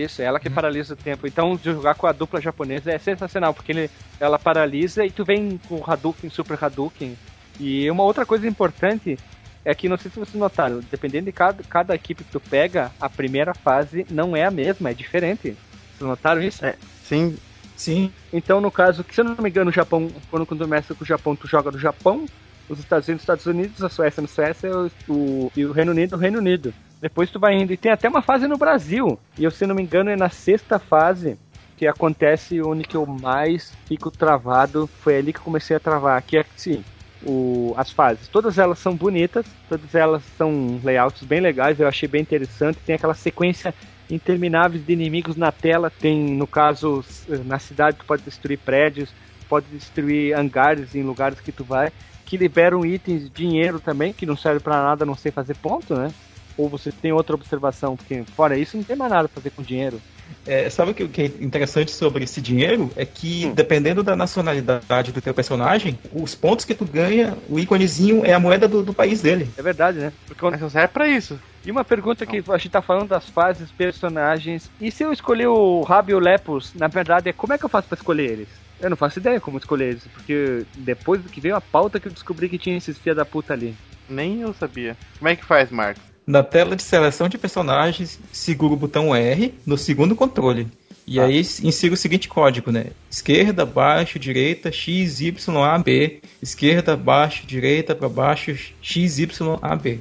Isso, 0.04 0.22
é 0.22 0.24
ela 0.26 0.38
Uhum. 0.38 0.42
que 0.42 0.50
paralisa 0.50 0.94
o 0.94 0.96
tempo. 0.96 1.26
Então, 1.26 1.58
jogar 1.62 1.94
com 1.94 2.06
a 2.06 2.12
dupla 2.12 2.40
japonesa 2.40 2.90
é 2.92 2.98
sensacional, 2.98 3.52
porque 3.54 3.72
ele, 3.72 3.90
ela 4.20 4.38
paralisa 4.38 5.04
e 5.04 5.10
tu 5.10 5.24
vem 5.24 5.58
com 5.68 5.76
o 5.76 5.84
Hadouken, 5.90 6.30
Super 6.30 6.58
Hadouken. 6.62 7.16
E 7.58 7.90
uma 7.90 8.02
outra 8.04 8.24
coisa 8.24 8.46
importante 8.46 9.18
é 9.64 9.74
que, 9.74 9.88
não 9.88 9.96
sei 9.98 10.10
se 10.10 10.18
vocês 10.18 10.34
notaram, 10.34 10.80
dependendo 10.90 11.26
de 11.26 11.32
cada, 11.32 11.62
cada 11.64 11.94
equipe 11.94 12.22
que 12.24 12.30
tu 12.30 12.40
pega, 12.40 12.90
a 13.00 13.08
primeira 13.08 13.52
fase 13.54 14.06
não 14.10 14.36
é 14.36 14.44
a 14.44 14.50
mesma, 14.50 14.90
é 14.90 14.94
diferente. 14.94 15.56
Vocês 15.98 16.08
notaram 16.08 16.40
isso? 16.42 16.64
É, 16.64 16.74
sim, 17.04 17.36
Sim. 17.76 18.12
Então, 18.32 18.60
no 18.60 18.72
caso, 18.72 19.04
que 19.04 19.14
se 19.14 19.20
eu 19.20 19.24
não 19.24 19.36
me 19.38 19.48
engano, 19.48 19.66
no 19.66 19.72
Japão, 19.72 20.10
quando 20.30 20.44
tu 20.44 20.56
começa 20.56 20.94
com 20.96 21.04
o 21.04 21.06
Japão, 21.06 21.36
tu 21.36 21.46
joga 21.46 21.70
no 21.70 21.78
Japão, 21.78 22.26
os 22.68 22.80
Estados 22.80 23.06
Unidos, 23.06 23.22
Estados 23.22 23.46
Unidos, 23.46 23.84
a 23.84 23.88
Suécia 23.88 24.20
no 24.20 24.26
Suécia 24.26 24.68
o, 24.76 24.90
o- 25.08 25.52
e 25.56 25.64
o 25.64 25.70
Reino 25.70 25.92
Unido, 25.92 26.16
o 26.16 26.18
Reino 26.18 26.38
Unido. 26.40 26.74
Depois 27.00 27.30
tu 27.30 27.38
vai 27.38 27.54
indo. 27.54 27.72
E 27.72 27.76
tem 27.76 27.92
até 27.92 28.08
uma 28.08 28.22
fase 28.22 28.46
no 28.46 28.56
Brasil. 28.56 29.18
E 29.38 29.44
eu, 29.44 29.50
se 29.50 29.66
não 29.66 29.74
me 29.74 29.82
engano, 29.82 30.10
é 30.10 30.16
na 30.16 30.28
sexta 30.28 30.78
fase 30.78 31.38
que 31.76 31.86
acontece 31.86 32.60
onde 32.60 32.84
que 32.84 32.96
eu 32.96 33.06
mais 33.06 33.72
fico 33.86 34.10
travado. 34.10 34.88
Foi 35.00 35.16
ali 35.16 35.32
que 35.32 35.38
eu 35.38 35.44
comecei 35.44 35.76
a 35.76 35.80
travar. 35.80 36.20
Que 36.22 36.38
é 36.38 36.44
assim, 36.56 36.84
o, 37.22 37.74
as 37.76 37.90
fases. 37.90 38.28
Todas 38.28 38.58
elas 38.58 38.78
são 38.78 38.94
bonitas, 38.94 39.46
todas 39.68 39.94
elas 39.94 40.22
são 40.36 40.80
layouts 40.82 41.22
bem 41.22 41.40
legais, 41.40 41.78
eu 41.78 41.88
achei 41.88 42.08
bem 42.08 42.22
interessante. 42.22 42.78
Tem 42.84 42.94
aquela 42.94 43.14
sequência 43.14 43.74
intermináveis 44.10 44.84
de 44.84 44.92
inimigos 44.92 45.36
na 45.36 45.52
tela. 45.52 45.90
Tem, 45.90 46.18
no 46.34 46.46
caso, 46.46 47.04
na 47.44 47.58
cidade 47.58 47.98
tu 47.98 48.04
pode 48.04 48.22
destruir 48.22 48.58
prédios, 48.58 49.10
pode 49.48 49.66
destruir 49.66 50.36
hangares 50.36 50.94
em 50.94 51.02
lugares 51.02 51.40
que 51.40 51.52
tu 51.52 51.64
vai, 51.64 51.92
que 52.24 52.36
liberam 52.36 52.84
itens, 52.84 53.30
dinheiro 53.30 53.80
também, 53.80 54.12
que 54.12 54.26
não 54.26 54.36
serve 54.36 54.60
pra 54.60 54.82
nada 54.82 55.06
não 55.06 55.14
sei 55.14 55.32
fazer 55.32 55.56
ponto, 55.56 55.94
né? 55.94 56.12
Ou 56.58 56.68
você 56.68 56.90
tem 56.90 57.12
outra 57.12 57.36
observação, 57.36 57.96
porque 57.96 58.22
fora 58.34 58.58
isso 58.58 58.76
não 58.76 58.84
tem 58.84 58.96
mais 58.96 59.10
nada 59.10 59.28
pra 59.28 59.40
fazer 59.40 59.50
com 59.50 59.62
dinheiro. 59.62 60.00
É, 60.46 60.68
sabe 60.68 60.90
o 60.90 60.94
que, 60.94 61.04
o 61.04 61.08
que 61.08 61.22
é 61.22 61.26
interessante 61.40 61.90
sobre 61.90 62.24
esse 62.24 62.40
dinheiro? 62.40 62.90
É 62.96 63.04
que, 63.04 63.46
Hum. 63.46 63.54
dependendo 63.54 64.02
da 64.02 64.16
nacionalidade 64.16 65.12
do 65.12 65.20
teu 65.20 65.32
personagem, 65.32 65.98
os 66.12 66.34
pontos 66.34 66.64
que 66.64 66.74
tu 66.74 66.84
ganha, 66.84 67.36
o 67.48 67.58
íconezinho 67.58 68.24
é 68.24 68.32
a 68.32 68.40
moeda 68.40 68.66
do, 68.66 68.82
do 68.82 68.92
país 68.92 69.22
dele. 69.22 69.48
É 69.56 69.62
verdade, 69.62 69.98
né? 69.98 70.12
Porque 70.26 70.58
só 70.58 70.68
serve 70.68 70.88
pra 70.88 71.08
isso. 71.08 71.38
E 71.64 71.70
uma 71.70 71.84
pergunta 71.84 72.26
que 72.26 72.42
a 72.48 72.56
gente 72.56 72.70
tá 72.70 72.82
falando 72.82 73.08
das 73.08 73.28
fases, 73.28 73.70
personagens. 73.70 74.70
E 74.80 74.90
se 74.90 75.04
eu 75.04 75.12
escolher 75.12 75.46
o 75.48 75.82
Rabio 75.82 76.18
Lepus, 76.18 76.72
na 76.74 76.88
verdade, 76.88 77.28
é 77.28 77.32
como 77.32 77.52
é 77.52 77.58
que 77.58 77.64
eu 77.64 77.68
faço 77.68 77.88
pra 77.88 77.96
escolher 77.96 78.30
eles? 78.30 78.48
Eu 78.80 78.90
não 78.90 78.96
faço 78.96 79.18
ideia 79.18 79.40
como 79.40 79.58
escolher 79.58 79.90
eles, 79.90 80.06
porque 80.08 80.64
depois 80.76 81.20
do 81.20 81.28
que 81.28 81.40
veio 81.40 81.56
a 81.56 81.60
pauta 81.60 81.98
que 81.98 82.08
eu 82.08 82.12
descobri 82.12 82.48
que 82.48 82.58
tinha 82.58 82.76
esses 82.76 82.98
filha 82.98 83.14
da 83.14 83.24
puta 83.24 83.52
ali. 83.52 83.74
Nem 84.08 84.40
eu 84.40 84.54
sabia. 84.54 84.96
Como 85.18 85.28
é 85.28 85.36
que 85.36 85.44
faz, 85.44 85.70
Marcos? 85.70 86.07
Na 86.28 86.42
tela 86.42 86.76
de 86.76 86.82
seleção 86.82 87.26
de 87.26 87.38
personagens, 87.38 88.20
segura 88.30 88.74
o 88.74 88.76
botão 88.76 89.16
R 89.16 89.54
no 89.64 89.78
segundo 89.78 90.14
controle. 90.14 90.68
E 91.06 91.16
Tá. 91.16 91.24
aí 91.24 91.38
insira 91.40 91.94
o 91.94 91.96
seguinte 91.96 92.28
código, 92.28 92.70
né? 92.70 92.88
Esquerda, 93.10 93.64
baixo, 93.64 94.18
direita, 94.18 94.70
X, 94.70 95.22
Y, 95.22 95.64
A, 95.64 95.78
B. 95.78 96.20
Esquerda, 96.42 96.94
baixo, 96.98 97.46
direita, 97.46 97.94
para 97.94 98.10
baixo, 98.10 98.54
X, 98.82 99.18
Y, 99.18 99.58
A, 99.62 99.74
B. 99.74 99.92
É 99.92 99.98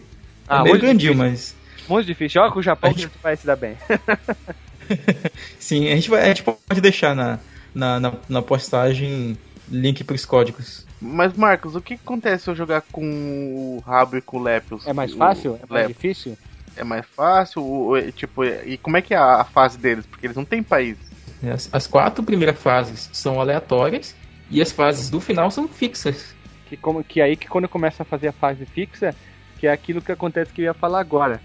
Ah, 0.50 0.64
meio 0.64 0.72
muito 0.74 0.82
grandinho, 0.82 1.14
difícil. 1.14 1.32
mas. 1.32 1.56
Muito 1.88 2.08
difícil. 2.08 2.42
Olha 2.42 2.52
com 2.52 2.60
o 2.60 2.64
Japão 2.64 2.94
que 2.94 3.04
gente 3.04 3.12
vai 3.24 3.38
se 3.38 3.46
dar 3.48 3.56
bem. 3.56 3.78
Sim, 5.58 5.88
a 5.92 5.96
gente, 5.96 6.10
vai, 6.10 6.24
a 6.24 6.28
gente 6.28 6.44
pode 6.44 6.82
deixar 6.82 7.16
na, 7.16 7.40
na, 7.74 8.00
na, 8.02 8.14
na 8.28 8.42
postagem 8.42 9.38
link 9.72 10.04
para 10.04 10.16
os 10.16 10.26
códigos. 10.26 10.86
Mas, 11.02 11.34
Marcos, 11.34 11.76
o 11.76 11.82
que 11.82 11.94
acontece 11.94 12.46
se 12.46 12.50
eu 12.50 12.56
jogar 12.56 12.82
com 12.92 13.04
o 13.04 13.80
Rabo 13.86 14.18
e 14.18 14.22
com 14.22 14.38
o 14.40 14.44
Lepus? 14.44 14.88
É 14.88 14.94
mais 14.94 15.14
O 15.14 15.18
fácil? 15.18 15.56
É 15.62 15.66
mais 15.72 15.88
Lepus. 15.88 15.96
difícil? 15.96 16.38
É 16.76 16.84
mais 16.84 17.06
fácil? 17.06 17.62
O- 17.64 17.92
o- 17.94 18.12
tipo, 18.12 18.44
e 18.44 18.78
como 18.78 18.98
é 18.98 19.02
que 19.02 19.14
é 19.14 19.18
a, 19.18 19.44
fase 19.44 19.78
deles? 19.78 20.06
Porque 20.06 20.26
eles 20.26 20.38
não 20.38 20.46
têm 20.46 20.64
país. 20.64 20.98
As, 21.44 21.70
as 21.72 21.88
quatro 21.88 22.24
primeiras 22.24 22.60
fases 22.60 23.10
são 23.14 23.40
aleatórias 23.40 24.16
e 24.50 24.62
as 24.62 24.72
fases 24.72 25.10
do 25.10 25.20
final 25.20 25.52
são 25.52 25.68
fixas. 25.68 26.36
Que, 26.68 26.76
como, 26.76 27.04
que 27.04 27.22
aí 27.22 27.36
que 27.36 27.48
quando 27.48 27.70
começa 27.70 28.04
a 28.04 28.06
fazer 28.06 28.30
a 28.30 28.32
fase 28.34 28.66
fixa, 28.66 29.16
que 29.60 29.68
é 29.68 29.72
aquilo 29.72 30.02
que 30.02 30.12
acontece 30.12 30.52
que 30.52 30.62
eu 30.62 30.66
ia 30.66 30.74
falar 30.74 31.00
agora. 31.00 31.40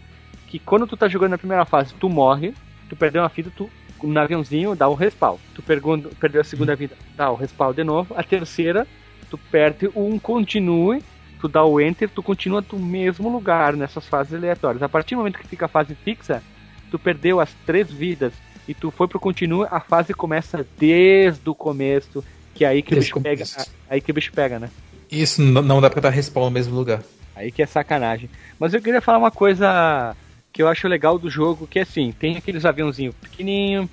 Que 0.48 0.58
quando 0.58 0.86
tu 0.86 0.96
tá 0.96 1.08
jogando 1.08 1.32
na 1.32 1.38
primeira 1.38 1.64
fase, 1.64 1.94
tu 1.94 2.08
morre, 2.08 2.54
tu 2.88 2.96
perdeu 2.96 3.22
uma 3.22 3.28
vida, 3.28 3.50
tu 3.56 3.70
no 4.02 4.18
aviãozinho 4.18 4.74
dá 4.74 4.88
o 4.88 4.94
respawn. 4.94 5.36
Tu 5.54 5.62
perdeu 5.62 6.40
a 6.40 6.44
segunda 6.44 6.74
vida, 6.74 6.96
dá 7.14 7.30
o 7.30 7.36
respawn 7.36 7.72
de 7.72 7.84
novo. 7.84 8.14
A 8.16 8.22
terceira, 8.22 8.86
tu 9.32 9.38
perde 9.50 9.88
um 9.96 10.18
continue, 10.18 11.02
tu 11.40 11.48
dá 11.48 11.64
o 11.64 11.80
enter, 11.80 12.06
tu 12.06 12.22
continua 12.22 12.62
no 12.70 12.78
mesmo 12.78 13.32
lugar 13.32 13.74
nessas 13.74 14.06
fases 14.06 14.34
aleatórias. 14.34 14.82
A 14.82 14.90
partir 14.90 15.14
do 15.14 15.20
momento 15.20 15.38
que 15.38 15.48
fica 15.48 15.64
a 15.64 15.68
fase 15.68 15.94
fixa, 15.94 16.42
tu 16.90 16.98
perdeu 16.98 17.40
as 17.40 17.50
três 17.64 17.90
vidas 17.90 18.34
e 18.68 18.74
tu 18.74 18.90
foi 18.90 19.08
pro 19.08 19.18
continue, 19.18 19.66
a 19.70 19.80
fase 19.80 20.12
começa 20.12 20.66
desde 20.78 21.48
o 21.48 21.54
começo, 21.54 22.22
que 22.54 22.62
é 22.62 22.68
aí 22.68 22.82
que 22.82 22.92
o 22.92 22.94
Desde 22.94 23.08
bicho 23.10 23.18
o 23.20 23.22
pega, 23.22 23.46
começo. 23.46 23.70
aí 23.88 24.02
que 24.02 24.10
o 24.10 24.14
bicho 24.14 24.32
pega, 24.34 24.58
né? 24.58 24.68
Isso 25.10 25.40
não 25.40 25.80
dá 25.80 25.88
pra 25.88 26.02
dar 26.02 26.10
respawn 26.10 26.44
no 26.44 26.50
mesmo 26.50 26.74
lugar. 26.76 27.02
Aí 27.34 27.50
que 27.50 27.62
é 27.62 27.66
sacanagem. 27.66 28.28
Mas 28.60 28.74
eu 28.74 28.82
queria 28.82 29.00
falar 29.00 29.16
uma 29.16 29.30
coisa 29.30 30.14
que 30.52 30.62
eu 30.62 30.68
acho 30.68 30.86
legal 30.88 31.18
do 31.18 31.30
jogo, 31.30 31.66
que 31.66 31.78
é 31.78 31.82
assim, 31.82 32.12
tem 32.12 32.36
aqueles 32.36 32.66
aviãozinhos 32.66 33.14
pequenininho, 33.14 33.88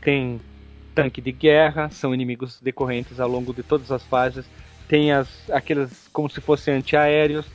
tem 0.00 0.40
tanque 0.96 1.20
de 1.20 1.30
guerra, 1.30 1.88
são 1.90 2.12
inimigos 2.12 2.58
decorrentes 2.60 3.20
ao 3.20 3.28
longo 3.28 3.54
de 3.54 3.62
todas 3.62 3.92
as 3.92 4.02
fases, 4.02 4.44
tem 4.90 5.12
as 5.12 5.28
aqueles 5.52 6.08
como 6.12 6.28
se 6.28 6.40
fossem 6.40 6.74
antiaéreos, 6.74 7.46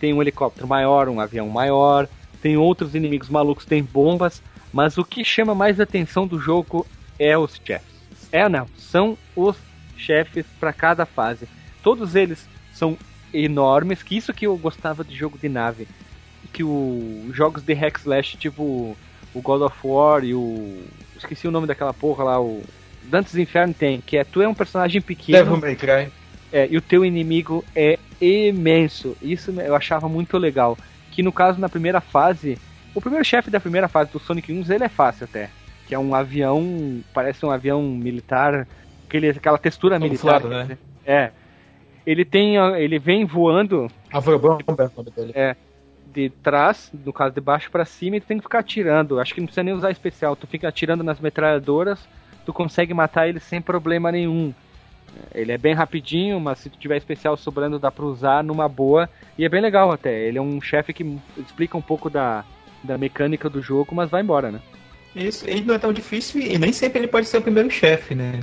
tem 0.00 0.14
um 0.14 0.22
helicóptero 0.22 0.66
maior, 0.66 1.06
um 1.10 1.20
avião 1.20 1.46
maior, 1.46 2.08
tem 2.40 2.56
outros 2.56 2.94
inimigos 2.94 3.28
malucos, 3.28 3.66
tem 3.66 3.82
bombas, 3.82 4.42
mas 4.72 4.96
o 4.96 5.04
que 5.04 5.22
chama 5.22 5.54
mais 5.54 5.78
atenção 5.78 6.26
do 6.26 6.40
jogo 6.40 6.86
é 7.18 7.36
os 7.36 7.60
chefes. 7.62 7.84
É, 8.32 8.48
não, 8.48 8.66
são 8.78 9.18
os 9.36 9.54
chefes 9.98 10.46
para 10.58 10.72
cada 10.72 11.04
fase. 11.04 11.46
Todos 11.82 12.14
eles 12.14 12.48
são 12.72 12.96
enormes, 13.34 14.02
que 14.02 14.16
isso 14.16 14.32
que 14.32 14.46
eu 14.46 14.56
gostava 14.56 15.04
de 15.04 15.14
jogo 15.14 15.36
de 15.36 15.48
nave, 15.50 15.86
que 16.54 16.64
os 16.64 17.36
jogos 17.36 17.62
de 17.62 17.74
hack 17.74 17.98
slash, 17.98 18.38
tipo 18.38 18.96
o 19.34 19.42
God 19.42 19.60
of 19.60 19.76
War 19.84 20.24
e 20.24 20.32
o 20.32 20.82
esqueci 21.18 21.46
o 21.46 21.50
nome 21.50 21.66
daquela 21.66 21.92
porra 21.92 22.24
lá, 22.24 22.40
o 22.40 22.62
Dantes 23.02 23.34
Inferno 23.34 23.74
tem, 23.74 24.00
que 24.00 24.16
é 24.16 24.24
tu 24.24 24.40
é 24.40 24.48
um 24.48 24.54
personagem 24.54 25.02
pequeno. 25.02 25.38
Devil 25.38 25.56
May 25.58 25.76
Cry. 25.76 26.10
É, 26.52 26.66
e 26.70 26.76
o 26.76 26.80
teu 26.80 27.04
inimigo 27.04 27.64
é 27.74 27.98
imenso. 28.20 29.16
Isso 29.20 29.50
eu 29.60 29.74
achava 29.74 30.08
muito 30.08 30.38
legal. 30.38 30.76
Que 31.10 31.22
no 31.22 31.32
caso, 31.32 31.60
na 31.60 31.68
primeira 31.68 32.00
fase, 32.00 32.58
o 32.94 33.00
primeiro 33.00 33.24
chefe 33.24 33.50
da 33.50 33.60
primeira 33.60 33.88
fase 33.88 34.10
do 34.12 34.18
Sonic 34.18 34.52
1, 34.52 34.72
ele 34.72 34.84
é 34.84 34.88
fácil 34.88 35.24
até. 35.24 35.50
Que 35.86 35.94
é 35.94 35.98
um 35.98 36.14
avião, 36.14 37.02
parece 37.12 37.44
um 37.44 37.50
avião 37.50 37.82
militar, 37.82 38.66
aquele, 39.06 39.30
aquela 39.30 39.58
textura 39.58 39.98
militar. 39.98 40.42
né? 40.44 40.78
É. 41.04 41.30
Ele 42.06 42.24
tem, 42.24 42.56
ele 42.56 42.98
vem 42.98 43.24
voando. 43.24 43.90
Avrobomba 44.12 44.64
é 44.78 44.84
o 44.84 44.92
nome 44.96 45.10
dele. 45.10 45.32
É. 45.34 45.56
De 46.12 46.30
trás, 46.30 46.90
no 47.04 47.12
caso 47.12 47.34
de 47.34 47.40
baixo 47.40 47.70
para 47.70 47.84
cima, 47.84 48.16
e 48.16 48.20
tu 48.20 48.26
tem 48.26 48.38
que 48.38 48.42
ficar 48.42 48.60
atirando. 48.60 49.20
Acho 49.20 49.34
que 49.34 49.40
não 49.40 49.46
precisa 49.46 49.62
nem 49.62 49.74
usar 49.74 49.90
especial. 49.90 50.34
Tu 50.34 50.46
fica 50.46 50.68
atirando 50.68 51.04
nas 51.04 51.20
metralhadoras, 51.20 52.08
tu 52.46 52.52
consegue 52.52 52.94
matar 52.94 53.28
ele 53.28 53.40
sem 53.40 53.60
problema 53.60 54.10
nenhum. 54.10 54.54
Ele 55.34 55.52
é 55.52 55.58
bem 55.58 55.74
rapidinho, 55.74 56.40
mas 56.40 56.58
se 56.58 56.70
tiver 56.70 56.96
especial 56.96 57.36
sobrando, 57.36 57.78
dá 57.78 57.90
pra 57.90 58.04
usar 58.04 58.42
numa 58.42 58.68
boa. 58.68 59.08
E 59.36 59.44
é 59.44 59.48
bem 59.48 59.60
legal 59.60 59.90
até. 59.90 60.26
Ele 60.26 60.38
é 60.38 60.42
um 60.42 60.60
chefe 60.60 60.92
que 60.92 61.18
explica 61.36 61.76
um 61.76 61.82
pouco 61.82 62.08
da, 62.08 62.44
da 62.82 62.98
mecânica 62.98 63.48
do 63.48 63.62
jogo, 63.62 63.94
mas 63.94 64.10
vai 64.10 64.22
embora, 64.22 64.50
né? 64.50 64.60
Isso, 65.14 65.48
ele 65.48 65.62
não 65.62 65.74
é 65.74 65.78
tão 65.78 65.92
difícil 65.92 66.40
e 66.40 66.58
nem 66.58 66.72
sempre 66.72 67.00
ele 67.00 67.08
pode 67.08 67.26
ser 67.26 67.38
o 67.38 67.42
primeiro 67.42 67.70
chefe, 67.70 68.14
né? 68.14 68.40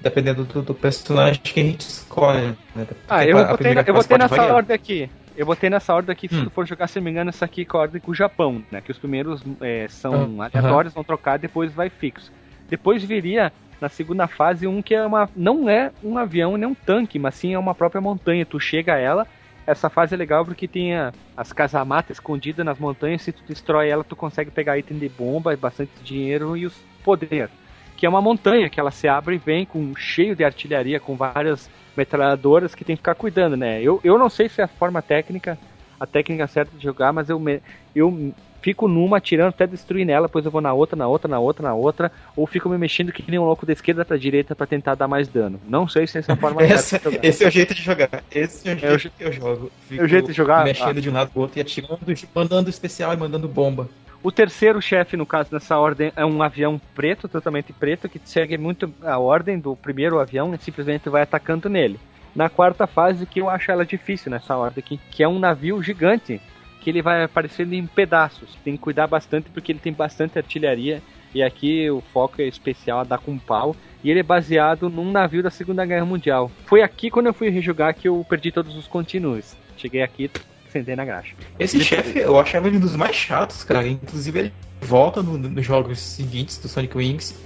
Dependendo 0.00 0.44
do, 0.44 0.62
do, 0.62 0.74
personagem 0.74 1.40
que 1.42 1.58
a 1.58 1.62
gente 1.64 1.80
escolhe. 1.80 2.56
Né? 2.74 2.86
Ah, 3.08 3.24
eu 3.24 3.44
botei, 3.46 3.72
eu 3.72 3.94
botei 3.94 4.18
nessa 4.18 4.36
variar. 4.36 4.54
ordem 4.54 4.74
aqui. 4.74 5.10
Eu 5.36 5.44
botei 5.44 5.68
nessa 5.68 5.94
ordem 5.94 6.12
aqui, 6.12 6.28
hum. 6.32 6.38
se 6.38 6.44
tu 6.44 6.50
for 6.50 6.66
jogar, 6.66 6.86
se 6.86 6.98
não 6.98 7.04
me 7.04 7.10
engano, 7.10 7.28
essa 7.28 7.44
aqui 7.44 7.64
com 7.64 7.76
a 7.76 7.80
ordem 7.80 8.00
com 8.00 8.10
o 8.10 8.14
Japão, 8.14 8.62
né? 8.70 8.80
Que 8.80 8.90
os 8.90 8.98
primeiros 8.98 9.42
é, 9.60 9.86
são 9.88 10.40
aleatórios, 10.40 10.94
vão 10.94 11.04
trocar, 11.04 11.38
depois 11.38 11.72
vai 11.72 11.90
fixo. 11.90 12.32
Depois 12.68 13.02
viria 13.02 13.52
na 13.80 13.88
segunda 13.88 14.26
fase 14.26 14.66
um 14.66 14.80
que 14.80 14.94
é 14.94 15.04
uma 15.04 15.28
não 15.36 15.68
é 15.68 15.92
um 16.02 16.16
avião 16.16 16.56
nem 16.56 16.68
um 16.68 16.74
tanque, 16.74 17.18
mas 17.18 17.34
sim 17.34 17.54
é 17.54 17.58
uma 17.58 17.74
própria 17.74 18.00
montanha. 18.00 18.46
Tu 18.46 18.58
chega 18.58 18.94
a 18.94 18.98
ela, 18.98 19.26
essa 19.66 19.90
fase 19.90 20.14
é 20.14 20.18
legal 20.18 20.44
porque 20.44 20.68
tem 20.68 20.94
a, 20.94 21.12
as 21.36 21.52
casamatas 21.52 22.16
escondidas 22.16 22.64
nas 22.64 22.78
montanhas, 22.78 23.22
se 23.22 23.32
tu 23.32 23.42
destrói 23.46 23.88
ela, 23.88 24.04
tu 24.04 24.14
consegue 24.14 24.50
pegar 24.50 24.78
item 24.78 24.98
de 24.98 25.08
bomba, 25.08 25.56
bastante 25.56 25.90
dinheiro 26.02 26.56
e 26.56 26.66
os 26.66 26.74
poder. 27.04 27.50
Que 27.96 28.06
é 28.06 28.08
uma 28.08 28.20
montanha 28.20 28.68
que 28.68 28.78
ela 28.78 28.90
se 28.90 29.08
abre 29.08 29.36
e 29.36 29.38
vem 29.38 29.64
com 29.64 29.94
cheio 29.96 30.36
de 30.36 30.44
artilharia, 30.44 31.00
com 31.00 31.16
várias 31.16 31.70
metralhadoras 31.96 32.74
que 32.74 32.84
tem 32.84 32.94
que 32.94 33.00
ficar 33.00 33.14
cuidando, 33.14 33.56
né? 33.56 33.80
Eu, 33.82 34.00
eu 34.04 34.18
não 34.18 34.28
sei 34.28 34.48
se 34.48 34.60
é 34.60 34.64
a 34.64 34.68
forma 34.68 35.00
técnica, 35.00 35.58
a 35.98 36.06
técnica 36.06 36.46
certa 36.46 36.76
de 36.76 36.82
jogar, 36.82 37.12
mas 37.12 37.30
eu, 37.30 37.40
me, 37.40 37.62
eu 37.94 38.34
fico 38.66 38.88
numa, 38.88 39.18
atirando 39.18 39.50
até 39.50 39.64
destruir 39.64 40.04
nela, 40.04 40.26
depois 40.26 40.44
eu 40.44 40.50
vou 40.50 40.60
na 40.60 40.72
outra, 40.72 40.96
na 40.96 41.06
outra, 41.06 41.28
na 41.28 41.38
outra, 41.38 41.62
na 41.68 41.74
outra, 41.74 42.12
ou 42.34 42.48
fico 42.48 42.68
me 42.68 42.76
mexendo 42.76 43.12
que 43.12 43.22
nem 43.30 43.38
um 43.38 43.44
louco 43.44 43.64
da 43.64 43.72
esquerda 43.72 44.04
pra 44.04 44.16
direita 44.16 44.56
para 44.56 44.66
tentar 44.66 44.96
dar 44.96 45.06
mais 45.06 45.28
dano. 45.28 45.60
Não 45.68 45.86
sei 45.86 46.04
se 46.08 46.18
essa 46.18 46.32
é 46.32 46.34
a 46.34 46.36
forma 46.36 46.60
essa, 46.64 47.00
Esse 47.22 47.44
é 47.44 47.46
o 47.46 47.50
jeito 47.50 47.72
de 47.72 47.80
jogar. 47.80 48.24
Esse 48.28 48.68
é 48.68 48.74
o 48.74 48.76
jeito 48.76 49.04
é 49.04 49.08
o, 49.08 49.10
que 49.12 49.24
eu 49.24 49.32
jogo. 49.32 49.70
Fico 49.88 50.02
é 50.02 50.04
o 50.04 50.08
jeito 50.08 50.26
de 50.26 50.32
jogar? 50.32 50.64
Mexendo 50.64 50.98
ah. 50.98 51.00
de 51.00 51.08
um 51.08 51.12
lado 51.12 51.30
pro 51.30 51.42
outro 51.42 51.56
e 51.56 51.60
atirando, 51.60 52.00
mandando 52.34 52.68
especial 52.68 53.14
e 53.14 53.16
mandando 53.16 53.46
bomba. 53.46 53.88
O 54.20 54.32
terceiro 54.32 54.82
chefe, 54.82 55.16
no 55.16 55.24
caso, 55.24 55.50
nessa 55.52 55.78
ordem, 55.78 56.12
é 56.16 56.26
um 56.26 56.42
avião 56.42 56.80
preto, 56.92 57.28
totalmente 57.28 57.72
preto, 57.72 58.08
que 58.08 58.20
segue 58.24 58.58
muito 58.58 58.92
a 59.04 59.16
ordem 59.16 59.60
do 59.60 59.76
primeiro 59.76 60.18
avião 60.18 60.52
e 60.52 60.58
simplesmente 60.58 61.08
vai 61.08 61.22
atacando 61.22 61.68
nele. 61.68 62.00
Na 62.34 62.48
quarta 62.48 62.84
fase, 62.84 63.26
que 63.26 63.40
eu 63.40 63.48
acho 63.48 63.70
ela 63.70 63.86
difícil 63.86 64.28
nessa 64.28 64.56
ordem 64.56 64.82
aqui, 64.84 65.00
que 65.12 65.22
é 65.22 65.28
um 65.28 65.38
navio 65.38 65.80
gigante 65.80 66.40
que 66.86 66.90
ele 66.90 67.02
vai 67.02 67.24
aparecendo 67.24 67.72
em 67.72 67.84
pedaços. 67.84 68.48
Tem 68.62 68.76
que 68.76 68.78
cuidar 68.78 69.08
bastante 69.08 69.50
porque 69.50 69.72
ele 69.72 69.80
tem 69.80 69.92
bastante 69.92 70.38
artilharia. 70.38 71.02
E 71.34 71.42
aqui 71.42 71.90
o 71.90 72.00
foco 72.00 72.40
é 72.40 72.44
especial 72.44 73.00
a 73.00 73.04
dar 73.04 73.18
com 73.18 73.36
pau. 73.36 73.74
E 74.04 74.08
ele 74.08 74.20
é 74.20 74.22
baseado 74.22 74.88
num 74.88 75.10
navio 75.10 75.42
da 75.42 75.50
Segunda 75.50 75.84
Guerra 75.84 76.04
Mundial. 76.04 76.48
Foi 76.64 76.82
aqui 76.82 77.10
quando 77.10 77.26
eu 77.26 77.34
fui 77.34 77.48
rejogar 77.48 77.92
que 77.92 78.06
eu 78.06 78.24
perdi 78.28 78.52
todos 78.52 78.76
os 78.76 78.86
continuos. 78.86 79.56
Cheguei 79.76 80.00
aqui, 80.00 80.30
sentei 80.70 80.94
na 80.94 81.04
graxa. 81.04 81.34
Esse 81.58 81.82
chefe, 81.82 82.20
eu 82.20 82.38
achava 82.38 82.68
ele 82.68 82.76
um 82.76 82.80
dos 82.80 82.94
mais 82.94 83.16
chatos, 83.16 83.64
cara. 83.64 83.84
Inclusive 83.84 84.38
ele 84.38 84.52
volta 84.80 85.24
no, 85.24 85.36
nos 85.36 85.66
jogos 85.66 85.98
seguintes 85.98 86.56
do 86.58 86.68
Sonic 86.68 86.96
Wings. 86.96 87.36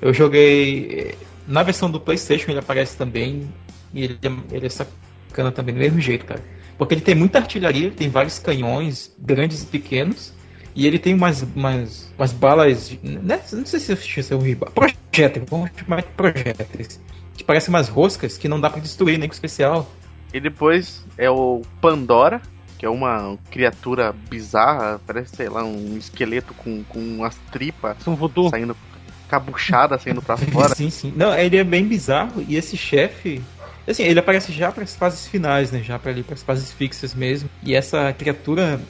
Eu 0.00 0.14
joguei. 0.14 1.14
Na 1.46 1.62
versão 1.62 1.90
do 1.90 2.00
PlayStation 2.00 2.50
ele 2.50 2.60
aparece 2.60 2.96
também. 2.96 3.46
E 3.92 4.04
ele, 4.04 4.18
ele 4.50 4.64
é 4.64 4.70
sacana 4.70 5.52
também, 5.52 5.74
do 5.74 5.80
mesmo 5.80 6.00
jeito, 6.00 6.24
cara. 6.24 6.55
Porque 6.78 6.94
ele 6.94 7.00
tem 7.00 7.14
muita 7.14 7.38
artilharia, 7.38 7.90
tem 7.90 8.08
vários 8.08 8.38
canhões, 8.38 9.14
grandes 9.18 9.62
e 9.62 9.66
pequenos. 9.66 10.34
E 10.74 10.86
ele 10.86 10.98
tem 10.98 11.14
umas, 11.14 11.42
umas, 11.42 12.12
umas 12.18 12.32
balas. 12.32 12.96
Né? 13.02 13.40
Não 13.52 13.64
sei 13.64 13.80
se 13.80 14.30
eu 14.30 14.36
ouvi. 14.36 14.54
Projéteis, 14.56 15.46
vamos 15.48 15.70
chamar 15.74 16.02
de 16.02 16.08
projéteis. 16.08 17.00
Que 17.34 17.42
parecem 17.42 17.70
umas 17.70 17.88
roscas 17.88 18.36
que 18.36 18.48
não 18.48 18.60
dá 18.60 18.68
para 18.68 18.80
destruir 18.80 19.18
nem 19.18 19.28
com 19.28 19.34
especial. 19.34 19.90
E 20.34 20.40
depois 20.40 21.02
é 21.16 21.30
o 21.30 21.62
Pandora, 21.80 22.42
que 22.78 22.84
é 22.84 22.90
uma 22.90 23.38
criatura 23.50 24.12
bizarra, 24.12 25.00
parece, 25.06 25.36
sei 25.36 25.48
lá, 25.48 25.64
um 25.64 25.96
esqueleto 25.96 26.52
com, 26.54 26.84
com 26.84 26.98
umas 26.98 27.34
tripas 27.50 27.96
um 28.06 28.50
saindo 28.50 28.76
cabuchada 29.28 29.98
saindo 29.98 30.22
pra 30.22 30.36
fora. 30.52 30.74
sim, 30.74 30.90
sim. 30.90 31.12
Não, 31.16 31.34
ele 31.34 31.56
é 31.56 31.64
bem 31.64 31.86
bizarro 31.86 32.44
e 32.46 32.56
esse 32.56 32.76
chefe, 32.76 33.42
Assim, 33.86 34.02
ele 34.02 34.18
aparece 34.18 34.52
já 34.52 34.72
para 34.72 34.84
as 34.84 34.96
fases 34.96 35.26
finais, 35.26 35.70
né? 35.70 35.82
Já 35.82 35.98
para 35.98 36.10
ali 36.10 36.22
para 36.22 36.34
as 36.34 36.42
fases 36.42 36.72
fixas 36.72 37.14
mesmo. 37.14 37.48
E 37.62 37.74
essa 37.74 38.12
criatura, 38.12 38.80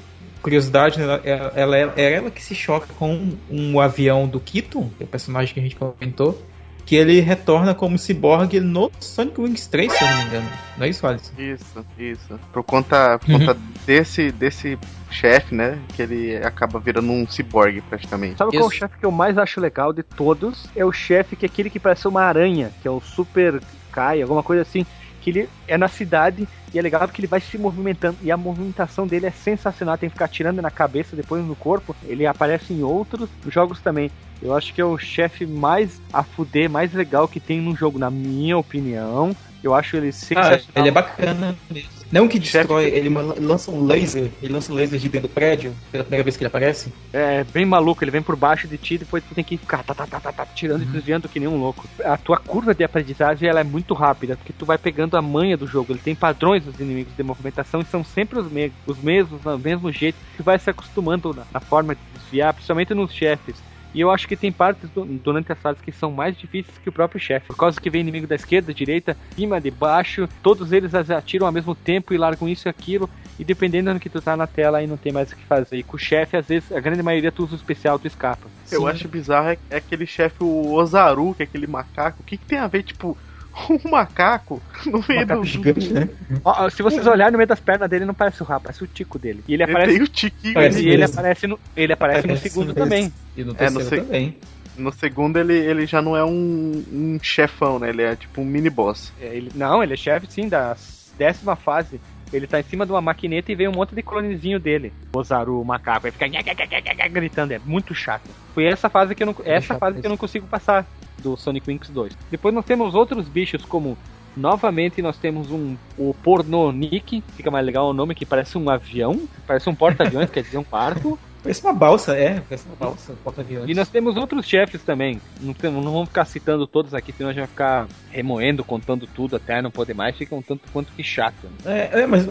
curiosidade, 0.40 1.00
ela, 1.00 1.20
ela, 1.24 1.52
ela, 1.54 1.94
é 1.96 2.12
ela 2.12 2.30
que 2.30 2.42
se 2.42 2.54
choca 2.54 2.86
com 2.98 3.36
um 3.50 3.78
avião 3.78 4.26
do 4.26 4.40
Keaton, 4.40 4.90
que 4.96 5.02
é 5.02 5.06
o 5.06 5.08
personagem 5.08 5.52
que 5.52 5.60
a 5.60 5.62
gente 5.62 5.76
comentou, 5.76 6.40
que 6.86 6.94
ele 6.94 7.20
retorna 7.20 7.74
como 7.74 7.98
cyborg 7.98 8.60
no 8.60 8.90
Sonic 9.00 9.40
Wings 9.40 9.66
3, 9.66 9.92
se 9.92 10.02
eu 10.02 10.08
não 10.08 10.16
me 10.18 10.24
engano. 10.24 10.48
Não 10.78 10.86
é 10.86 10.88
isso, 10.88 11.04
Alisson? 11.04 11.32
Isso, 11.36 11.84
isso. 11.98 12.40
Por 12.52 12.62
conta, 12.62 13.18
por 13.18 13.26
conta 13.26 13.52
uhum. 13.52 13.60
desse, 13.84 14.30
desse 14.30 14.78
chefe, 15.10 15.52
né? 15.52 15.80
Que 15.96 16.02
ele 16.02 16.36
acaba 16.36 16.78
virando 16.78 17.10
um 17.10 17.26
cyborg 17.26 17.80
praticamente. 17.82 18.38
Sabe 18.38 18.50
isso. 18.50 18.60
qual 18.60 18.70
é 18.70 18.74
o 18.74 18.78
chefe 18.78 18.98
que 18.98 19.04
eu 19.04 19.10
mais 19.10 19.36
acho 19.36 19.60
legal 19.60 19.92
de 19.92 20.04
todos? 20.04 20.68
É 20.76 20.84
o 20.84 20.92
chefe 20.92 21.34
que 21.34 21.44
é 21.44 21.48
aquele 21.48 21.68
que 21.68 21.80
parece 21.80 22.06
uma 22.06 22.22
aranha, 22.22 22.70
que 22.80 22.86
é 22.86 22.90
o 22.90 23.00
Super 23.00 23.60
Kai, 23.96 24.20
alguma 24.20 24.42
coisa 24.42 24.60
assim 24.60 24.84
que 25.22 25.30
ele 25.30 25.48
é 25.66 25.78
na 25.78 25.88
cidade 25.88 26.46
e 26.72 26.78
é 26.78 26.82
legal 26.82 27.00
porque 27.08 27.20
ele 27.20 27.26
vai 27.26 27.40
se 27.40 27.56
movimentando 27.58 28.18
e 28.22 28.30
a 28.30 28.36
movimentação 28.36 29.06
dele 29.06 29.26
é 29.26 29.30
sensacional, 29.30 29.96
tem 29.96 30.10
que 30.10 30.14
ficar 30.14 30.28
tirando 30.28 30.60
na 30.60 30.70
cabeça, 30.70 31.16
depois 31.16 31.44
no 31.44 31.56
corpo. 31.56 31.96
Ele 32.04 32.26
aparece 32.26 32.72
em 32.72 32.82
outros 32.82 33.28
jogos 33.48 33.80
também. 33.80 34.10
Eu 34.42 34.54
acho 34.54 34.74
que 34.74 34.80
é 34.80 34.84
o 34.84 34.98
chefe 34.98 35.46
mais 35.46 36.00
a 36.12 36.22
fuder, 36.22 36.70
mais 36.70 36.92
legal 36.92 37.26
que 37.26 37.40
tem 37.40 37.60
no 37.60 37.74
jogo, 37.74 37.98
na 37.98 38.10
minha 38.10 38.56
opinião. 38.58 39.34
Eu 39.66 39.74
acho 39.74 39.96
ele 39.96 40.12
sensacional. 40.12 40.60
Ah, 40.74 40.80
ele 40.80 40.88
é 40.88 40.92
bacana 40.92 41.56
mesmo. 41.68 41.96
Não 42.10 42.28
que 42.28 42.38
destrói, 42.38 42.84
ele 42.84 43.08
lança 43.08 43.68
um 43.68 43.84
laser, 43.84 44.30
ele 44.40 44.52
lança 44.52 44.72
um 44.72 44.76
laser 44.76 44.96
de 44.96 45.08
dentro 45.08 45.26
do 45.26 45.34
prédio, 45.34 45.74
pela 45.90 46.04
primeira 46.04 46.22
vez 46.22 46.36
que 46.36 46.44
ele 46.44 46.46
aparece. 46.46 46.92
É, 47.12 47.42
bem 47.42 47.66
maluco, 47.66 48.04
ele 48.04 48.12
vem 48.12 48.22
por 48.22 48.36
baixo 48.36 48.68
de 48.68 48.78
ti 48.78 48.94
e 48.94 48.98
depois 48.98 49.24
tu 49.24 49.34
tem 49.34 49.42
que 49.42 49.56
ficar 49.56 49.82
tá, 49.82 49.92
tá, 49.92 50.06
tá, 50.06 50.20
tá, 50.20 50.32
tá, 50.32 50.46
tirando 50.46 50.82
uhum. 50.82 50.88
e 50.88 50.92
desviando 50.92 51.28
que 51.28 51.40
nem 51.40 51.48
um 51.48 51.58
louco. 51.58 51.84
A 52.04 52.16
tua 52.16 52.36
curva 52.36 52.72
de 52.72 52.84
aprendizagem 52.84 53.48
ela 53.48 53.58
é 53.58 53.64
muito 53.64 53.92
rápida, 53.92 54.36
porque 54.36 54.52
tu 54.52 54.64
vai 54.64 54.78
pegando 54.78 55.16
a 55.16 55.22
manha 55.22 55.56
do 55.56 55.66
jogo. 55.66 55.92
Ele 55.92 55.98
tem 55.98 56.14
padrões 56.14 56.62
dos 56.62 56.78
inimigos 56.78 57.14
de 57.16 57.22
movimentação 57.24 57.80
e 57.80 57.84
são 57.84 58.04
sempre 58.04 58.38
os, 58.38 58.50
me 58.50 58.72
os 58.86 58.98
mesmos, 58.98 59.40
do 59.40 59.58
mesmo 59.58 59.90
jeito. 59.90 60.16
Tu 60.36 60.44
vai 60.44 60.60
se 60.60 60.70
acostumando 60.70 61.34
na, 61.34 61.42
na 61.54 61.60
forma 61.60 61.96
de 61.96 62.00
desviar, 62.14 62.54
principalmente 62.54 62.94
nos 62.94 63.12
chefes. 63.12 63.56
E 63.96 64.00
eu 64.02 64.10
acho 64.10 64.28
que 64.28 64.36
tem 64.36 64.52
partes 64.52 64.90
do, 64.90 65.06
durante 65.06 65.50
as 65.50 65.58
fases 65.58 65.80
que 65.80 65.90
são 65.90 66.10
mais 66.12 66.36
difíceis 66.36 66.76
que 66.76 66.88
o 66.90 66.92
próprio 66.92 67.18
chefe. 67.18 67.46
Por 67.46 67.56
causa 67.56 67.80
que 67.80 67.88
vem 67.88 68.02
inimigo 68.02 68.26
da 68.26 68.34
esquerda, 68.34 68.74
direita, 68.74 69.16
cima, 69.34 69.58
de 69.58 69.70
baixo, 69.70 70.28
todos 70.42 70.70
eles 70.70 70.94
atiram 70.94 71.46
ao 71.46 71.52
mesmo 71.52 71.74
tempo 71.74 72.12
e 72.12 72.18
largam 72.18 72.46
isso 72.46 72.68
e 72.68 72.70
aquilo. 72.70 73.08
E 73.38 73.44
dependendo 73.44 73.94
do 73.94 73.98
que 73.98 74.10
tu 74.10 74.20
tá 74.20 74.36
na 74.36 74.46
tela 74.46 74.78
aí 74.78 74.86
não 74.86 74.98
tem 74.98 75.12
mais 75.12 75.32
o 75.32 75.36
que 75.36 75.42
fazer. 75.44 75.78
E 75.78 75.82
com 75.82 75.96
o 75.96 75.98
chefe, 75.98 76.36
às 76.36 76.46
vezes, 76.46 76.70
a 76.72 76.78
grande 76.80 77.02
maioria 77.02 77.32
tu 77.32 77.42
usa 77.44 77.54
o 77.54 77.56
especial, 77.56 77.98
tu 77.98 78.06
escapa. 78.06 78.46
Eu 78.70 78.82
Sim. 78.82 78.88
acho 78.88 79.08
bizarro 79.08 79.48
é, 79.48 79.58
é 79.70 79.76
aquele 79.78 80.06
chefe, 80.06 80.36
o 80.44 80.74
Ozaru, 80.74 81.34
que 81.34 81.42
é 81.42 81.46
aquele 81.46 81.66
macaco. 81.66 82.18
O 82.20 82.24
que, 82.24 82.36
que 82.36 82.44
tem 82.44 82.58
a 82.58 82.66
ver, 82.66 82.82
tipo, 82.82 83.16
um 83.70 83.90
macaco 83.90 84.60
no 84.84 85.02
meio 85.08 85.20
Macaco 85.22 85.40
do. 85.40 85.46
gigante, 85.46 85.90
né? 85.90 86.08
Ó, 86.44 86.68
se 86.68 86.82
vocês 86.82 87.06
olharem 87.06 87.32
no 87.32 87.38
meio 87.38 87.48
das 87.48 87.60
pernas 87.60 87.88
dele, 87.88 88.04
não 88.04 88.12
parece 88.14 88.42
o 88.42 88.44
rabo, 88.44 88.64
parece 88.64 88.84
o 88.84 88.86
tico 88.86 89.18
dele. 89.18 89.42
E 89.48 89.54
ele 89.54 89.62
Ele 89.62 89.70
aparece, 89.70 89.94
tem 89.94 90.02
o 90.02 90.08
tiquinho 90.08 90.54
Parece 90.54 90.82
e 90.82 90.88
ele 90.90 91.04
aparece 91.04 91.46
no, 91.46 91.58
ele 91.74 91.92
aparece 91.94 92.22
no 92.26 92.34
Parece 92.34 92.48
segundo 92.50 92.66
mesmo. 92.68 92.80
também. 92.80 93.12
E 93.36 93.44
no 93.44 93.54
É, 93.58 93.70
no 93.70 93.78
terceiro 93.78 94.04
também. 94.04 94.36
No 94.76 94.92
segundo, 94.92 95.38
ele, 95.38 95.54
ele 95.54 95.86
já 95.86 96.02
não 96.02 96.16
é 96.16 96.24
um, 96.24 96.84
um 96.92 97.18
chefão, 97.22 97.78
né? 97.78 97.88
Ele 97.88 98.02
é 98.02 98.14
tipo 98.14 98.42
um 98.42 98.44
mini 98.44 98.68
boss. 98.68 99.12
É, 99.20 99.34
Ele, 99.34 99.50
não, 99.54 99.82
ele 99.82 99.94
é 99.94 99.96
chefe 99.96 100.26
sim 100.30 100.48
da 100.48 100.76
décima 101.16 101.56
fase. 101.56 101.98
Ele 102.32 102.46
tá 102.46 102.58
em 102.58 102.64
cima 102.64 102.84
de 102.84 102.92
uma 102.92 103.00
maquineta 103.00 103.52
e 103.52 103.54
vem 103.54 103.68
um 103.68 103.72
monte 103.72 103.94
de 103.94 104.02
clonezinho 104.02 104.58
dele. 104.58 104.92
O 105.14 105.22
Zaru, 105.22 105.60
o 105.60 105.64
macaco, 105.64 106.06
ele 106.06 106.12
fica 106.12 106.28
gritando, 107.08 107.52
é 107.52 107.60
muito 107.64 107.94
chato. 107.94 108.28
Foi 108.52 108.64
essa 108.64 108.90
fase 108.90 109.14
que 109.14 109.22
eu 109.22 109.26
não, 109.26 109.36
essa 109.44 109.68
chato 109.68 109.78
fase 109.78 110.00
que 110.00 110.06
eu 110.06 110.10
não 110.10 110.16
consigo 110.16 110.46
passar 110.46 110.86
do 111.22 111.36
Sonic 111.36 111.70
Wings 111.70 111.88
2. 111.88 112.12
Depois 112.30 112.54
nós 112.54 112.64
temos 112.64 112.94
outros 112.94 113.28
bichos 113.28 113.64
como 113.64 113.96
novamente 114.36 115.00
nós 115.00 115.16
temos 115.16 115.50
um 115.50 115.76
o 115.96 116.12
porno 116.12 116.70
Nick, 116.70 117.22
fica 117.36 117.50
mais 117.50 117.64
legal 117.64 117.88
o 117.88 117.94
nome 117.94 118.14
que 118.14 118.26
parece 118.26 118.58
um 118.58 118.68
avião, 118.68 119.26
parece 119.46 119.68
um 119.70 119.74
porta-aviões, 119.74 120.28
quer 120.30 120.42
dizer 120.42 120.58
um 120.58 120.66
barco. 120.70 121.18
Parece 121.46 121.62
uma 121.62 121.72
balsa, 121.72 122.16
é. 122.16 122.40
Parece 122.40 122.66
uma 122.66 122.74
balsa, 122.74 123.14
porta-aviões. 123.22 123.70
E 123.70 123.74
nós 123.74 123.88
temos 123.88 124.16
outros 124.16 124.44
chefes 124.46 124.82
também. 124.82 125.20
Não, 125.40 125.54
não 125.80 125.92
vamos 125.92 126.08
ficar 126.08 126.24
citando 126.24 126.66
todos 126.66 126.92
aqui, 126.92 127.12
senão 127.12 127.30
a 127.30 127.32
gente 127.32 127.42
vai 127.42 127.48
ficar 127.48 127.88
remoendo, 128.10 128.64
contando 128.64 129.06
tudo 129.06 129.36
até 129.36 129.62
não 129.62 129.70
poder 129.70 129.94
mais. 129.94 130.16
Fica 130.16 130.34
um 130.34 130.42
tanto 130.42 130.62
quanto 130.72 130.92
que 130.92 131.04
chato. 131.04 131.36
né? 131.64 131.88
É, 131.92 132.00
é, 132.00 132.06
mas 132.06 132.28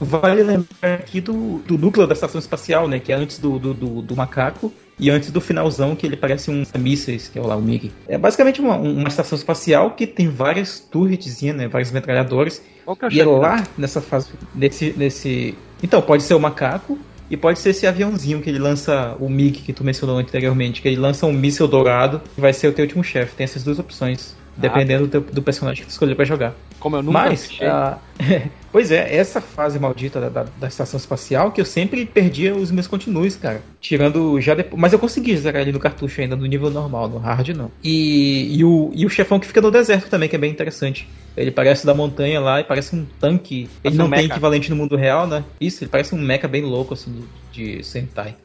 vale 0.00 0.42
lembrar 0.42 0.94
aqui 0.94 1.20
do, 1.20 1.58
do 1.58 1.78
núcleo 1.78 2.04
da 2.04 2.14
estação 2.14 2.40
espacial, 2.40 2.88
né? 2.88 2.98
Que 2.98 3.12
é 3.12 3.14
antes 3.14 3.38
do, 3.38 3.60
do, 3.60 3.72
do, 3.72 4.02
do 4.02 4.16
macaco 4.16 4.72
e 4.98 5.08
antes 5.08 5.30
do 5.30 5.40
finalzão, 5.40 5.94
que 5.94 6.04
ele 6.04 6.16
parece 6.16 6.50
um 6.50 6.64
mísseis, 6.76 7.28
que 7.28 7.38
é 7.38 7.42
o 7.42 7.46
lá, 7.46 7.56
o 7.56 7.62
MiG. 7.62 7.92
É 8.08 8.18
basicamente 8.18 8.60
uma, 8.60 8.74
uma 8.74 9.06
estação 9.06 9.38
espacial 9.38 9.92
que 9.92 10.04
tem 10.04 10.28
várias 10.28 10.80
turretzinhas, 10.80 11.56
né? 11.56 11.68
Vários 11.68 11.92
metralhadores. 11.92 12.60
É 12.88 13.14
E 13.14 13.20
é 13.20 13.24
lá 13.24 13.64
nessa 13.78 14.00
fase, 14.00 14.30
nesse, 14.52 14.92
nesse. 14.96 15.56
Então, 15.80 16.02
pode 16.02 16.24
ser 16.24 16.34
o 16.34 16.40
macaco 16.40 16.98
e 17.32 17.36
pode 17.36 17.58
ser 17.58 17.70
esse 17.70 17.86
aviãozinho 17.86 18.42
que 18.42 18.50
ele 18.50 18.58
lança, 18.58 19.16
o 19.18 19.26
MiG 19.26 19.62
que 19.62 19.72
tu 19.72 19.82
mencionou 19.82 20.18
anteriormente, 20.18 20.82
que 20.82 20.88
ele 20.88 20.98
lança 20.98 21.24
um 21.24 21.32
míssil 21.32 21.66
dourado, 21.66 22.20
que 22.34 22.38
vai 22.38 22.52
ser 22.52 22.68
o 22.68 22.72
teu 22.74 22.84
último 22.84 23.02
chefe. 23.02 23.34
Tem 23.34 23.44
essas 23.44 23.64
duas 23.64 23.78
opções, 23.78 24.36
dependendo 24.56 25.06
do, 25.06 25.20
do 25.20 25.42
personagem 25.42 25.82
que 25.82 25.88
tu 25.88 25.92
escolher 25.92 26.14
pra 26.14 26.24
jogar. 26.24 26.54
Como 26.78 26.96
eu 26.96 27.02
nunca 27.02 27.18
Mas, 27.18 27.48
ah, 27.62 27.98
pois 28.72 28.90
é, 28.90 29.14
essa 29.14 29.40
fase 29.40 29.78
maldita 29.78 30.20
da, 30.20 30.28
da- 30.28 30.46
da 30.58 30.68
estação 30.68 30.98
espacial 30.98 31.52
que 31.52 31.60
eu 31.60 31.64
sempre 31.64 32.04
perdia 32.04 32.54
os 32.54 32.70
meus 32.70 32.86
continues, 32.86 33.36
cara. 33.36 33.62
Tirando 33.80 34.40
já 34.40 34.54
depois. 34.54 34.80
Mas 34.80 34.92
eu 34.92 34.98
consegui 34.98 35.36
zerar 35.36 35.62
ele 35.62 35.72
no 35.72 35.78
cartucho 35.78 36.20
ainda, 36.20 36.34
no 36.36 36.44
nível 36.46 36.70
normal, 36.70 37.08
no 37.08 37.18
hard 37.18 37.48
não. 37.50 37.70
E, 37.82 38.56
e, 38.58 38.64
o, 38.64 38.90
e 38.94 39.06
o 39.06 39.08
chefão 39.08 39.38
que 39.38 39.46
fica 39.46 39.60
no 39.60 39.70
deserto 39.70 40.08
também, 40.10 40.28
que 40.28 40.36
é 40.36 40.38
bem 40.38 40.50
interessante. 40.50 41.08
Ele 41.36 41.50
parece 41.50 41.86
da 41.86 41.94
montanha 41.94 42.40
lá 42.40 42.60
e 42.60 42.64
parece 42.64 42.94
um 42.96 43.06
tanque. 43.20 43.68
Ele 43.84 43.96
não 43.96 44.06
um 44.06 44.10
tem 44.10 44.22
mecha. 44.22 44.32
equivalente 44.34 44.68
no 44.70 44.76
mundo 44.76 44.96
real, 44.96 45.26
né? 45.26 45.44
Isso, 45.60 45.84
ele 45.84 45.90
parece 45.90 46.14
um 46.14 46.18
mecha 46.18 46.48
bem 46.48 46.62
louco, 46.62 46.94
assim, 46.94 47.24
de, 47.52 47.76
de 47.78 47.84
Sentai. 47.84 48.36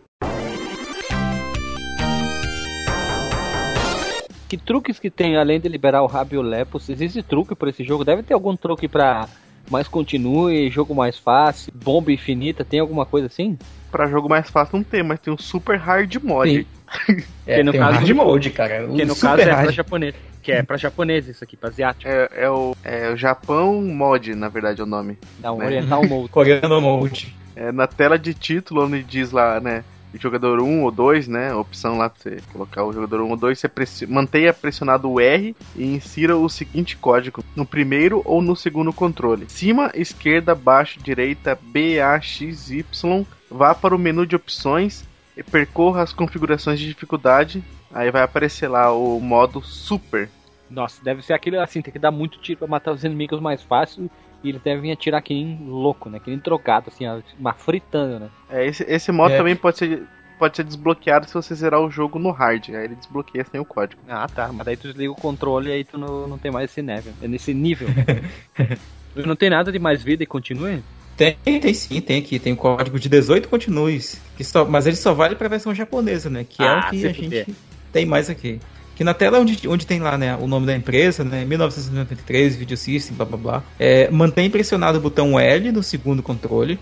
Que 4.48 4.58
truques 4.58 5.00
que 5.00 5.10
tem 5.10 5.36
além 5.38 5.60
de 5.60 5.68
liberar 5.68 6.02
o 6.04 6.08
Rabo 6.08 6.36
e 6.36 6.38
o 6.38 6.42
Lepus? 6.42 6.90
Existe 6.90 7.22
truque 7.22 7.54
por 7.56 7.68
esse 7.68 7.84
jogo? 7.84 8.06
Deve 8.06 8.24
ter 8.24 8.34
algum 8.34 8.56
truque 8.56 8.88
pra 8.88 9.28
mais 9.70 9.88
continue, 9.88 10.70
jogo 10.70 10.96
mais 10.96 11.18
fácil, 11.18 11.74
bomba 11.76 12.10
infinita, 12.12 12.64
tem 12.64 12.80
alguma 12.80 13.06
coisa 13.06 13.28
assim? 13.28 13.58
Pra 13.92 14.08
jogo 14.08 14.30
mais 14.30 14.50
fácil 14.50 14.78
não 14.78 14.84
tem, 14.84 15.04
mas 15.04 15.20
tem 15.20 15.34
um 15.34 15.38
super 15.38 15.78
hard 15.78 16.16
mod. 16.24 16.50
Sim. 16.50 16.66
É, 17.46 17.58
Que 17.58 17.64
no 17.64 17.72
tem 17.74 17.82
caso- 17.82 17.92
um 17.92 18.00
hard 18.00 18.10
mode, 18.12 18.50
cara. 18.52 18.86
Que 18.88 19.04
um 19.04 19.06
no 19.06 19.14
super 19.16 19.28
caso 19.30 19.42
é 19.42 19.46
pra 19.46 19.56
hard. 19.56 19.72
japonês. 19.76 20.16
Que 20.42 20.52
é 20.54 20.64
pra 20.64 20.78
japonês 20.78 21.28
isso 21.28 21.44
aqui, 21.44 21.58
pra 21.58 21.68
asiático. 21.68 22.10
É, 22.10 22.30
é 22.34 22.50
o, 22.50 22.74
é 22.82 23.10
o 23.10 23.18
Japão 23.18 23.82
Mod, 23.82 24.34
na 24.34 24.48
verdade, 24.48 24.80
é 24.80 24.84
o 24.86 24.88
nome. 24.88 25.18
Um 25.44 25.58
né? 25.58 25.66
oriental 25.66 26.06
mode. 26.08 26.30
Coreano 26.32 26.80
mode. 26.80 27.36
É, 27.54 27.70
na 27.74 27.86
tela 27.88 28.18
de 28.18 28.34
título, 28.34 28.86
onde 28.86 29.04
diz 29.04 29.32
lá, 29.32 29.60
né? 29.60 29.84
Jogador 30.16 30.60
1 30.62 30.84
ou 30.84 30.92
2, 30.92 31.28
né? 31.28 31.54
Opção 31.54 31.98
lá 31.98 32.10
pra 32.10 32.20
você 32.22 32.40
colocar 32.52 32.84
o 32.84 32.94
jogador 32.94 33.22
1 33.22 33.30
ou 33.30 33.38
2, 33.38 33.60
você 33.60 33.68
pressi- 33.68 34.08
mantenha 34.08 34.54
pressionado 34.54 35.10
o 35.10 35.20
R 35.20 35.56
e 35.76 35.84
insira 35.86 36.36
o 36.36 36.50
seguinte 36.50 36.98
código: 36.98 37.44
no 37.56 37.66
primeiro 37.66 38.22
ou 38.26 38.42
no 38.42 38.56
segundo 38.56 38.92
controle. 38.94 39.46
Cima, 39.50 39.92
esquerda, 39.94 40.56
baixo, 40.56 41.00
direita, 41.02 41.58
B, 41.62 42.00
A, 42.00 42.20
X, 42.20 42.72
Y. 42.72 43.26
Vá 43.50 43.76
para 43.76 43.96
o 43.96 44.00
menu 44.00 44.26
de 44.26 44.36
opções 44.36 45.04
e 45.36 45.44
percorra 45.44 46.02
as 46.02 46.14
configurações 46.14 46.80
de 46.80 46.88
dificuldade. 46.88 47.64
Aí 47.94 48.12
vai 48.12 48.22
aparecer 48.24 48.68
lá 48.68 48.92
o 48.92 49.20
modo 49.20 49.62
Super. 49.62 50.30
Nossa, 50.70 51.02
deve 51.02 51.22
ser 51.22 51.34
aquele 51.34 51.58
assim, 51.58 51.82
tem 51.82 51.94
que 51.94 52.00
dar 52.00 52.12
muito 52.12 52.40
tiro 52.40 52.60
pra 52.60 52.68
matar 52.68 52.92
os 52.92 53.04
inimigos 53.04 53.40
mais 53.40 53.62
fácil. 53.64 54.10
E 54.44 54.50
eles 54.50 54.62
devem 54.62 54.92
atirar 54.92 55.22
que 55.22 55.34
nem 55.34 55.60
louco, 55.68 56.10
né? 56.10 56.20
Que 56.20 56.30
nem 56.30 56.40
drogado, 56.40 56.90
assim, 56.94 57.06
uma 57.40 57.54
fritando, 57.54 58.20
né? 58.20 58.30
É, 58.50 58.66
esse, 58.66 58.84
esse 58.88 59.12
modo 59.12 59.34
É. 59.34 59.38
também 59.38 59.56
pode 59.56 59.78
ser, 59.78 60.04
pode 60.38 60.56
ser 60.56 60.64
desbloqueado 60.64 61.28
se 61.28 61.34
você 61.34 61.56
zerar 61.56 61.82
o 61.82 61.90
jogo 61.90 62.20
no 62.20 62.32
hard. 62.32 62.70
Aí 62.70 62.86
ele 62.86 62.96
desbloqueia 62.96 63.46
sem 63.50 63.60
o 63.60 63.66
código. 63.66 64.02
Ah, 64.08 64.28
tá. 64.28 64.50
Mas 64.54 64.66
daí 64.66 64.78
tu 64.78 64.88
desliga 64.88 65.12
o 65.12 65.16
controle 65.16 65.70
e 65.70 65.74
aí 65.74 65.84
tu 65.84 65.98
não, 65.98 66.28
não 66.28 66.38
tem 66.38 66.52
mais 66.52 66.70
esse 66.70 66.82
nível. 66.82 67.14
É 67.22 67.28
nesse 67.28 67.54
nível. 67.54 67.88
não 69.16 69.36
tem 69.36 69.50
nada 69.50 69.72
de 69.72 69.80
mais 69.80 70.04
vida 70.04 70.24
e 70.24 70.28
continue? 70.28 70.82
Tem, 71.16 71.36
tem 71.44 71.74
sim, 71.74 72.00
tem 72.00 72.20
aqui. 72.20 72.38
Tem 72.38 72.54
o 72.54 72.58
código 72.58 73.00
de 73.00 73.10
18 73.10 73.50
continues. 73.50 74.22
Que 74.38 74.44
só, 74.44 74.64
mas 74.66 74.86
ele 74.86 74.96
só 74.96 75.14
vale 75.16 75.36
pra 75.36 75.48
versão 75.48 75.74
japonesa, 75.74 76.30
né? 76.30 76.46
Que 76.48 76.62
é 76.62 76.68
Ah, 76.68 76.86
o 76.88 76.90
que 76.92 77.08
a 77.08 77.12
gente 77.12 77.56
tem 77.92 78.06
mais 78.06 78.30
aqui. 78.30 78.60
Que 78.98 79.04
na 79.04 79.14
tela 79.14 79.40
onde, 79.40 79.68
onde 79.68 79.86
tem 79.86 80.00
lá, 80.00 80.18
né, 80.18 80.36
o 80.36 80.48
nome 80.48 80.66
da 80.66 80.76
empresa, 80.76 81.24
né, 81.24 81.46
1993, 81.46 82.56
Video 82.56 82.76
System, 82.76 83.16
blá 83.16 83.28
blá 83.28 83.38
blá, 83.38 83.64
é, 83.78 84.10
mantém 84.10 84.50
pressionado 84.50 84.98
o 84.98 85.02
botão 85.02 85.40
L 85.40 85.72
no 85.72 85.84
segundo 85.84 86.24
controle, 86.24 86.80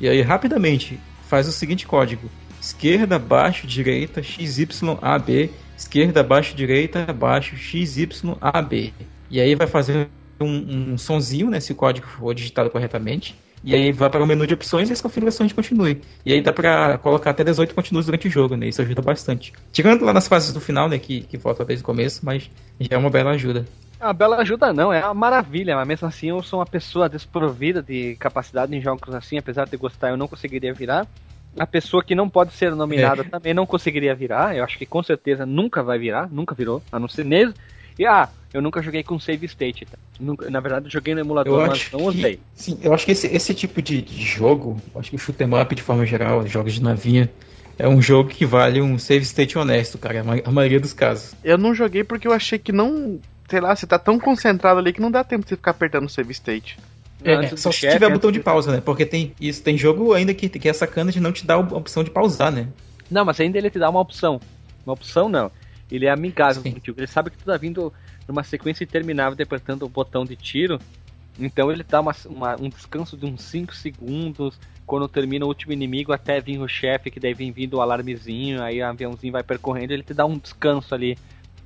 e 0.00 0.08
aí 0.08 0.20
rapidamente 0.22 0.98
faz 1.28 1.46
o 1.46 1.52
seguinte 1.52 1.86
código: 1.86 2.28
esquerda, 2.60 3.16
baixo, 3.16 3.64
direita, 3.64 4.20
XYAB, 4.20 5.52
esquerda, 5.78 6.24
baixo, 6.24 6.56
direita, 6.56 7.12
baixo, 7.12 7.56
XYAB. 7.56 8.92
E 9.30 9.40
aí 9.40 9.54
vai 9.54 9.68
fazer 9.68 10.08
um, 10.40 10.94
um 10.94 10.98
sonzinho, 10.98 11.48
né, 11.48 11.60
se 11.60 11.70
o 11.70 11.76
código 11.76 12.08
for 12.08 12.34
digitado 12.34 12.70
corretamente. 12.70 13.36
E 13.64 13.74
aí 13.74 13.92
vai 13.92 14.10
para 14.10 14.22
o 14.22 14.26
menu 14.26 14.46
de 14.46 14.54
opções 14.54 14.90
e 14.90 14.92
as 14.92 15.00
configurações 15.00 15.48
de 15.48 15.54
continue. 15.54 16.00
E 16.26 16.32
aí 16.32 16.40
dá 16.40 16.52
pra 16.52 16.98
colocar 16.98 17.30
até 17.30 17.44
18 17.44 17.74
continues 17.74 18.06
durante 18.06 18.26
o 18.26 18.30
jogo, 18.30 18.56
né? 18.56 18.66
Isso 18.66 18.82
ajuda 18.82 19.00
bastante. 19.00 19.52
Tirando 19.72 20.04
lá 20.04 20.12
nas 20.12 20.26
fases 20.26 20.52
do 20.52 20.60
final, 20.60 20.88
né? 20.88 20.98
Que, 20.98 21.20
que 21.22 21.36
volta 21.36 21.64
desde 21.64 21.82
o 21.82 21.86
começo, 21.86 22.24
mas 22.24 22.50
já 22.80 22.96
é 22.96 22.98
uma 22.98 23.10
bela 23.10 23.30
ajuda. 23.30 23.64
A 24.00 24.12
bela 24.12 24.36
ajuda 24.38 24.72
não, 24.72 24.92
é 24.92 25.04
uma 25.04 25.14
maravilha, 25.14 25.76
mas 25.76 25.86
mesmo 25.86 26.08
assim 26.08 26.30
eu 26.30 26.42
sou 26.42 26.58
uma 26.58 26.66
pessoa 26.66 27.08
desprovida 27.08 27.80
de 27.80 28.16
capacidade 28.16 28.74
em 28.74 28.80
jogos 28.80 29.14
assim, 29.14 29.38
apesar 29.38 29.68
de 29.68 29.76
gostar, 29.76 30.10
eu 30.10 30.16
não 30.16 30.26
conseguiria 30.26 30.74
virar. 30.74 31.06
A 31.56 31.66
pessoa 31.66 32.02
que 32.02 32.12
não 32.12 32.28
pode 32.28 32.52
ser 32.52 32.74
nominada 32.74 33.22
também 33.22 33.54
não 33.54 33.64
conseguiria 33.64 34.12
virar, 34.12 34.56
eu 34.56 34.64
acho 34.64 34.76
que 34.76 34.86
com 34.86 35.04
certeza 35.04 35.46
nunca 35.46 35.84
vai 35.84 36.00
virar, 36.00 36.28
nunca 36.32 36.52
virou, 36.52 36.82
a 36.90 36.98
não 36.98 37.06
ser 37.06 37.24
mesmo. 37.24 37.54
E 37.98 38.06
ah, 38.06 38.28
eu 38.52 38.60
nunca 38.62 38.82
joguei 38.82 39.02
com 39.02 39.18
save 39.18 39.46
state, 39.46 39.84
tá? 39.86 39.98
Nunca, 40.20 40.50
na 40.50 40.60
verdade 40.60 40.86
eu 40.86 40.90
joguei 40.90 41.14
no 41.14 41.20
emulador, 41.20 41.60
Eu 41.62 41.66
mas 41.68 41.90
não 41.92 42.04
usei. 42.04 42.36
que, 42.36 42.42
sim, 42.54 42.78
eu 42.82 42.92
acho 42.92 43.04
que 43.06 43.12
esse, 43.12 43.26
esse 43.26 43.54
tipo 43.54 43.80
de, 43.82 44.02
de 44.02 44.22
jogo, 44.22 44.76
acho 44.96 45.10
que 45.10 45.16
o 45.16 45.18
shoot 45.18 45.42
'em 45.42 45.60
up 45.60 45.74
de 45.74 45.82
forma 45.82 46.04
geral, 46.06 46.46
jogos 46.46 46.74
de 46.74 46.82
navinha, 46.82 47.30
é 47.78 47.88
um 47.88 48.00
jogo 48.02 48.28
que 48.30 48.44
vale 48.44 48.80
um 48.80 48.98
save 48.98 49.24
state 49.24 49.56
honesto, 49.58 49.98
cara, 49.98 50.20
a 50.20 50.24
ma- 50.24 50.40
a 50.44 50.50
maioria 50.50 50.78
dos 50.80 50.92
casos. 50.92 51.34
Eu 51.42 51.56
não 51.58 51.74
joguei 51.74 52.04
porque 52.04 52.28
eu 52.28 52.32
achei 52.32 52.58
que 52.58 52.72
não. 52.72 53.18
Sei 53.48 53.60
lá, 53.60 53.74
você 53.74 53.86
tá 53.86 53.98
tão 53.98 54.18
concentrado 54.18 54.78
ali 54.78 54.92
que 54.92 55.00
não 55.00 55.10
dá 55.10 55.22
tempo 55.24 55.42
de 55.44 55.50
você 55.50 55.56
ficar 55.56 55.72
apertando 55.72 56.06
o 56.06 56.08
save 56.08 56.32
state. 56.32 56.78
É, 57.24 57.36
do 57.48 57.56
só 57.56 57.70
se 57.70 57.78
chefe, 57.78 57.94
tiver 57.98 58.10
botão 58.10 58.32
de 58.32 58.40
pausa, 58.40 58.72
né? 58.72 58.80
Porque 58.84 59.06
tem 59.06 59.32
isso, 59.40 59.62
tem 59.62 59.76
jogo 59.78 60.12
ainda 60.12 60.34
que, 60.34 60.48
que 60.48 60.68
é 60.68 60.72
sacana 60.72 61.12
de 61.12 61.20
não 61.20 61.30
te 61.32 61.46
dar 61.46 61.54
a 61.54 61.58
opção 61.58 62.02
de 62.02 62.10
pausar, 62.10 62.50
né? 62.50 62.66
Não, 63.10 63.24
mas 63.24 63.38
ainda 63.40 63.58
ele 63.58 63.70
te 63.70 63.78
dá 63.78 63.88
uma 63.90 64.00
opção. 64.00 64.40
Uma 64.84 64.94
opção 64.94 65.28
não. 65.28 65.50
Ele 65.92 66.06
é 66.06 66.10
amigável 66.10 66.62
Sim. 66.62 66.72
contigo. 66.72 66.98
Ele 66.98 67.06
sabe 67.06 67.30
que 67.30 67.36
tu 67.36 67.44
tá 67.44 67.56
vindo 67.56 67.92
numa 68.26 68.42
sequência 68.42 68.82
interminável 68.82 69.36
de 69.36 69.42
apertando 69.42 69.82
o 69.82 69.88
botão 69.88 70.24
de 70.24 70.34
tiro. 70.34 70.78
Então 71.38 71.70
ele 71.70 71.82
dá 71.82 72.00
uma, 72.00 72.14
uma- 72.26 72.56
um 72.60 72.68
descanso 72.68 73.16
de 73.16 73.26
uns 73.26 73.42
5 73.42 73.74
segundos 73.74 74.58
quando 74.86 75.06
termina 75.06 75.44
o 75.44 75.48
último 75.48 75.72
inimigo 75.72 76.12
até 76.12 76.40
vir 76.40 76.58
o 76.58 76.66
chefe, 76.68 77.10
que 77.10 77.20
daí 77.20 77.34
vem 77.34 77.52
vindo 77.52 77.74
o 77.74 77.80
alarmezinho, 77.82 78.62
aí 78.62 78.80
o 78.80 78.86
aviãozinho 78.86 79.32
vai 79.32 79.42
percorrendo, 79.42 79.92
ele 79.92 80.02
te 80.02 80.14
dá 80.14 80.24
um 80.26 80.38
descanso 80.38 80.94
ali. 80.94 81.16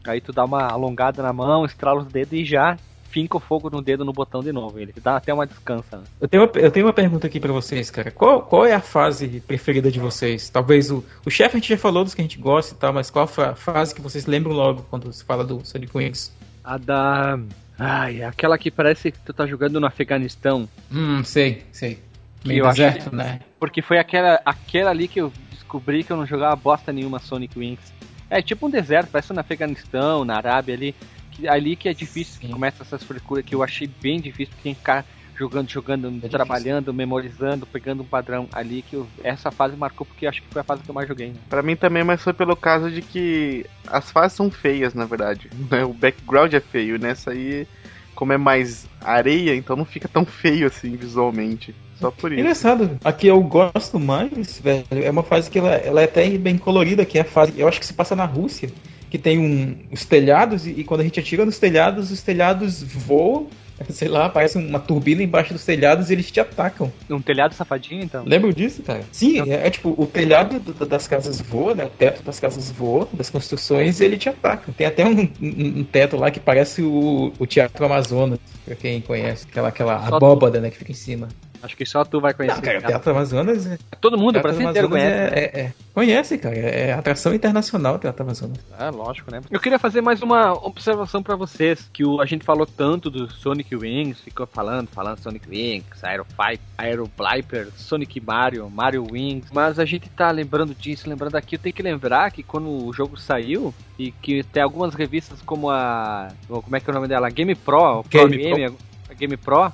Aí 0.04 0.20
tu 0.20 0.32
dá 0.32 0.44
uma 0.44 0.68
alongada 0.68 1.22
na 1.22 1.32
mão, 1.32 1.64
estrala 1.64 2.00
os 2.02 2.06
dedos 2.06 2.32
e 2.32 2.44
já 2.44 2.76
finca 3.16 3.38
o 3.38 3.40
fogo 3.40 3.70
no 3.70 3.80
dedo 3.80 4.04
no 4.04 4.12
botão 4.12 4.42
de 4.42 4.52
novo. 4.52 4.78
Ele 4.78 4.92
dá 5.02 5.16
até 5.16 5.32
uma 5.32 5.46
descansa. 5.46 5.96
né? 5.96 6.04
Eu 6.20 6.28
tenho 6.28 6.42
uma, 6.42 6.52
eu 6.54 6.70
tenho 6.70 6.84
uma 6.84 6.92
pergunta 6.92 7.26
aqui 7.26 7.40
pra 7.40 7.50
vocês, 7.50 7.90
cara. 7.90 8.10
Qual, 8.10 8.42
qual 8.42 8.66
é 8.66 8.74
a 8.74 8.80
fase 8.80 9.40
preferida 9.40 9.90
de 9.90 9.98
vocês? 9.98 10.50
Talvez 10.50 10.90
o, 10.90 11.02
o 11.24 11.30
chefe 11.30 11.56
a 11.56 11.58
gente 11.58 11.70
já 11.70 11.78
falou 11.78 12.04
dos 12.04 12.14
que 12.14 12.20
a 12.20 12.24
gente 12.24 12.38
gosta 12.38 12.74
e 12.74 12.76
tal, 12.76 12.92
mas 12.92 13.08
qual 13.08 13.24
a 13.24 13.54
fase 13.54 13.94
que 13.94 14.02
vocês 14.02 14.26
lembram 14.26 14.52
logo 14.52 14.84
quando 14.90 15.10
se 15.14 15.24
fala 15.24 15.44
do 15.44 15.64
Sonic 15.64 15.96
Wings? 15.96 16.30
A 16.62 16.76
da. 16.76 17.38
Ai, 17.78 18.22
aquela 18.22 18.58
que 18.58 18.70
parece 18.70 19.10
que 19.10 19.18
tu 19.20 19.32
tá 19.32 19.46
jogando 19.46 19.80
no 19.80 19.86
Afeganistão. 19.86 20.68
Hum, 20.92 21.24
sei, 21.24 21.62
sei. 21.72 21.98
Meio 22.44 22.64
deserto, 22.64 23.16
né? 23.16 23.40
Porque 23.58 23.80
foi 23.80 23.98
aquela, 23.98 24.42
aquela 24.44 24.90
ali 24.90 25.08
que 25.08 25.22
eu 25.22 25.32
descobri 25.50 26.04
que 26.04 26.12
eu 26.12 26.18
não 26.18 26.26
jogava 26.26 26.54
bosta 26.54 26.92
nenhuma 26.92 27.18
Sonic 27.18 27.58
Wings. 27.58 27.96
É 28.28 28.42
tipo 28.42 28.66
um 28.66 28.70
deserto, 28.70 29.08
parece 29.10 29.32
no 29.32 29.40
Afeganistão, 29.40 30.24
na 30.24 30.36
Arábia 30.36 30.74
ali, 30.74 30.94
que, 31.36 31.48
ali 31.48 31.76
que 31.76 31.88
é 31.88 31.94
difícil, 31.94 32.40
que 32.40 32.48
começa 32.48 32.82
essas 32.82 33.02
frescuras 33.02 33.44
que 33.44 33.54
eu 33.54 33.62
achei 33.62 33.88
bem 34.00 34.20
difícil, 34.20 34.50
porque 34.50 34.62
tem 34.62 34.74
que 34.74 34.80
ficar 34.80 35.04
jogando, 35.38 35.68
jogando, 35.70 36.08
difícil. 36.10 36.30
trabalhando, 36.30 36.94
memorizando, 36.94 37.66
pegando 37.66 38.02
um 38.02 38.06
padrão 38.06 38.48
ali 38.52 38.82
que 38.82 38.96
eu- 38.96 39.06
essa 39.22 39.50
fase 39.50 39.76
marcou 39.76 40.06
porque 40.06 40.26
acho 40.26 40.40
que 40.42 40.48
foi 40.48 40.60
a 40.62 40.64
fase 40.64 40.82
que 40.82 40.88
eu 40.90 40.94
mais 40.94 41.06
joguei. 41.06 41.28
Né? 41.28 41.34
Pra 41.48 41.62
mim 41.62 41.76
também, 41.76 42.02
mas 42.02 42.22
foi 42.22 42.32
pelo 42.32 42.56
caso 42.56 42.90
de 42.90 43.02
que 43.02 43.66
as 43.86 44.10
fases 44.10 44.36
são 44.36 44.50
feias, 44.50 44.94
na 44.94 45.04
verdade. 45.04 45.50
né? 45.70 45.84
O 45.84 45.92
background 45.92 46.52
é 46.54 46.60
feio, 46.60 46.98
nessa 46.98 47.32
aí, 47.32 47.66
como 48.14 48.32
é 48.32 48.38
mais 48.38 48.86
areia, 49.02 49.54
então 49.54 49.76
não 49.76 49.84
fica 49.84 50.08
tão 50.08 50.24
feio 50.24 50.66
assim 50.66 50.96
visualmente. 50.96 51.74
Só 52.00 52.10
por 52.10 52.32
isso. 52.32 52.40
Engraçado, 52.40 52.98
a 53.04 53.12
que 53.12 53.26
eu 53.26 53.40
gosto 53.42 53.98
mais, 53.98 54.58
velho, 54.58 54.84
é 54.90 55.10
uma 55.10 55.22
fase 55.22 55.50
que 55.50 55.58
ela, 55.58 55.74
ela 55.74 56.00
é 56.00 56.04
até 56.04 56.28
bem 56.36 56.58
colorida, 56.58 57.04
que 57.06 57.18
é 57.18 57.22
a 57.22 57.24
fase, 57.24 57.52
eu 57.56 57.68
acho 57.68 57.80
que 57.80 57.86
se 57.86 57.94
passa 57.94 58.14
na 58.16 58.24
Rússia, 58.24 58.70
que 59.16 59.22
tem 59.22 59.38
um, 59.38 59.76
os 59.90 60.04
telhados, 60.04 60.66
e, 60.66 60.70
e 60.70 60.84
quando 60.84 61.00
a 61.00 61.04
gente 61.04 61.18
atira 61.18 61.44
nos 61.44 61.58
telhados, 61.58 62.10
os 62.10 62.20
telhados 62.22 62.82
voam, 62.82 63.46
sei 63.90 64.08
lá, 64.08 64.28
parece 64.28 64.56
uma 64.58 64.78
turbina 64.78 65.22
embaixo 65.22 65.52
dos 65.52 65.64
telhados 65.64 66.08
e 66.10 66.12
eles 66.14 66.30
te 66.30 66.40
atacam. 66.40 66.90
Um 67.10 67.20
telhado 67.20 67.54
safadinho, 67.54 68.02
então. 68.02 68.24
Lembra 68.24 68.52
disso, 68.52 68.82
cara? 68.82 69.02
Sim, 69.12 69.50
é, 69.50 69.66
é 69.66 69.70
tipo, 69.70 69.94
o 69.96 70.06
telhado 70.06 70.58
do- 70.60 70.86
das 70.86 71.06
casas 71.06 71.40
voa, 71.40 71.74
né? 71.74 71.84
O 71.84 71.90
teto 71.90 72.22
das 72.22 72.40
casas 72.40 72.70
voa, 72.70 73.08
das 73.12 73.28
construções, 73.30 74.00
e 74.00 74.04
ele 74.04 74.16
te 74.16 74.28
ataca. 74.28 74.72
Tem 74.76 74.86
até 74.86 75.04
um, 75.06 75.20
um- 75.40 75.78
um 75.80 75.84
teto 75.84 76.16
lá 76.16 76.30
que 76.30 76.40
parece 76.40 76.82
o, 76.82 77.32
o 77.38 77.46
Teatro 77.46 77.84
Amazonas, 77.84 78.38
pra 78.64 78.74
quem 78.74 79.00
conhece, 79.00 79.46
aquela, 79.50 79.68
aquela 79.68 80.06
abóbada, 80.08 80.60
né, 80.60 80.70
que 80.70 80.78
fica 80.78 80.92
em 80.92 80.94
cima. 80.94 81.28
Acho 81.66 81.76
que 81.76 81.84
só 81.84 82.04
tu 82.04 82.20
vai 82.20 82.32
Não, 82.32 82.36
conhecer. 82.38 82.60
cara, 82.62 82.78
o 82.78 82.80
cara. 82.80 82.92
Teatro 82.94 83.10
Amazonas 83.12 83.66
é, 83.66 83.78
Todo 84.00 84.16
mundo, 84.16 84.30
o 84.30 84.32
Teatro 84.40 84.50
Brasil 84.52 84.68
inteiro 84.70 84.86
Amazonas 84.86 85.12
conhece. 85.14 85.34
é, 85.34 85.60
é- 85.60 85.60
é- 85.66 85.72
conhece, 85.92 86.38
cara. 86.38 86.56
É 86.56 86.92
atração 86.92 87.34
internacional 87.34 87.96
o 87.96 87.98
Teatro 87.98 88.22
Amazonas. 88.22 88.58
É, 88.78 88.90
lógico, 88.90 89.30
né? 89.30 89.40
Eu 89.50 89.60
queria 89.60 89.78
fazer 89.78 90.00
mais 90.00 90.22
uma 90.22 90.52
observação 90.52 91.22
pra 91.22 91.36
vocês, 91.36 91.90
que 91.92 92.04
o, 92.04 92.20
a 92.20 92.26
gente 92.26 92.44
falou 92.44 92.64
tanto 92.66 93.10
do 93.10 93.30
Sonic 93.30 93.74
Wings, 93.76 94.20
ficou 94.20 94.46
falando, 94.46 94.88
falando 94.88 95.18
Sonic 95.18 95.48
Wings, 95.48 96.02
Aero 96.02 96.24
Fight, 96.24 96.60
Aero 96.78 97.10
Bliper, 97.16 97.68
Sonic 97.76 98.20
Mario, 98.20 98.70
Mario 98.70 99.06
Wings, 99.10 99.48
mas 99.52 99.78
a 99.78 99.84
gente 99.84 100.08
tá 100.08 100.30
lembrando 100.30 100.74
disso, 100.74 101.08
lembrando 101.08 101.34
aqui, 101.36 101.56
eu 101.56 101.60
tenho 101.60 101.74
que 101.74 101.82
lembrar 101.82 102.30
que 102.30 102.42
quando 102.42 102.68
o 102.86 102.92
jogo 102.92 103.16
saiu, 103.18 103.74
e 103.98 104.10
que 104.10 104.42
tem 104.44 104.62
algumas 104.62 104.94
revistas 104.94 105.40
como 105.42 105.70
a, 105.70 106.28
como 106.46 106.76
é 106.76 106.80
que 106.80 106.88
é 106.88 106.92
o 106.92 106.94
nome 106.94 107.08
dela? 107.08 107.28
Game 107.30 107.54
Pro, 107.54 108.04
Pro 108.04 108.28
Game 108.28 108.36
Game, 108.36 108.76
a 109.10 109.14
Game 109.14 109.36
Pro, 109.38 109.72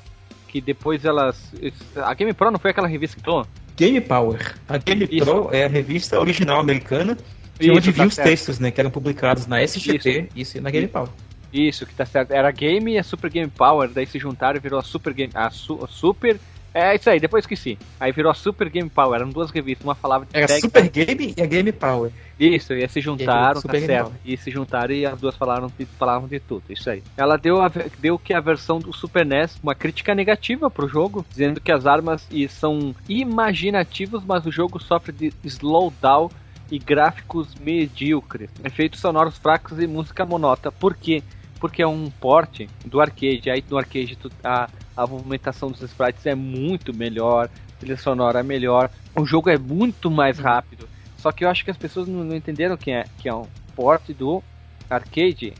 que 0.52 0.60
depois 0.60 1.02
elas, 1.06 1.50
a 1.96 2.12
Game 2.12 2.34
Pro 2.34 2.50
não 2.50 2.58
foi 2.58 2.72
aquela 2.72 2.86
revista 2.86 3.16
que? 3.18 3.48
Game 3.74 4.00
Power. 4.02 4.54
A 4.68 4.76
Game 4.76 5.08
Isso. 5.10 5.24
Pro 5.24 5.48
é 5.50 5.64
a 5.64 5.68
revista 5.68 6.20
original 6.20 6.60
americana, 6.60 7.16
de 7.58 7.70
onde 7.70 7.78
Isso, 7.78 7.86
tá 7.86 7.92
vinham 7.92 8.08
os 8.08 8.14
certo. 8.14 8.28
textos, 8.28 8.58
né? 8.58 8.70
Que 8.70 8.78
eram 8.78 8.90
publicados 8.90 9.46
na 9.46 9.62
SGT, 9.62 10.28
isso, 10.36 10.58
e 10.58 10.60
na 10.60 10.70
Game 10.70 10.88
Power. 10.88 11.08
Isso, 11.50 11.86
que 11.86 11.94
tá 11.94 12.04
certo. 12.04 12.32
Era 12.32 12.48
a 12.48 12.52
Game 12.52 12.92
e 12.92 12.98
a 12.98 13.02
Super 13.02 13.30
Game 13.30 13.50
Power, 13.50 13.88
daí 13.88 14.06
se 14.06 14.18
juntaram 14.18 14.58
e 14.58 14.60
virou 14.60 14.78
a 14.78 14.82
Super 14.82 15.14
Game. 15.14 15.32
A, 15.34 15.48
su, 15.48 15.82
a 15.82 15.88
Super. 15.88 16.38
É 16.74 16.94
isso 16.94 17.10
aí, 17.10 17.20
depois 17.20 17.42
esqueci. 17.44 17.78
Aí 18.00 18.12
virou 18.12 18.30
a 18.30 18.34
Super 18.34 18.68
Game 18.70 18.88
Power, 18.88 19.20
eram 19.20 19.28
duas 19.30 19.50
revistas, 19.50 19.84
uma 19.84 19.94
falava 19.94 20.24
de 20.24 20.30
Era 20.36 20.46
tag- 20.46 20.60
Super 20.60 20.88
Game 20.88 21.34
e 21.36 21.42
a 21.42 21.46
Game 21.46 21.70
Power. 21.72 22.10
Isso, 22.40 22.72
e 22.72 22.88
se 22.88 23.00
juntaram, 23.00 23.60
Super 23.60 23.80
tá 23.80 23.86
certo. 23.86 24.12
E 24.24 24.36
se 24.36 24.50
juntaram 24.50 24.94
e 24.94 25.04
as 25.06 25.20
duas 25.20 25.36
falaram 25.36 25.70
de, 25.78 25.84
falavam 25.84 26.26
de 26.26 26.40
tudo, 26.40 26.64
isso 26.70 26.88
aí. 26.90 27.02
Ela 27.16 27.36
deu, 27.36 27.60
a, 27.60 27.70
deu 28.00 28.18
que 28.18 28.32
a 28.34 28.40
versão 28.40 28.78
do 28.80 28.92
Super 28.92 29.24
NES 29.24 29.58
uma 29.62 29.74
crítica 29.74 30.14
negativa 30.14 30.70
pro 30.70 30.88
jogo, 30.88 31.24
dizendo 31.30 31.60
que 31.60 31.70
as 31.70 31.86
armas 31.86 32.26
e 32.30 32.48
são 32.48 32.94
imaginativos, 33.08 34.24
mas 34.24 34.46
o 34.46 34.50
jogo 34.50 34.80
sofre 34.82 35.12
de 35.12 35.32
slowdown 35.44 36.30
e 36.70 36.78
gráficos 36.78 37.54
medíocres, 37.56 38.48
efeitos 38.64 38.98
sonoros 39.00 39.36
fracos 39.36 39.78
e 39.78 39.86
música 39.86 40.24
monótona. 40.24 40.72
Por 40.72 40.96
quê? 40.96 41.22
Porque 41.60 41.82
é 41.82 41.86
um 41.86 42.10
porte 42.10 42.68
do 42.84 43.00
arcade. 43.00 43.50
Aí 43.50 43.62
no 43.70 43.76
arcade 43.76 44.16
tu- 44.16 44.32
a, 44.42 44.68
a 44.96 45.06
movimentação 45.06 45.70
dos 45.70 45.82
sprites 45.82 46.24
é 46.26 46.34
muito 46.34 46.94
melhor, 46.94 47.46
a 47.46 47.80
trilha 47.80 47.96
sonora 47.96 48.40
é 48.40 48.42
melhor, 48.42 48.90
o 49.16 49.24
jogo 49.24 49.50
é 49.50 49.58
muito 49.58 50.10
mais 50.10 50.38
rápido. 50.38 50.88
Só 51.18 51.30
que 51.32 51.44
eu 51.44 51.48
acho 51.48 51.64
que 51.64 51.70
as 51.70 51.76
pessoas 51.76 52.08
não, 52.08 52.24
não 52.24 52.34
entenderam 52.36 52.76
que 52.76 52.90
é, 52.90 53.04
que 53.18 53.28
é 53.28 53.34
um 53.34 53.46
porte 53.76 54.12
do 54.12 54.42
arcade 54.90 55.54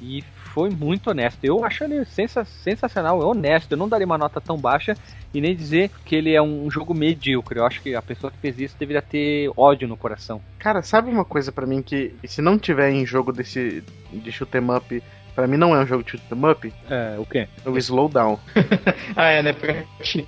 e 0.00 0.22
foi 0.52 0.68
muito 0.68 1.08
honesto. 1.10 1.38
Eu 1.44 1.64
acho 1.64 1.84
ele 1.84 2.04
sensa- 2.04 2.44
sensacional, 2.44 3.22
é 3.22 3.24
honesto. 3.24 3.72
Eu 3.72 3.78
não 3.78 3.88
daria 3.88 4.04
uma 4.04 4.18
nota 4.18 4.38
tão 4.40 4.58
baixa 4.58 4.94
e 5.32 5.40
nem 5.40 5.56
dizer 5.56 5.90
que 6.04 6.14
ele 6.14 6.34
é 6.34 6.42
um 6.42 6.70
jogo 6.70 6.92
medíocre. 6.92 7.58
Eu 7.58 7.64
acho 7.66 7.80
que 7.80 7.94
a 7.94 8.02
pessoa 8.02 8.30
que 8.30 8.36
fez 8.38 8.58
isso 8.58 8.76
deveria 8.78 9.00
ter 9.00 9.50
ódio 9.56 9.88
no 9.88 9.96
coração. 9.96 10.42
Cara, 10.58 10.82
sabe 10.82 11.10
uma 11.10 11.24
coisa 11.24 11.50
pra 11.50 11.66
mim 11.66 11.82
que 11.82 12.14
se 12.26 12.42
não 12.42 12.58
tiver 12.58 12.90
em 12.90 13.06
jogo 13.06 13.32
desse 13.32 13.82
de 14.12 14.30
shoot 14.32 14.54
'em 14.58 14.70
up, 14.76 15.02
pra 15.34 15.46
mim 15.46 15.56
não 15.56 15.74
é 15.74 15.78
um 15.80 15.86
jogo 15.86 16.02
de 16.04 16.10
shoot 16.12 16.22
'em 16.30 16.50
up, 16.50 16.72
É, 16.90 17.16
o 17.18 17.26
quê? 17.26 17.48
é 17.64 17.68
o 17.68 17.76
slowdown. 17.78 18.38
Ah, 19.16 19.28
é, 19.30 19.42
né? 19.42 19.52
Pra 19.52 19.74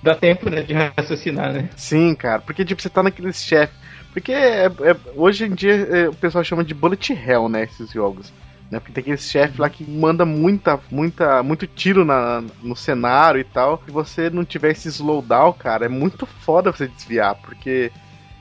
dá 0.03 0.15
tempo 0.15 0.51
né, 0.51 0.63
de 0.63 0.73
raciocinar, 0.75 1.53
né? 1.53 1.69
Sim, 1.77 2.15
cara, 2.15 2.41
porque 2.43 2.65
tipo 2.65 2.81
você 2.83 2.89
tá 2.89 3.03
naqueles 3.03 3.43
chefes, 3.43 3.75
porque 4.13 4.33
é- 4.33 4.67
é- 4.67 4.97
hoje 5.17 5.45
em 5.45 5.55
dia 5.55 5.75
é, 5.75 6.09
o 6.09 6.15
pessoal 6.15 6.45
chama 6.45 6.63
de 6.65 6.75
bullet 6.75 7.13
hell, 7.13 7.49
né, 7.49 7.65
esses 7.65 7.91
jogos. 7.91 8.33
Né, 8.71 8.81
porque 8.81 8.93
tem 8.93 9.03
aqueles 9.03 9.31
chefes 9.31 9.59
lá 9.59 9.69
que 9.69 9.85
manda 9.89 10.25
muita, 10.25 10.81
muita, 10.91 11.43
muito 11.43 11.67
tiro 11.67 12.05
na, 12.05 12.43
no 12.63 12.75
cenário 12.75 13.39
e 13.41 13.45
tal. 13.45 13.81
Se 13.85 13.91
você 13.93 14.31
não 14.31 14.45
tiver 14.45 14.73
esse 14.73 14.89
slowdown, 14.89 15.53
cara, 15.53 15.85
é 15.85 15.89
muito 15.89 16.25
foda 16.27 16.73
você 16.73 16.89
desviar, 16.89 17.35
porque 17.37 17.93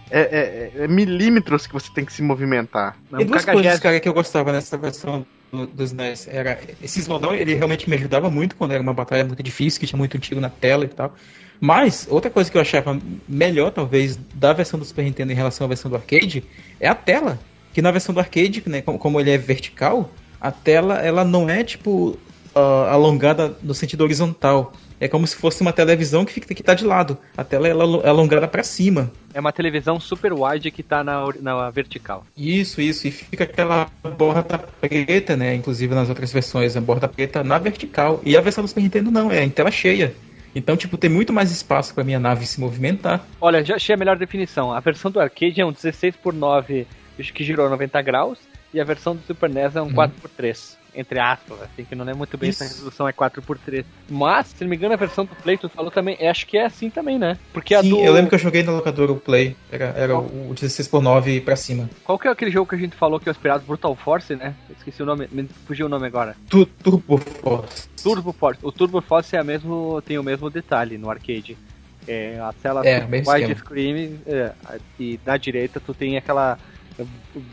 é, 0.10 0.22
é- 0.22 0.84
é 0.84 0.88
milímetros 0.88 1.68
que 1.68 1.74
você 1.74 1.92
tem 1.94 2.06
que 2.06 2.14
se 2.14 2.22
movimentar. 2.22 2.96
É 3.12 3.18
Tem 3.18 3.26
um 3.26 3.30
duas 3.30 3.46
coisas, 3.46 3.80
cara, 3.80 4.00
que 4.00 4.08
eu 4.10 4.14
gostava 4.14 4.52
nessa 4.54 4.78
versão 4.78 5.26
do- 5.54 5.68
dos 5.68 5.92
NES. 5.94 6.28
Era, 6.28 6.60
esse 6.82 7.00
slowdown, 7.00 7.36
ele 7.36 7.54
realmente 7.54 7.90
me 7.90 7.96
ajudava 7.96 8.30
muito 8.30 8.56
quando 8.56 8.72
era 8.72 8.82
uma 8.82 8.94
batalha 8.94 9.24
muito 9.24 9.44
difícil, 9.44 9.80
que 9.80 9.88
tinha 9.88 9.98
muito 9.98 10.18
tiro 10.20 10.42
na 10.42 10.50
tela 10.50 10.84
e 10.84 10.88
tal. 10.88 11.14
Mas, 11.62 12.08
outra 12.10 12.30
coisa 12.30 12.52
que 12.52 12.58
eu 12.58 12.62
achava 12.62 13.00
melhor, 13.28 13.72
talvez, 13.72 14.20
da 14.34 14.52
versão 14.52 14.78
do 14.80 14.84
Super 14.86 15.06
Nintendo 15.06 15.32
em 15.32 15.36
relação 15.36 15.66
à 15.66 15.68
versão 15.68 15.90
do 15.90 15.96
arcade, 15.96 16.44
é 16.80 16.88
a 16.88 16.96
tela. 16.96 17.40
Que 17.72 17.82
na 17.82 17.92
versão 17.92 18.14
do 18.14 18.20
arcade, 18.20 18.62
né, 18.66 18.82
como, 18.82 18.98
como 19.00 19.20
ele 19.20 19.32
é 19.32 19.38
vertical, 19.38 20.10
a 20.42 20.52
tela, 20.52 20.96
ela 21.00 21.24
não 21.24 21.50
é, 21.50 21.64
tipo, 21.64 22.18
ah, 22.54 22.90
alongada 22.92 23.56
no 23.64 23.74
sentido 23.74 24.02
horizontal. 24.04 24.74
É 25.04 25.08
como 25.10 25.28
se 25.28 25.36
fosse 25.36 25.62
uma 25.62 25.74
televisão 25.74 26.24
que, 26.24 26.32
fica, 26.32 26.56
que 26.56 26.64
tá 26.64 26.74
de 26.74 26.86
lado. 26.86 27.18
A 27.36 27.44
tela 27.44 27.68
ela 27.68 27.84
é 28.06 28.08
alongada 28.08 28.48
para 28.48 28.64
cima. 28.64 29.12
É 29.34 29.40
uma 29.42 29.52
televisão 29.52 30.00
super 30.00 30.32
wide 30.32 30.72
que 30.72 30.82
tá 30.82 31.04
na, 31.04 31.26
na 31.42 31.70
vertical. 31.70 32.26
Isso, 32.38 32.80
isso. 32.80 33.06
E 33.06 33.12
fica 33.12 33.44
aquela 33.44 33.92
borda 34.18 34.58
preta, 34.58 35.36
né? 35.36 35.56
Inclusive 35.56 35.94
nas 35.94 36.08
outras 36.08 36.32
versões, 36.32 36.78
a 36.78 36.80
borda 36.80 37.10
preta 37.10 37.44
na 37.44 37.58
vertical. 37.58 38.22
E 38.24 38.38
a 38.38 38.40
versão 38.40 38.64
do 38.64 38.70
Super 38.70 38.80
Nintendo 38.80 39.12
não, 39.12 39.30
é 39.30 39.44
em 39.44 39.50
tela 39.50 39.70
cheia. 39.70 40.16
Então, 40.56 40.78
tipo, 40.78 40.98
tem 40.98 41.10
muito 41.10 41.34
mais 41.34 41.52
espaço 41.52 41.94
pra 41.94 42.06
minha 42.06 42.18
nave 42.20 42.46
se 42.46 42.62
movimentar. 42.62 43.28
Olha, 43.42 43.62
já 43.62 43.76
achei 43.76 43.96
a 43.96 43.98
melhor 43.98 44.18
definição. 44.18 44.72
A 44.72 44.80
versão 44.80 45.12
do 45.12 45.20
arcade 45.20 45.60
é 45.60 45.66
um 45.66 45.74
16 45.74 46.16
por 46.16 46.34
9 46.34 46.88
que 47.34 47.44
girou 47.44 47.70
90 47.70 48.02
graus 48.02 48.40
e 48.74 48.80
a 48.80 48.86
versão 48.86 49.14
do 49.18 49.22
Super 49.24 49.50
NES 49.50 49.76
é 49.76 49.82
um 49.82 49.88
Uhum. 49.88 49.94
4 49.96 50.22
por 50.22 50.30
3 50.30 50.82
entre 50.96 51.20
aspas, 51.20 51.62
assim, 51.62 51.84
que 51.84 51.96
não 51.96 52.08
é 52.08 52.14
muito 52.14 52.38
bem 52.38 52.50
Isso. 52.50 52.64
essa 52.64 52.74
resolução, 52.74 53.08
é 53.08 53.14
4 53.14 53.42
por 53.42 53.58
3 53.58 53.86
Mas, 54.10 54.48
se 54.48 54.64
não 54.64 54.70
me 54.70 54.76
engano, 54.76 54.94
a 54.94 54.98
versão 54.98 55.26
do 55.26 55.36
Play, 55.36 55.58
tu 55.58 55.70
falou 55.70 55.92
também, 55.92 56.18
eu 56.20 56.30
acho 56.30 56.46
que 56.46 56.58
é 56.58 56.66
assim 56.66 56.90
também, 56.90 57.18
né? 57.18 57.38
Porque 57.52 57.74
a 57.74 57.82
Sim, 57.82 57.92
do... 57.92 58.00
eu 58.00 58.14
lembro 58.14 58.30
que 58.30 58.36
eu 58.36 58.40
joguei 58.40 58.64
na 58.64 58.72
locadora 58.72 59.12
o 59.12 59.20
Play. 59.20 59.56
Era, 59.72 59.86
era 59.98 60.18
o 60.18 60.54
16 60.54 60.88
por 60.88 61.02
9 61.02 61.42
pra 61.42 61.56
cima. 61.56 61.90
Qual 62.04 62.18
que 62.20 62.28
é 62.28 62.32
aquele 62.32 62.52
jogo 62.52 62.70
que 62.70 62.76
a 62.76 62.80
gente 62.80 62.96
falou 62.96 63.20
que 63.20 63.30
é 63.30 63.32
inspirado 63.32 63.66
Brutal 63.66 63.96
Force, 63.96 64.36
né? 64.36 64.56
Esqueci 64.78 65.02
o 65.02 65.06
nome, 65.06 65.28
me 65.32 65.48
fugiu 65.66 65.88
o 65.88 65.90
nome 65.90 66.08
agora. 66.08 66.36
Tu, 66.50 66.66
Turbo 66.66 67.18
Force. 67.18 67.90
Turbo 68.02 68.34
Force. 68.34 68.60
O 68.64 68.72
Turbo 68.72 69.02
Force 69.02 69.36
é 69.36 69.40
a 69.40 69.44
mesmo, 69.44 70.02
tem 70.06 70.18
o 70.18 70.24
mesmo 70.24 70.50
detalhe 70.50 70.98
no 70.98 71.10
arcade. 71.10 71.58
É, 72.06 72.38
a 72.40 72.54
tela 72.62 72.86
É, 72.86 73.06
widescreen 73.06 74.20
é, 74.28 74.52
e 75.00 75.18
da 75.24 75.38
direita 75.38 75.80
tu 75.80 75.94
tem 75.94 76.18
aquela 76.18 76.60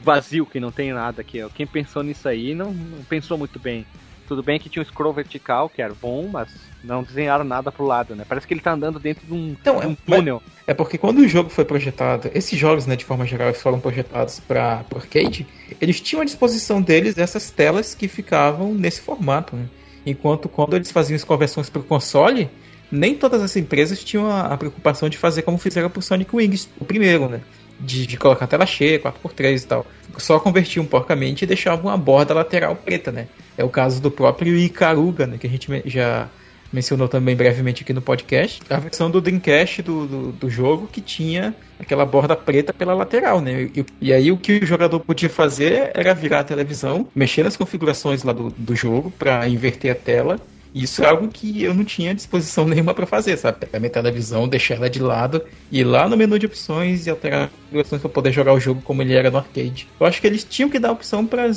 vazio 0.03 0.47
que 0.47 0.61
não 0.61 0.71
tem 0.71 0.93
nada 0.93 1.21
aqui. 1.21 1.43
ó. 1.43 1.49
Quem 1.49 1.67
pensou 1.67 2.03
nisso 2.03 2.29
aí 2.29 2.55
não, 2.55 2.73
não 2.73 3.05
pensou 3.05 3.39
muito 3.39 3.59
bem. 3.59 3.87
Tudo 4.27 4.43
bem 4.43 4.61
que 4.61 4.69
tinha 4.69 4.83
um 4.83 4.87
scroll 4.87 5.13
vertical, 5.13 5.69
que 5.69 5.83
era 5.83 5.93
bom, 5.93 6.29
mas 6.29 6.49
não 6.85 7.03
desenharam 7.03 7.45
nada 7.45 7.73
pro 7.73 7.85
lado, 7.85 8.15
né? 8.15 8.25
Parece 8.29 8.47
que 8.47 8.55
ele 8.55 8.61
tá 8.61 8.73
andando 8.73 9.01
dentro 9.01 9.27
de 9.27 9.33
um, 9.33 9.57
Então, 9.61 9.81
de 9.81 9.87
um 9.89 9.93
é- 9.93 9.97
túnel. 10.07 10.43
É 10.67 10.73
porque 10.73 10.97
quando 10.97 11.19
o 11.19 11.27
jogo 11.27 11.51
foi 11.51 11.65
projetado, 11.65 12.31
esses 12.33 12.57
jogos, 12.57 12.87
né, 12.87 12.95
de 12.95 13.05
forma 13.05 13.27
geral, 13.27 13.53
foram 13.55 13.81
projetados 13.81 14.39
para 14.39 14.85
arcade, 14.95 15.47
eles 15.81 16.01
tinham 16.01 16.23
à 16.23 16.25
disposição 16.25 16.81
deles 16.81 17.19
essas 17.19 17.51
telas 17.51 17.93
que 17.93 18.07
ficavam 18.07 18.73
nesse 18.73 19.01
formato. 19.01 19.57
Né? 19.57 19.67
Enquanto 20.07 20.49
quando 20.49 20.77
eles 20.77 20.93
faziam 20.93 21.17
as 21.17 21.25
conversões 21.25 21.69
para 21.69 21.81
o 21.81 21.85
console, 21.85 22.49
nem 22.91 23.17
todas 23.17 23.43
as 23.43 23.57
empresas 23.57 24.03
tinham 24.03 24.31
a, 24.31 24.43
a 24.43 24.57
preocupação 24.57 25.09
de 25.09 25.19
fazer 25.19 25.43
como 25.43 25.59
fizeram 25.59 25.91
pro 25.91 26.01
Sonic 26.01 26.35
Wings, 26.35 26.69
o 26.79 26.85
primeiro, 26.85 27.29
né? 27.29 27.41
De, 27.81 28.07
de 28.07 28.17
colocar 28.17 28.47
tela 28.47 28.67
cheia, 28.67 29.01
4x3 29.01 29.63
e 29.63 29.67
tal. 29.67 29.87
Só 30.19 30.39
convertiam 30.39 30.85
porcamente 30.85 31.45
e 31.45 31.47
deixavam 31.47 31.91
a 31.91 31.97
borda 31.97 32.35
lateral 32.35 32.77
preta, 32.77 33.11
né? 33.11 33.27
É 33.57 33.65
o 33.65 33.71
caso 33.71 34.03
do 34.03 34.11
próprio 34.11 34.55
Icaruga, 34.57 35.27
né? 35.27 35.39
Que 35.39 35.47
a 35.47 35.51
gente 35.51 35.83
já 35.87 36.29
mencionou 36.73 37.09
também 37.09 37.35
brevemente 37.35 37.83
aqui 37.83 37.93
no 37.93 38.01
podcast, 38.01 38.63
a 38.71 38.79
versão 38.79 39.11
do 39.11 39.21
Dreamcast 39.21 39.83
do, 39.83 40.07
do, 40.07 40.33
do 40.33 40.51
jogo 40.51 40.87
que 40.87 41.01
tinha 41.01 41.55
aquela 41.79 42.07
borda 42.07 42.37
preta 42.37 42.73
pela 42.73 42.95
lateral, 42.95 43.41
né? 43.41 43.63
E, 43.75 43.85
e, 44.01 44.13
aí 44.13 44.31
o 44.31 44.37
que 44.37 44.59
o 44.59 44.67
jogador 44.67 45.01
podia 45.01 45.29
fazer 45.29 45.91
era 45.95 46.15
virar 46.15 46.41
a 46.41 46.45
televisão, 46.45 47.09
mexer 47.15 47.43
nas 47.43 47.57
configurações 47.57 48.23
lá 48.23 48.33
do, 48.33 48.51
do 48.51 48.77
jogo 48.77 49.11
para 49.11 49.49
inverter 49.49 49.91
a 49.91 49.95
tela 49.95 50.39
isso 50.75 51.03
é 51.03 51.09
algo 51.09 51.29
que 51.29 51.63
eu 51.63 51.75
não 51.75 51.85
tinha 51.85 52.15
disposição 52.15 52.65
nenhuma 52.67 52.95
para 52.95 53.07
fazer, 53.07 53.37
sabe? 53.37 53.59
Pegar 53.59 53.81
minha 53.81 53.91
televisão, 53.91 54.49
deixar 54.49 54.77
ela 54.77 54.89
de 54.89 55.01
lado, 55.01 55.43
ir 55.71 55.85
lá 55.85 56.09
no 56.09 56.17
menu 56.17 56.39
de 56.39 56.47
opções 56.47 57.07
e 57.07 57.11
alterar 57.11 57.45
as 57.45 57.51
configurações 57.51 58.03
para 58.03 58.11
poder 58.11 58.33
jogar 58.33 58.53
o 58.53 58.61
jogo 58.61 58.81
como 58.83 59.03
ele 59.03 59.15
era 59.15 59.31
no 59.31 59.39
arcade. 59.39 59.89
Eu 59.99 60.07
acho 60.07 60.21
que 60.21 60.27
eles 60.27 60.45
tinham 60.45 60.71
que 60.71 60.79
dar 60.79 60.93
opção 60.93 61.27
para 61.27 61.51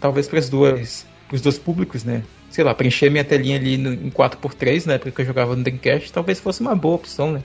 talvez 0.00 0.28
para 0.28 0.38
as 0.38 0.48
duas, 0.48 1.06
os 1.32 1.40
dois 1.40 1.58
públicos, 1.58 2.04
né? 2.04 2.22
Sei 2.50 2.62
lá, 2.62 2.74
preencher 2.74 3.10
minha 3.10 3.24
telinha 3.24 3.56
ali 3.56 3.76
no, 3.76 3.92
em 3.92 4.10
4x3, 4.10 4.86
né? 4.86 4.98
Porque 4.98 5.22
eu 5.22 5.26
jogava 5.26 5.56
no 5.56 5.62
Dreamcast, 5.62 6.12
talvez 6.12 6.38
fosse 6.38 6.60
uma 6.60 6.76
boa 6.76 6.96
opção, 6.96 7.32
né? 7.32 7.42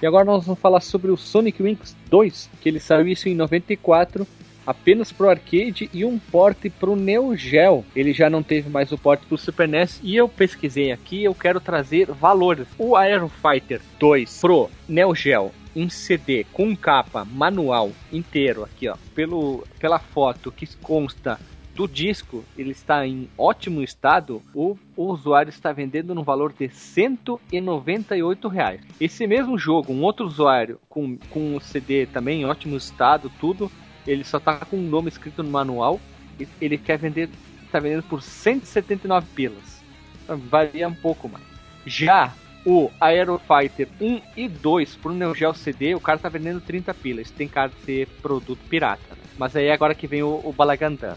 E 0.00 0.06
agora 0.06 0.24
nós 0.24 0.44
vamos 0.44 0.60
falar 0.60 0.80
sobre 0.80 1.10
o 1.10 1.16
Sonic 1.16 1.62
Wings 1.62 1.96
2, 2.10 2.50
que 2.60 2.68
ele 2.68 2.78
saiu 2.78 3.08
isso 3.08 3.28
em 3.28 3.34
94 3.34 4.26
apenas 4.66 5.12
pro 5.12 5.28
arcade 5.28 5.88
e 5.92 6.04
um 6.04 6.18
porte 6.18 6.68
pro 6.70 6.96
Neo 6.96 7.36
Geo. 7.36 7.84
Ele 7.94 8.12
já 8.12 8.28
não 8.28 8.42
teve 8.42 8.68
mais 8.68 8.92
o 8.92 8.98
porte 8.98 9.26
pro 9.26 9.38
Super 9.38 9.68
NES 9.68 10.00
e 10.02 10.16
eu 10.16 10.28
pesquisei 10.28 10.92
aqui, 10.92 11.24
eu 11.24 11.34
quero 11.34 11.60
trazer 11.60 12.06
valores. 12.06 12.66
O 12.78 12.96
Aero 12.96 13.28
Fighter 13.28 13.80
2 13.98 14.40
pro 14.40 14.70
Neo 14.88 15.14
Geo 15.14 15.50
em 15.74 15.88
CD 15.88 16.44
com 16.52 16.76
capa 16.76 17.24
manual 17.24 17.90
inteiro 18.12 18.62
aqui, 18.62 18.88
ó, 18.88 18.96
pelo 19.14 19.66
pela 19.78 19.98
foto 19.98 20.52
que 20.52 20.66
consta 20.76 21.38
do 21.74 21.88
disco, 21.88 22.44
ele 22.56 22.70
está 22.70 23.06
em 23.06 23.28
ótimo 23.36 23.82
estado, 23.82 24.40
o, 24.54 24.78
o, 24.96 25.06
usuário 25.06 25.50
está 25.50 25.72
vendendo 25.72 26.14
no 26.14 26.22
valor 26.22 26.52
de 26.56 26.68
198 26.68 28.48
reais. 28.48 28.80
Esse 29.00 29.26
mesmo 29.26 29.58
jogo, 29.58 29.92
um 29.92 30.02
outro 30.02 30.24
usuário 30.24 30.78
com, 30.88 31.18
com 31.30 31.56
o 31.56 31.60
CD 31.60 32.06
também 32.06 32.42
em 32.42 32.44
ótimo 32.44 32.76
estado, 32.76 33.30
tudo, 33.40 33.70
ele 34.06 34.24
só 34.24 34.38
tá 34.38 34.56
com 34.56 34.76
o 34.76 34.82
nome 34.82 35.08
escrito 35.08 35.42
no 35.42 35.50
manual 35.50 36.00
e 36.38 36.46
ele 36.60 36.78
quer 36.78 36.98
vender, 36.98 37.28
tá 37.70 37.80
vendendo 37.80 38.02
por 38.02 38.22
179 38.22 39.26
pilas. 39.34 39.82
Então, 40.22 40.36
varia 40.38 40.88
um 40.88 40.94
pouco 40.94 41.28
mais. 41.28 41.44
Já 41.86 42.32
o 42.64 42.90
Aerofighter 43.00 43.88
1 44.00 44.20
e 44.36 44.48
2 44.48 44.96
pro 44.96 45.12
Neo 45.12 45.34
Geo 45.34 45.54
CD, 45.54 45.94
o 45.94 46.00
cara 46.00 46.18
tá 46.18 46.28
vendendo 46.28 46.60
30 46.60 46.94
pilas. 46.94 47.30
Tem 47.30 47.46
cara 47.46 47.68
de 47.68 47.84
ser 47.84 48.06
produto 48.22 48.58
pirata. 48.68 49.02
Né? 49.10 49.22
Mas 49.36 49.54
aí 49.54 49.66
é 49.66 49.72
agora 49.72 49.94
que 49.94 50.06
vem 50.06 50.22
o, 50.22 50.40
o 50.42 50.52
Balagandã. 50.52 51.16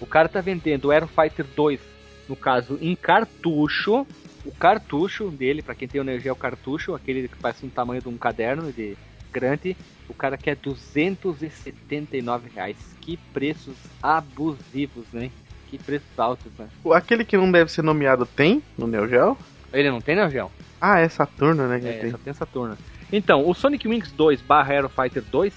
O 0.00 0.06
cara 0.06 0.28
tá 0.28 0.40
vendendo 0.40 0.86
o 0.86 0.90
Aerofighter 0.90 1.46
2, 1.54 1.80
no 2.28 2.36
caso, 2.36 2.78
em 2.80 2.94
cartucho. 2.94 4.06
O 4.44 4.52
cartucho 4.52 5.28
dele, 5.28 5.60
para 5.60 5.74
quem 5.74 5.88
tem 5.88 6.00
o 6.00 6.04
Neo 6.04 6.20
Geo 6.20 6.36
cartucho, 6.36 6.94
aquele 6.94 7.28
que 7.28 7.36
parece 7.36 7.66
um 7.66 7.68
tamanho 7.68 8.00
de 8.00 8.08
um 8.08 8.16
caderno 8.16 8.72
de 8.72 8.96
grande, 9.36 9.76
o 10.08 10.14
cara 10.14 10.38
quer 10.38 10.56
279 10.56 12.48
reais. 12.54 12.76
Que 13.02 13.18
preços 13.34 13.76
abusivos, 14.02 15.04
né? 15.12 15.30
Que 15.68 15.78
preços 15.78 16.18
altos, 16.18 16.50
né? 16.58 16.68
Aquele 16.94 17.24
que 17.24 17.36
não 17.36 17.52
deve 17.52 17.70
ser 17.70 17.82
nomeado 17.82 18.24
tem 18.24 18.62
no 18.78 18.86
Neo 18.86 19.06
Geo? 19.06 19.36
Ele 19.72 19.90
não 19.90 20.00
tem 20.00 20.16
Neo 20.16 20.30
Geo? 20.30 20.50
Ah, 20.80 21.00
é 21.00 21.08
Saturno, 21.08 21.68
né? 21.68 21.78
Que 21.78 21.86
é, 21.86 21.92
tem. 21.98 22.10
só 22.10 22.18
tem 22.18 22.32
Saturno. 22.32 22.78
Então, 23.12 23.46
o 23.48 23.54
Sonic 23.54 23.86
Wings 23.86 24.10
2 24.12 24.40
barra 24.40 24.72
Aero 24.72 24.88
Fighter 24.88 25.22
2, 25.22 25.52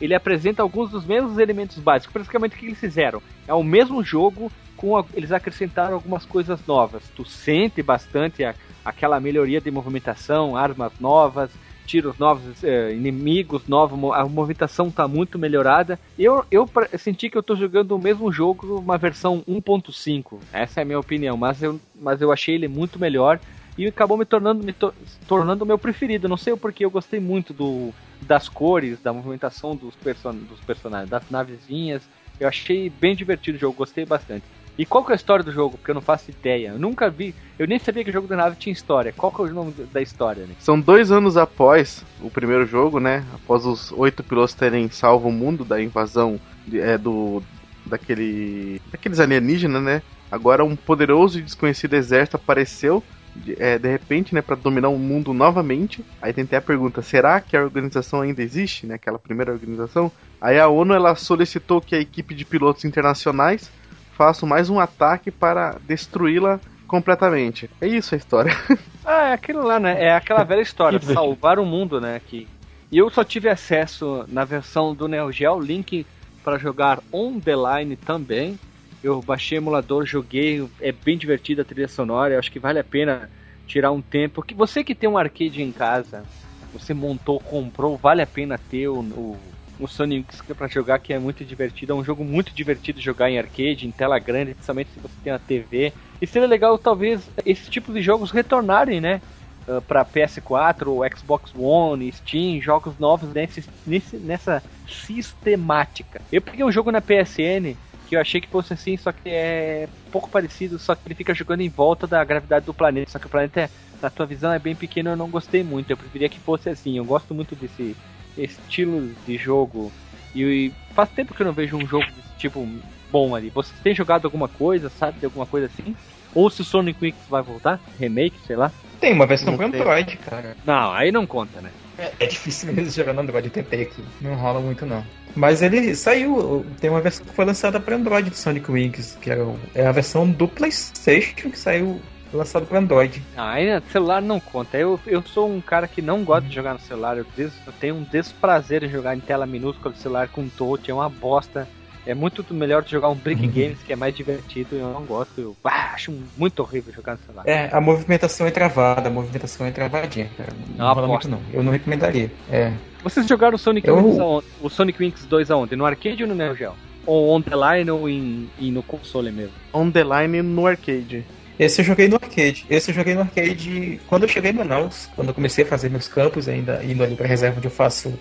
ele 0.00 0.14
apresenta 0.14 0.62
alguns 0.62 0.90
dos 0.90 1.04
mesmos 1.04 1.38
elementos 1.38 1.78
básicos. 1.78 2.12
Praticamente 2.12 2.54
o 2.54 2.58
que 2.58 2.66
eles 2.66 2.78
fizeram? 2.78 3.20
É 3.48 3.52
o 3.52 3.64
mesmo 3.64 4.02
jogo, 4.04 4.50
com 4.76 4.96
a, 4.96 5.04
eles 5.14 5.32
acrescentaram 5.32 5.94
algumas 5.94 6.24
coisas 6.24 6.64
novas. 6.66 7.02
Tu 7.16 7.24
sente 7.24 7.82
bastante 7.82 8.44
a, 8.44 8.54
aquela 8.84 9.18
melhoria 9.18 9.60
de 9.60 9.70
movimentação, 9.70 10.56
armas 10.56 10.92
novas, 11.00 11.50
tiros 11.86 12.18
novos, 12.18 12.62
é, 12.64 12.92
inimigos 12.92 13.66
novos, 13.66 13.98
a 14.12 14.24
movimentação 14.24 14.90
tá 14.90 15.06
muito 15.06 15.38
melhorada. 15.38 15.98
Eu, 16.18 16.44
eu 16.50 16.68
senti 16.98 17.28
que 17.28 17.36
eu 17.36 17.42
tô 17.42 17.54
jogando 17.54 17.92
o 17.92 17.98
mesmo 17.98 18.32
jogo, 18.32 18.78
uma 18.78 18.98
versão 18.98 19.42
1.5. 19.48 20.38
Essa 20.52 20.80
é 20.80 20.82
a 20.82 20.84
minha 20.86 20.98
opinião, 20.98 21.36
mas 21.36 21.62
eu, 21.62 21.80
mas 21.94 22.20
eu 22.20 22.32
achei 22.32 22.54
ele 22.54 22.68
muito 22.68 22.98
melhor 22.98 23.38
e 23.76 23.86
acabou 23.86 24.16
me 24.16 24.24
tornando 24.24 24.64
me 24.64 24.72
to 24.72 24.94
tornando 25.26 25.64
o 25.64 25.66
meu 25.66 25.78
preferido. 25.78 26.28
Não 26.28 26.36
sei 26.36 26.52
o 26.52 26.56
porquê, 26.56 26.84
eu 26.84 26.90
gostei 26.90 27.20
muito 27.20 27.52
do 27.52 27.92
das 28.20 28.48
cores, 28.48 29.00
da 29.00 29.12
movimentação 29.12 29.76
dos, 29.76 29.94
person 29.96 30.34
dos 30.34 30.60
personagens, 30.60 31.10
das 31.10 31.28
navezinhas. 31.30 32.02
Eu 32.38 32.48
achei 32.48 32.90
bem 32.90 33.14
divertido 33.14 33.56
o 33.56 33.60
jogo, 33.60 33.76
gostei 33.76 34.04
bastante. 34.04 34.44
E 34.76 34.84
qual 34.84 35.04
que 35.04 35.12
é 35.12 35.14
a 35.14 35.16
história 35.16 35.44
do 35.44 35.52
jogo? 35.52 35.76
Porque 35.78 35.90
eu 35.90 35.94
não 35.94 36.02
faço 36.02 36.30
ideia. 36.30 36.70
Eu 36.70 36.78
nunca 36.78 37.08
vi. 37.08 37.34
Eu 37.58 37.66
nem 37.66 37.78
sabia 37.78 38.02
que 38.02 38.10
o 38.10 38.12
jogo 38.12 38.26
da 38.26 38.36
nave 38.36 38.56
tinha 38.56 38.72
história. 38.72 39.12
Qual 39.12 39.30
que 39.30 39.40
é 39.40 39.44
o 39.44 39.54
nome 39.54 39.72
da 39.92 40.02
história, 40.02 40.46
né? 40.46 40.54
São 40.58 40.80
dois 40.80 41.12
anos 41.12 41.36
após 41.36 42.04
o 42.20 42.28
primeiro 42.28 42.66
jogo, 42.66 42.98
né? 42.98 43.24
Após 43.32 43.64
os 43.64 43.92
oito 43.92 44.24
pilotos 44.24 44.54
terem 44.54 44.88
salvo 44.90 45.28
o 45.28 45.32
mundo 45.32 45.64
da 45.64 45.80
invasão 45.80 46.40
é, 46.72 46.98
do. 46.98 47.42
daquele. 47.86 48.82
daqueles 48.90 49.20
alienígenas, 49.20 49.82
né? 49.82 50.02
Agora 50.30 50.64
um 50.64 50.74
poderoso 50.74 51.38
e 51.38 51.42
desconhecido 51.42 51.94
exército 51.94 52.36
apareceu. 52.36 53.02
De, 53.36 53.60
é, 53.60 53.76
de 53.80 53.88
repente, 53.88 54.32
né, 54.32 54.40
para 54.40 54.54
dominar 54.54 54.90
o 54.90 54.98
mundo 54.98 55.34
novamente. 55.34 56.04
Aí 56.20 56.32
tentei 56.32 56.58
a 56.58 56.62
pergunta: 56.62 57.00
será 57.02 57.40
que 57.40 57.56
a 57.56 57.62
organização 57.62 58.22
ainda 58.22 58.42
existe, 58.42 58.86
né? 58.86 58.94
Aquela 58.94 59.18
primeira 59.18 59.52
organização? 59.52 60.10
Aí 60.40 60.58
a 60.58 60.68
ONU 60.68 60.92
ela 60.92 61.14
solicitou 61.14 61.80
que 61.80 61.94
a 61.94 62.00
equipe 62.00 62.34
de 62.34 62.44
pilotos 62.44 62.84
internacionais 62.84 63.70
faço 64.14 64.46
mais 64.46 64.70
um 64.70 64.78
ataque 64.78 65.30
para 65.30 65.76
destruí-la 65.86 66.60
completamente. 66.86 67.68
É 67.80 67.86
isso 67.86 68.14
a 68.14 68.18
história. 68.18 68.52
Ah, 69.06 69.28
é 69.28 69.32
aquilo 69.34 69.62
lá, 69.62 69.78
né? 69.78 70.02
É 70.02 70.14
aquela 70.14 70.42
velha 70.44 70.62
história, 70.62 70.98
salvar 70.98 71.58
o 71.58 71.66
mundo, 71.66 72.00
né? 72.00 72.18
Que... 72.26 72.48
E 72.90 72.96
eu 72.96 73.10
só 73.10 73.22
tive 73.22 73.50
acesso 73.50 74.24
na 74.28 74.46
versão 74.46 74.94
do 74.94 75.06
Neo 75.06 75.30
Geo, 75.30 75.60
link 75.60 76.06
para 76.42 76.56
jogar 76.56 77.00
on 77.12 77.38
the 77.38 77.52
line 77.54 77.96
também. 77.96 78.58
Eu 79.02 79.20
baixei 79.20 79.58
o 79.58 79.60
emulador, 79.60 80.06
joguei, 80.06 80.66
é 80.80 80.90
bem 80.90 81.18
divertida 81.18 81.60
a 81.60 81.64
trilha 81.66 81.86
sonora, 81.86 82.38
acho 82.38 82.50
que 82.50 82.58
vale 82.58 82.78
a 82.78 82.84
pena 82.84 83.28
tirar 83.66 83.90
um 83.90 84.00
tempo. 84.00 84.42
Que 84.42 84.54
você 84.54 84.82
que 84.82 84.94
tem 84.94 85.06
um 85.06 85.18
arcade 85.18 85.62
em 85.62 85.70
casa, 85.70 86.24
você 86.72 86.94
montou, 86.94 87.38
comprou, 87.40 87.98
vale 87.98 88.22
a 88.22 88.26
pena 88.26 88.56
ter 88.56 88.88
o, 88.88 89.00
o 89.00 89.38
o 89.78 89.86
Sonic 89.86 90.36
para 90.54 90.68
jogar 90.68 90.98
que 90.98 91.12
é 91.12 91.18
muito 91.18 91.44
divertido. 91.44 91.92
É 91.92 91.96
um 91.96 92.04
jogo 92.04 92.24
muito 92.24 92.52
divertido 92.52 93.00
jogar 93.00 93.30
em 93.30 93.38
arcade, 93.38 93.86
em 93.86 93.90
tela 93.90 94.18
grande, 94.18 94.54
principalmente 94.54 94.90
se 94.92 95.00
você 95.00 95.14
tem 95.22 95.32
uma 95.32 95.38
TV. 95.38 95.92
E 96.20 96.26
seria 96.26 96.48
legal 96.48 96.78
talvez 96.78 97.28
esses 97.44 97.68
tipos 97.68 97.94
de 97.94 98.02
jogos 98.02 98.30
retornarem, 98.30 99.00
né? 99.00 99.20
Uh, 99.66 99.80
para 99.80 100.04
PS4, 100.04 101.16
Xbox 101.16 101.52
One, 101.56 102.12
Steam, 102.12 102.60
jogos 102.60 102.98
novos 102.98 103.32
nesse, 103.32 103.64
nesse, 103.86 104.16
nessa 104.18 104.62
sistemática. 104.86 106.20
Eu 106.30 106.42
peguei 106.42 106.64
um 106.64 106.70
jogo 106.70 106.92
na 106.92 107.00
PSN 107.00 107.74
que 108.06 108.14
eu 108.14 108.20
achei 108.20 108.40
que 108.40 108.48
fosse 108.48 108.74
assim, 108.74 108.96
só 108.98 109.10
que 109.10 109.28
é 109.28 109.88
pouco 110.12 110.28
parecido, 110.28 110.78
só 110.78 110.94
que 110.94 111.00
ele 111.06 111.14
fica 111.14 111.34
jogando 111.34 111.62
em 111.62 111.70
volta 111.70 112.06
da 112.06 112.22
gravidade 112.22 112.66
do 112.66 112.74
planeta, 112.74 113.10
só 113.10 113.18
que 113.18 113.26
o 113.26 113.30
planeta, 113.30 113.62
é, 113.62 113.70
na 114.02 114.10
tua 114.10 114.26
visão, 114.26 114.52
é 114.52 114.58
bem 114.58 114.74
pequeno, 114.74 115.10
eu 115.10 115.16
não 115.16 115.30
gostei 115.30 115.62
muito, 115.62 115.90
eu 115.90 115.96
preferia 115.96 116.28
que 116.28 116.38
fosse 116.38 116.68
assim, 116.68 116.98
eu 116.98 117.04
gosto 117.04 117.34
muito 117.34 117.56
desse 117.56 117.96
estilo 118.36 119.10
de 119.26 119.36
jogo. 119.36 119.92
E 120.34 120.72
faz 120.94 121.08
tempo 121.10 121.34
que 121.34 121.42
eu 121.42 121.46
não 121.46 121.52
vejo 121.52 121.76
um 121.76 121.86
jogo 121.86 122.04
desse 122.06 122.38
tipo 122.38 122.68
bom 123.10 123.34
ali. 123.34 123.50
Você 123.50 123.72
tem 123.82 123.94
jogado 123.94 124.24
alguma 124.24 124.48
coisa, 124.48 124.90
sabe 124.90 125.20
de 125.20 125.24
alguma 125.24 125.46
coisa 125.46 125.66
assim? 125.66 125.94
Ou 126.34 126.50
se 126.50 126.62
o 126.62 126.64
Sonic 126.64 126.98
Wings 127.00 127.28
vai 127.30 127.42
voltar? 127.42 127.80
Remake, 127.98 128.36
sei 128.46 128.56
lá? 128.56 128.72
Tem 129.00 129.12
uma 129.12 129.26
versão 129.26 129.56
para 129.56 129.66
Android, 129.66 130.16
cara. 130.16 130.56
Não, 130.66 130.92
aí 130.92 131.12
não 131.12 131.26
conta, 131.26 131.60
né? 131.60 131.70
É, 131.96 132.10
é 132.18 132.26
difícil 132.26 132.72
mesmo 132.72 132.90
jogar 132.92 133.12
no 133.12 133.20
Android, 133.20 133.46
eu 133.46 133.52
tentei 133.52 133.82
aqui. 133.82 134.02
Não 134.20 134.34
rola 134.34 134.60
muito 134.60 134.84
não. 134.84 135.04
Mas 135.36 135.62
ele 135.62 135.94
saiu, 135.94 136.64
tem 136.80 136.90
uma 136.90 137.00
versão 137.00 137.24
que 137.24 137.32
foi 137.32 137.44
lançada 137.44 137.78
para 137.78 137.96
Android 137.96 138.30
do 138.30 138.36
Sonic 138.36 138.70
Wings, 138.70 139.18
que 139.20 139.30
é, 139.30 139.38
é 139.74 139.86
a 139.86 139.92
versão 139.92 140.28
do 140.28 140.48
PlayStation 140.48 141.50
que 141.50 141.58
saiu 141.58 142.00
lançado 142.36 142.66
para 142.66 142.78
Android. 142.78 143.22
Ah, 143.36 143.52
ainda 143.52 143.82
celular 143.90 144.20
não 144.22 144.40
conta. 144.40 144.76
Eu, 144.76 144.98
eu 145.06 145.22
sou 145.22 145.50
um 145.50 145.60
cara 145.60 145.86
que 145.86 146.02
não 146.02 146.24
gosta 146.24 146.48
de 146.48 146.54
jogar 146.54 146.74
no 146.74 146.80
celular. 146.80 147.16
Eu, 147.16 147.26
des, 147.36 147.52
eu 147.66 147.72
tenho 147.72 147.94
um 147.94 148.02
desprazer 148.02 148.84
em 148.84 148.88
jogar 148.88 149.16
em 149.16 149.20
tela 149.20 149.46
minúscula 149.46 149.92
do 149.92 149.98
celular 149.98 150.28
com 150.28 150.48
touch. 150.48 150.90
É 150.90 150.94
uma 150.94 151.08
bosta. 151.08 151.68
É 152.06 152.14
muito 152.14 152.44
melhor 152.52 152.82
de 152.82 152.90
jogar 152.90 153.08
um 153.08 153.14
Brick 153.14 153.46
uhum. 153.46 153.50
Games, 153.50 153.78
que 153.82 153.92
é 153.92 153.96
mais 153.96 154.14
divertido. 154.14 154.76
Eu 154.76 154.92
não 154.92 155.04
gosto. 155.04 155.40
Eu 155.40 155.56
ah, 155.64 155.92
acho 155.94 156.12
muito 156.36 156.60
horrível 156.60 156.92
jogar 156.92 157.12
no 157.12 157.18
celular. 157.20 157.44
É, 157.46 157.70
a 157.72 157.80
movimentação 157.80 158.46
é 158.46 158.50
travada. 158.50 159.08
A 159.08 159.12
movimentação 159.12 159.66
é 159.66 159.70
travadinha, 159.70 160.30
cara. 160.36 160.50
Não, 160.76 160.86
não 160.86 160.94
rola 160.94 161.08
muito, 161.08 161.28
não. 161.28 161.40
Eu 161.52 161.62
não 161.62 161.72
recomendaria. 161.72 162.30
É. 162.50 162.72
Vocês 163.02 163.26
jogaram 163.26 163.56
o 163.56 163.58
Sonic, 163.58 163.88
eu... 163.88 163.96
Wings 163.96 164.18
aonde? 164.18 164.46
o 164.62 164.68
Sonic 164.68 165.02
Wings 165.02 165.24
2 165.24 165.50
aonde? 165.50 165.76
No 165.76 165.86
arcade 165.86 166.22
ou 166.22 166.28
no 166.28 166.34
Neo 166.34 166.54
Geo? 166.54 166.74
Ou 167.06 167.34
on 167.34 167.42
the 167.42 167.54
line 167.54 167.90
ou 167.90 168.08
em, 168.08 168.50
em 168.58 168.72
no 168.72 168.82
console 168.82 169.30
mesmo? 169.30 169.52
On 169.72 169.90
the 169.90 170.02
line 170.02 170.42
no 170.42 170.66
arcade. 170.66 171.24
Esse 171.58 171.80
eu 171.80 171.84
joguei 171.84 172.08
no 172.08 172.16
arcade. 172.16 172.66
Esse 172.68 172.90
eu 172.90 172.94
joguei 172.94 173.14
no 173.14 173.20
arcade 173.20 174.00
quando 174.08 174.24
eu 174.24 174.28
cheguei 174.28 174.50
em 174.50 174.54
Manaus, 174.54 175.08
quando 175.14 175.28
eu 175.28 175.34
comecei 175.34 175.64
a 175.64 175.66
fazer 175.66 175.88
meus 175.88 176.08
campos, 176.08 176.48
ainda 176.48 176.82
indo 176.82 177.02
ali 177.02 177.14
para 177.14 177.26
reserva 177.26 177.58
onde 177.58 177.66
eu 177.66 177.70
faço. 177.70 178.12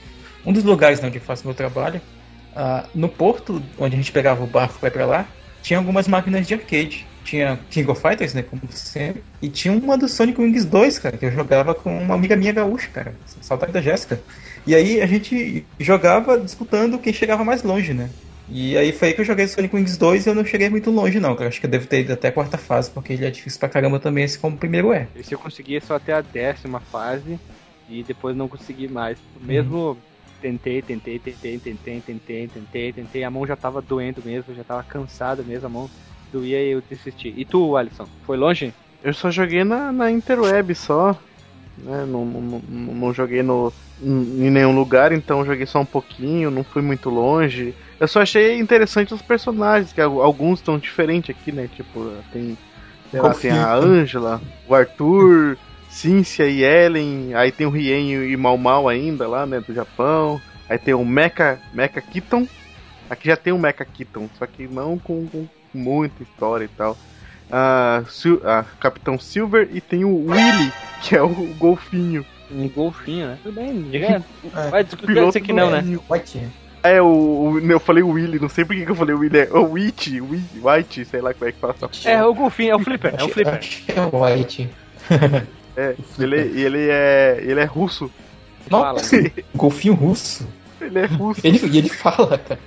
Um 0.45 0.53
dos 0.53 0.63
lugares 0.63 1.01
né, 1.01 1.07
onde 1.07 1.17
eu 1.17 1.21
faço 1.21 1.45
meu 1.45 1.55
trabalho. 1.55 2.01
Uh, 2.55 2.87
no 2.93 3.09
porto, 3.09 3.61
onde 3.79 3.95
a 3.95 3.97
gente 3.97 4.11
pegava 4.11 4.43
o 4.43 4.47
barco 4.47 4.77
para 4.79 4.89
ir 4.89 4.91
para 4.91 5.05
lá, 5.05 5.27
tinha 5.63 5.79
algumas 5.79 6.07
máquinas 6.07 6.47
de 6.47 6.53
arcade. 6.53 7.07
Tinha 7.23 7.57
King 7.69 7.89
of 7.89 8.01
Fighters, 8.01 8.33
né? 8.33 8.43
Como 8.43 8.61
sempre. 8.69 9.23
E 9.41 9.47
tinha 9.47 9.73
uma 9.73 9.97
do 9.97 10.09
Sonic 10.09 10.39
Wings 10.39 10.65
2, 10.65 10.99
cara, 10.99 11.17
que 11.17 11.25
eu 11.25 11.31
jogava 11.31 11.73
com 11.73 11.97
uma 11.97 12.15
amiga 12.15 12.35
minha 12.35 12.51
gaúcha, 12.51 12.89
cara. 12.93 13.15
Saudade 13.41 13.71
da 13.71 13.81
Jéssica. 13.81 14.21
E 14.67 14.75
aí 14.75 15.01
a 15.01 15.05
gente 15.05 15.65
jogava 15.79 16.37
disputando 16.37 16.99
quem 16.99 17.13
chegava 17.13 17.43
mais 17.43 17.63
longe, 17.63 17.93
né? 17.93 18.09
E 18.49 18.77
aí 18.77 18.91
foi 18.91 19.09
aí 19.09 19.13
que 19.13 19.21
eu 19.21 19.25
joguei 19.25 19.47
Sonic 19.47 19.75
Wings 19.75 19.97
2 19.97 20.25
e 20.25 20.29
eu 20.29 20.35
não 20.35 20.45
cheguei 20.45 20.69
muito 20.69 20.91
longe, 20.91 21.19
não. 21.19 21.35
Eu 21.35 21.47
acho 21.47 21.59
que 21.59 21.65
eu 21.65 21.69
devo 21.69 21.87
ter 21.87 22.01
ido 22.01 22.13
até 22.13 22.27
a 22.27 22.31
quarta 22.31 22.57
fase, 22.57 22.91
porque 22.91 23.13
ele 23.13 23.25
é 23.25 23.31
difícil 23.31 23.59
pra 23.59 23.69
caramba 23.69 23.99
também, 23.99 24.25
assim 24.25 24.39
como 24.39 24.55
o 24.55 24.59
primeiro 24.59 24.91
é. 24.91 25.07
Esse 25.15 25.33
eu 25.33 25.39
consegui 25.39 25.79
só 25.81 25.95
até 25.95 26.13
a 26.13 26.21
décima 26.21 26.79
fase 26.79 27.39
e 27.89 28.03
depois 28.03 28.35
não 28.35 28.47
consegui 28.47 28.87
mais. 28.87 29.17
Mesmo 29.41 29.77
uhum. 29.77 29.97
tentei, 30.41 30.81
tentei, 30.81 31.19
tentei, 31.19 31.57
tentei, 31.57 32.01
tentei, 32.01 32.47
tentei, 32.47 32.93
tentei, 32.93 33.23
a 33.23 33.31
mão 33.31 33.47
já 33.47 33.55
tava 33.55 33.81
doendo 33.81 34.21
mesmo, 34.25 34.53
já 34.53 34.63
tava 34.63 34.83
cansada 34.83 35.41
mesmo, 35.41 35.67
a 35.67 35.69
mão 35.69 35.89
doía 36.31 36.61
e 36.61 36.71
eu 36.71 36.81
desisti. 36.81 37.33
E 37.37 37.45
tu, 37.45 37.77
Alisson, 37.77 38.07
foi 38.25 38.35
longe? 38.35 38.73
Eu 39.03 39.13
só 39.13 39.31
joguei 39.31 39.63
na, 39.63 39.91
na 39.91 40.11
Interweb 40.11 40.73
só. 40.75 41.17
Né? 41.77 42.05
Não, 42.07 42.25
não, 42.25 42.41
não, 42.41 42.93
não 42.93 43.13
joguei 43.13 43.41
no, 43.43 43.71
em 44.01 44.49
nenhum 44.49 44.75
lugar, 44.75 45.11
então 45.11 45.45
joguei 45.45 45.65
só 45.65 45.79
um 45.79 45.85
pouquinho, 45.85 46.51
não 46.51 46.63
fui 46.63 46.81
muito 46.81 47.09
longe. 47.09 47.73
Eu 48.03 48.07
só 48.09 48.21
achei 48.21 48.59
interessante 48.59 49.13
os 49.13 49.21
personagens, 49.21 49.93
que 49.93 50.01
alguns 50.01 50.59
estão 50.59 50.77
diferentes 50.77 51.33
aqui, 51.33 51.53
né? 51.53 51.69
Tipo, 51.73 52.11
tem, 52.33 52.57
sei 53.09 53.21
lá, 53.21 53.33
tem 53.33 53.51
a 53.51 53.73
Angela, 53.75 54.41
o 54.67 54.75
Arthur, 54.75 55.57
Cynthia 55.89 56.45
e 56.49 56.65
Ellen, 56.65 57.33
aí 57.33 57.49
tem 57.49 57.65
o 57.65 57.69
Rien 57.69 58.25
e 58.25 58.35
Mal 58.35 58.57
Mal 58.57 58.89
ainda 58.89 59.25
lá, 59.25 59.45
né, 59.45 59.61
do 59.61 59.73
Japão. 59.73 60.41
Aí 60.67 60.77
tem 60.77 60.93
o 60.93 61.05
Mecha, 61.05 61.57
Mecha 61.73 62.01
Keaton. 62.01 62.45
Aqui 63.09 63.29
já 63.29 63.37
tem 63.37 63.53
o 63.53 63.57
Mecha 63.57 63.85
Keaton, 63.85 64.29
só 64.37 64.45
que 64.45 64.67
não 64.67 64.99
com, 64.99 65.25
com 65.27 65.47
muita 65.73 66.23
história 66.23 66.65
e 66.65 66.67
tal. 66.67 66.97
A, 67.49 68.03
Capitão 68.81 69.17
Silver 69.17 69.69
e 69.71 69.79
tem 69.79 70.03
o 70.03 70.29
Willy, 70.29 70.73
que 71.01 71.15
é 71.15 71.21
o 71.21 71.29
golfinho. 71.57 72.25
Um 72.51 72.67
golfinho, 72.67 73.27
né? 73.27 73.37
Tudo 73.41 73.55
bem, 73.55 73.81
diga. 73.83 74.21
É. 74.53 74.69
Vai 74.69 74.83
discutir 74.83 75.25
isso 75.25 75.37
aqui 75.37 75.53
não, 75.53 75.71
né? 75.71 75.81
É, 76.83 77.01
o, 77.01 77.07
o, 77.07 77.59
eu 77.59 77.79
falei 77.79 78.03
Willy, 78.03 78.39
não 78.39 78.49
sei 78.49 78.65
por 78.65 78.75
que 78.75 78.89
eu 78.89 78.95
falei 78.95 79.15
Willy, 79.15 79.39
é 79.39 79.49
o 79.53 79.71
Witch, 79.71 80.19
White, 80.61 81.05
sei 81.05 81.21
lá 81.21 81.33
como 81.33 81.49
é 81.49 81.51
que 81.53 81.59
fala. 81.59 81.75
É, 82.03 82.23
o 82.23 82.33
golfinho, 82.33 82.71
é 82.71 82.75
o 82.75 82.79
Flipper, 82.79 83.15
é 83.17 83.23
o 83.23 83.29
Flipper. 83.29 83.59
É 83.87 84.01
o 84.01 84.23
White. 84.23 84.69
É, 85.75 85.95
ele, 86.19 86.35
ele 86.35 86.87
é. 86.87 87.39
ele 87.41 87.59
é 87.59 87.63
russo. 87.63 88.11
Nossa, 88.69 89.17
golfinho 89.55 89.95
russo. 89.95 90.47
Ele 90.79 90.99
é 90.99 91.05
russo. 91.05 91.41
Ele, 91.43 91.59
e 91.65 91.77
ele 91.79 91.89
fala, 91.89 92.37
cara. 92.37 92.59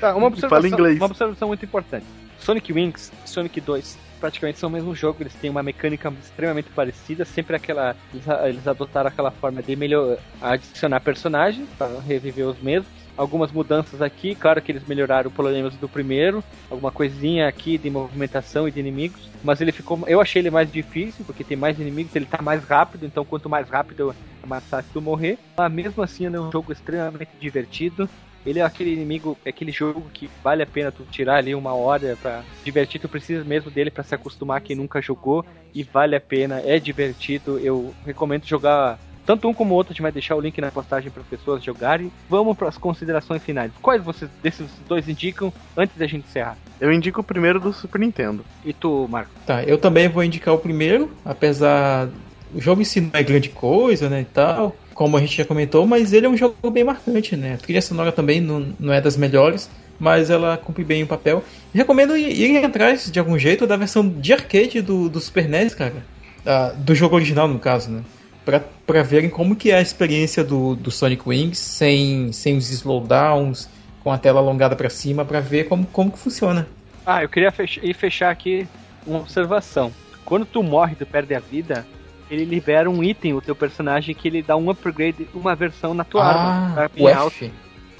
Tá, 0.00 0.14
uma 0.14 0.28
observação, 0.28 0.62
fala 0.62 0.68
inglês. 0.68 0.96
uma 0.96 1.04
observação 1.04 1.48
muito 1.48 1.62
importante. 1.62 2.06
Sonic 2.38 2.72
Wings 2.72 3.12
e 3.24 3.28
Sonic 3.28 3.60
2 3.60 3.98
praticamente 4.20 4.58
são 4.58 4.70
o 4.70 4.72
mesmo 4.72 4.94
jogo, 4.94 5.18
eles 5.20 5.34
têm 5.34 5.50
uma 5.50 5.62
mecânica 5.62 6.10
extremamente 6.22 6.70
parecida, 6.70 7.24
sempre 7.26 7.56
aquela. 7.56 7.94
Eles, 8.12 8.24
eles 8.44 8.66
adotaram 8.66 9.08
aquela 9.08 9.30
forma 9.30 9.62
de 9.62 9.76
melhor 9.76 10.16
adicionar 10.40 11.00
personagens 11.00 11.68
para 11.76 12.00
reviver 12.00 12.46
os 12.46 12.58
mesmos. 12.60 13.03
Algumas 13.16 13.52
mudanças 13.52 14.02
aqui, 14.02 14.34
claro 14.34 14.60
que 14.60 14.72
eles 14.72 14.86
melhoraram 14.86 15.30
problemas 15.30 15.76
do 15.76 15.88
primeiro, 15.88 16.42
alguma 16.68 16.90
coisinha 16.90 17.46
aqui 17.46 17.78
de 17.78 17.88
movimentação 17.88 18.66
e 18.66 18.72
de 18.72 18.80
inimigos, 18.80 19.30
mas 19.42 19.60
ele 19.60 19.70
ficou. 19.70 20.02
Eu 20.08 20.20
achei 20.20 20.42
ele 20.42 20.50
mais 20.50 20.70
difícil, 20.70 21.24
porque 21.24 21.44
tem 21.44 21.56
mais 21.56 21.78
inimigos, 21.78 22.14
ele 22.16 22.26
tá 22.26 22.42
mais 22.42 22.64
rápido, 22.64 23.06
então 23.06 23.24
quanto 23.24 23.48
mais 23.48 23.68
rápido 23.68 24.14
é 24.42 24.46
mais 24.46 24.64
fácil 24.64 24.90
de 24.92 25.00
morrer. 25.00 25.38
Mas 25.56 25.72
mesmo 25.72 26.02
assim 26.02 26.26
é 26.26 26.30
um 26.30 26.50
jogo 26.50 26.72
extremamente 26.72 27.30
divertido. 27.40 28.08
Ele 28.44 28.58
é 28.58 28.62
aquele 28.62 28.92
inimigo, 28.92 29.38
é 29.44 29.48
aquele 29.48 29.72
jogo 29.72 30.04
que 30.12 30.28
vale 30.42 30.62
a 30.62 30.66
pena 30.66 30.92
tu 30.92 31.04
tirar 31.04 31.36
ali 31.36 31.54
uma 31.54 31.72
hora 31.72 32.18
pra 32.20 32.42
divertir, 32.62 33.00
tu 33.00 33.08
precisa 33.08 33.42
mesmo 33.42 33.70
dele 33.70 33.90
para 33.90 34.04
se 34.04 34.14
acostumar 34.14 34.60
quem 34.60 34.76
nunca 34.76 35.00
jogou 35.00 35.46
e 35.74 35.82
vale 35.82 36.14
a 36.14 36.20
pena, 36.20 36.60
é 36.64 36.78
divertido. 36.78 37.58
Eu 37.58 37.94
recomendo 38.04 38.44
jogar 38.44 38.98
tanto 39.24 39.48
um 39.48 39.54
como 39.54 39.74
o 39.74 39.76
outro, 39.76 39.92
a 39.92 39.94
gente 39.94 40.02
vai 40.02 40.12
deixar 40.12 40.36
o 40.36 40.40
link 40.40 40.60
na 40.60 40.70
postagem 40.70 41.10
para 41.10 41.22
as 41.22 41.28
pessoas 41.28 41.62
jogarem. 41.62 42.10
Vamos 42.28 42.56
para 42.56 42.68
as 42.68 42.78
considerações 42.78 43.42
finais. 43.42 43.72
Quais 43.80 44.02
vocês 44.02 44.30
desses 44.42 44.66
dois 44.88 45.08
indicam 45.08 45.52
antes 45.76 45.96
da 45.96 46.06
gente 46.06 46.26
encerrar? 46.28 46.56
Eu 46.80 46.92
indico 46.92 47.20
o 47.20 47.24
primeiro 47.24 47.60
do 47.60 47.72
Super 47.72 48.00
Nintendo. 48.00 48.44
E 48.64 48.72
tu, 48.72 49.06
Marco? 49.08 49.30
Tá, 49.46 49.62
eu 49.64 49.78
também 49.78 50.08
vou 50.08 50.22
indicar 50.22 50.54
o 50.54 50.58
primeiro, 50.58 51.10
apesar 51.24 52.08
o 52.54 52.60
jogo 52.60 52.82
em 52.82 52.84
si 52.84 53.00
não 53.00 53.10
é 53.12 53.22
grande 53.22 53.48
coisa, 53.48 54.08
né, 54.08 54.20
e 54.20 54.24
tal 54.24 54.74
como 54.94 55.16
a 55.16 55.20
gente 55.20 55.36
já 55.36 55.44
comentou, 55.44 55.84
mas 55.86 56.12
ele 56.12 56.24
é 56.26 56.28
um 56.28 56.36
jogo 56.36 56.70
bem 56.70 56.84
marcante, 56.84 57.36
né? 57.36 57.54
A 57.54 57.58
trilha 57.58 57.82
sonora 57.82 58.12
também 58.12 58.40
não, 58.40 58.72
não 58.78 58.92
é 58.92 59.00
das 59.00 59.16
melhores, 59.16 59.68
mas 59.98 60.30
ela 60.30 60.56
cumpre 60.56 60.84
bem 60.84 61.02
o 61.02 61.06
papel. 61.06 61.42
Recomendo 61.74 62.16
irem 62.16 62.64
atrás, 62.64 63.10
de 63.10 63.18
algum 63.18 63.38
jeito, 63.38 63.66
da 63.66 63.76
versão 63.76 64.08
de 64.08 64.32
arcade 64.32 64.80
do, 64.80 65.08
do 65.08 65.20
Super 65.20 65.48
NES, 65.48 65.74
cara. 65.74 66.06
Ah, 66.46 66.72
do 66.76 66.94
jogo 66.94 67.16
original, 67.16 67.48
no 67.48 67.58
caso, 67.58 67.90
né? 67.90 68.02
Pra 68.44 69.02
verem 69.02 69.30
como 69.30 69.56
que 69.56 69.70
é 69.70 69.76
a 69.76 69.80
experiência 69.80 70.44
do, 70.44 70.74
do 70.74 70.90
Sonic 70.90 71.26
Wings 71.26 71.58
sem, 71.58 72.30
sem 72.32 72.56
os 72.56 72.70
slowdowns, 72.70 73.68
com 74.02 74.12
a 74.12 74.18
tela 74.18 74.40
alongada 74.40 74.76
para 74.76 74.90
cima, 74.90 75.24
para 75.24 75.40
ver 75.40 75.66
como, 75.66 75.86
como 75.86 76.12
que 76.12 76.18
funciona. 76.18 76.68
Ah, 77.06 77.22
eu 77.22 77.28
queria 77.28 77.50
fechar, 77.50 77.84
ir 77.84 77.94
fechar 77.94 78.30
aqui 78.30 78.66
uma 79.06 79.20
observação. 79.20 79.90
Quando 80.24 80.44
tu 80.44 80.62
morre, 80.62 80.94
tu 80.94 81.06
perde 81.06 81.34
a 81.34 81.40
vida, 81.40 81.86
ele 82.30 82.44
libera 82.44 82.90
um 82.90 83.02
item, 83.02 83.34
o 83.34 83.40
teu 83.40 83.54
personagem, 83.54 84.14
que 84.14 84.28
ele 84.28 84.42
dá 84.42 84.56
um 84.56 84.70
upgrade, 84.70 85.26
uma 85.34 85.54
versão 85.54 85.94
na 85.94 86.04
tua 86.04 86.22
ah, 86.22 86.80
arma. 86.82 86.90
O 86.96 87.08
F. 87.08 87.50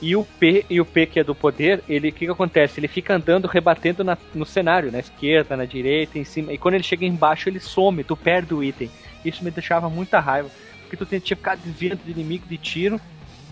E 0.03 0.17
o 0.17 0.25
P, 0.25 0.67
e 0.69 0.81
o 0.81 0.85
P 0.85 1.07
que 1.07 1.21
é 1.21 1.25
do 1.25 1.35
poder, 1.35 1.83
ele 1.89 2.09
o 2.09 2.13
que, 2.13 2.27
que 2.27 2.31
acontece? 2.31 2.79
Ele 2.79 2.89
fica 2.89 3.15
andando, 3.15 3.47
rebatendo 3.47 4.05
na, 4.05 4.19
no 4.35 4.45
cenário, 4.45 4.93
na 4.93 4.99
esquerda, 4.99 5.57
na 5.57 5.65
direita, 5.65 6.19
em 6.19 6.25
cima. 6.25 6.53
E 6.53 6.59
quando 6.59 6.75
ele 6.75 6.85
chega 6.85 7.07
embaixo, 7.07 7.49
ele 7.49 7.61
some, 7.61 8.05
tu 8.05 8.17
perde 8.17 8.53
o 8.53 8.63
item. 8.63 8.91
Isso 9.25 9.45
me 9.45 9.51
deixava 9.51 9.89
muita 9.89 10.21
raiva. 10.21 10.51
Porque 10.83 10.97
tu 10.97 11.07
tinha 11.07 11.21
que 11.21 11.35
ficar 11.35 11.57
desviando 11.57 12.01
de 12.05 12.11
inimigo 12.11 12.47
de 12.47 12.59
tiro. 12.59 13.01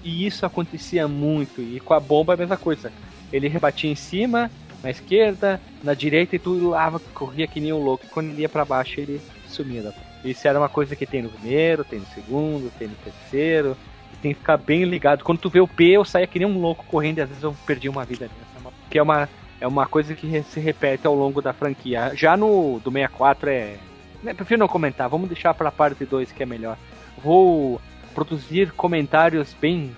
E 0.05 0.27
isso 0.27 0.45
acontecia 0.45 1.07
muito. 1.07 1.61
E 1.61 1.81
com 1.81 1.95
a 1.95 2.01
bomba 2.01 2.33
é 2.33 2.35
a 2.35 2.39
mesma 2.39 2.57
coisa. 2.57 2.93
Ele 3.33 3.49
rebatia 3.49 3.91
em 3.91 3.95
cima, 3.95 4.51
na 4.83 4.91
esquerda, 4.91 5.61
na 5.83 5.95
direita, 5.95 6.37
e 6.37 6.39
tu 6.39 6.69
lava, 6.69 7.01
corria 7.15 7.47
que 7.47 7.61
nem 7.61 7.73
um 7.73 7.83
louco. 7.83 8.05
E 8.05 8.09
quando 8.09 8.31
ele 8.31 8.43
ia 8.43 8.49
para 8.49 8.65
baixo, 8.65 9.01
ele 9.01 9.21
sumia 9.49 9.83
isso 10.25 10.47
era 10.47 10.59
uma 10.59 10.69
coisa 10.69 10.95
que 10.95 11.07
tem 11.07 11.23
no 11.23 11.29
primeiro, 11.29 11.85
tem 11.85 11.99
no 11.99 12.07
segundo, 12.07 12.71
tem 12.79 12.89
no 12.89 12.95
terceiro. 12.97 13.77
tem 14.21 14.33
que 14.33 14.39
ficar 14.39 14.57
bem 14.57 14.85
ligado. 14.85 15.25
Quando 15.25 15.41
tu 15.41 15.51
vê 15.51 15.61
o 15.61 15.67
P, 15.67 15.85
eu 15.85 16.05
saía 16.05 16.27
que 16.27 16.39
nem 16.39 16.47
um 16.47 16.61
louco 16.61 16.85
correndo 16.87 17.19
e 17.19 17.23
às 17.23 17.29
vezes 17.29 17.43
eu 17.43 17.55
perdi 17.67 17.89
uma 17.89 18.05
vida 18.05 18.27
nessa. 18.27 18.73
Que 18.89 18.99
é 18.99 19.03
uma, 19.03 19.29
é 19.61 19.67
uma 19.67 19.87
coisa 19.87 20.15
que 20.15 20.43
se 20.45 20.61
repete 20.61 21.07
ao 21.07 21.15
longo 21.15 21.43
da 21.43 21.53
franquia. 21.53 22.13
Já 22.15 22.37
no 22.37 22.81
do 22.85 22.91
64 22.91 23.51
é. 23.51 23.77
Né, 24.23 24.35
prefiro 24.35 24.61
não 24.61 24.69
comentar, 24.69 25.09
vamos 25.09 25.29
deixar 25.29 25.53
para 25.55 25.69
a 25.69 25.73
parte 25.73 26.05
2 26.05 26.31
que 26.31 26.43
é 26.43 26.47
melhor. 26.47 26.79
Vou 27.23 27.81
produzir 28.15 28.71
comentários 28.73 29.55
bem 29.61 29.95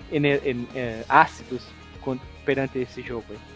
é, 0.73 1.03
ácidos 1.07 1.61
perante 2.45 2.79
esse 2.79 3.01
jogo 3.01 3.25
aí. 3.31 3.55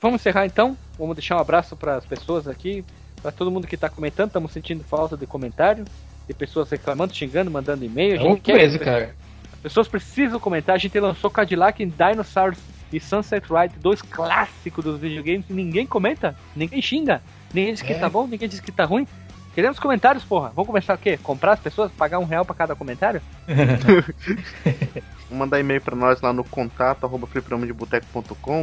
vamos 0.00 0.20
encerrar 0.20 0.46
então. 0.46 0.76
Vamos 0.98 1.16
deixar 1.16 1.36
um 1.36 1.40
abraço 1.40 1.76
para 1.76 1.96
as 1.96 2.06
pessoas 2.06 2.48
aqui, 2.48 2.84
para 3.20 3.30
todo 3.30 3.50
mundo 3.50 3.66
que 3.66 3.74
está 3.74 3.88
comentando. 3.88 4.28
Estamos 4.28 4.52
sentindo 4.52 4.82
falta 4.84 5.16
de 5.16 5.26
comentário, 5.26 5.84
de 6.26 6.34
pessoas 6.34 6.70
reclamando, 6.70 7.14
xingando, 7.14 7.50
mandando 7.50 7.84
e-mail. 7.84 8.20
É 8.20 8.24
um 8.24 8.36
peso, 8.36 8.78
cara. 8.78 9.14
As 9.52 9.60
pessoas 9.60 9.88
precisam 9.88 10.40
comentar. 10.40 10.76
A 10.76 10.78
gente 10.78 10.98
lançou 10.98 11.30
Cadillac 11.30 11.82
em 11.82 11.88
Dinosaurs 11.88 12.58
e 12.92 13.00
Sunset 13.00 13.46
Ride, 13.52 13.74
dois 13.78 14.02
clássicos 14.02 14.84
dos 14.84 15.00
videogames, 15.00 15.44
e 15.48 15.52
ninguém 15.52 15.86
comenta, 15.86 16.36
ninguém 16.54 16.80
xinga, 16.80 17.22
ninguém 17.52 17.74
diz 17.74 17.82
que 17.82 17.92
é. 17.92 17.98
tá 17.98 18.08
bom, 18.08 18.26
ninguém 18.26 18.48
diz 18.48 18.60
que 18.60 18.72
tá 18.72 18.84
ruim. 18.84 19.06
Queremos 19.54 19.80
comentários, 19.80 20.22
porra. 20.24 20.52
Vamos 20.54 20.68
começar 20.68 20.94
o 20.94 20.98
quê? 20.98 21.18
Comprar 21.20 21.54
as 21.54 21.58
pessoas? 21.58 21.90
Pagar 21.90 22.20
um 22.20 22.24
real 22.24 22.44
pra 22.44 22.54
cada 22.54 22.76
comentário? 22.76 23.20
mandar 25.28 25.58
e-mail 25.58 25.80
para 25.80 25.96
nós 25.96 26.20
lá 26.20 26.32
no 26.32 26.44
contato 26.44 27.04
arroba 27.04 27.28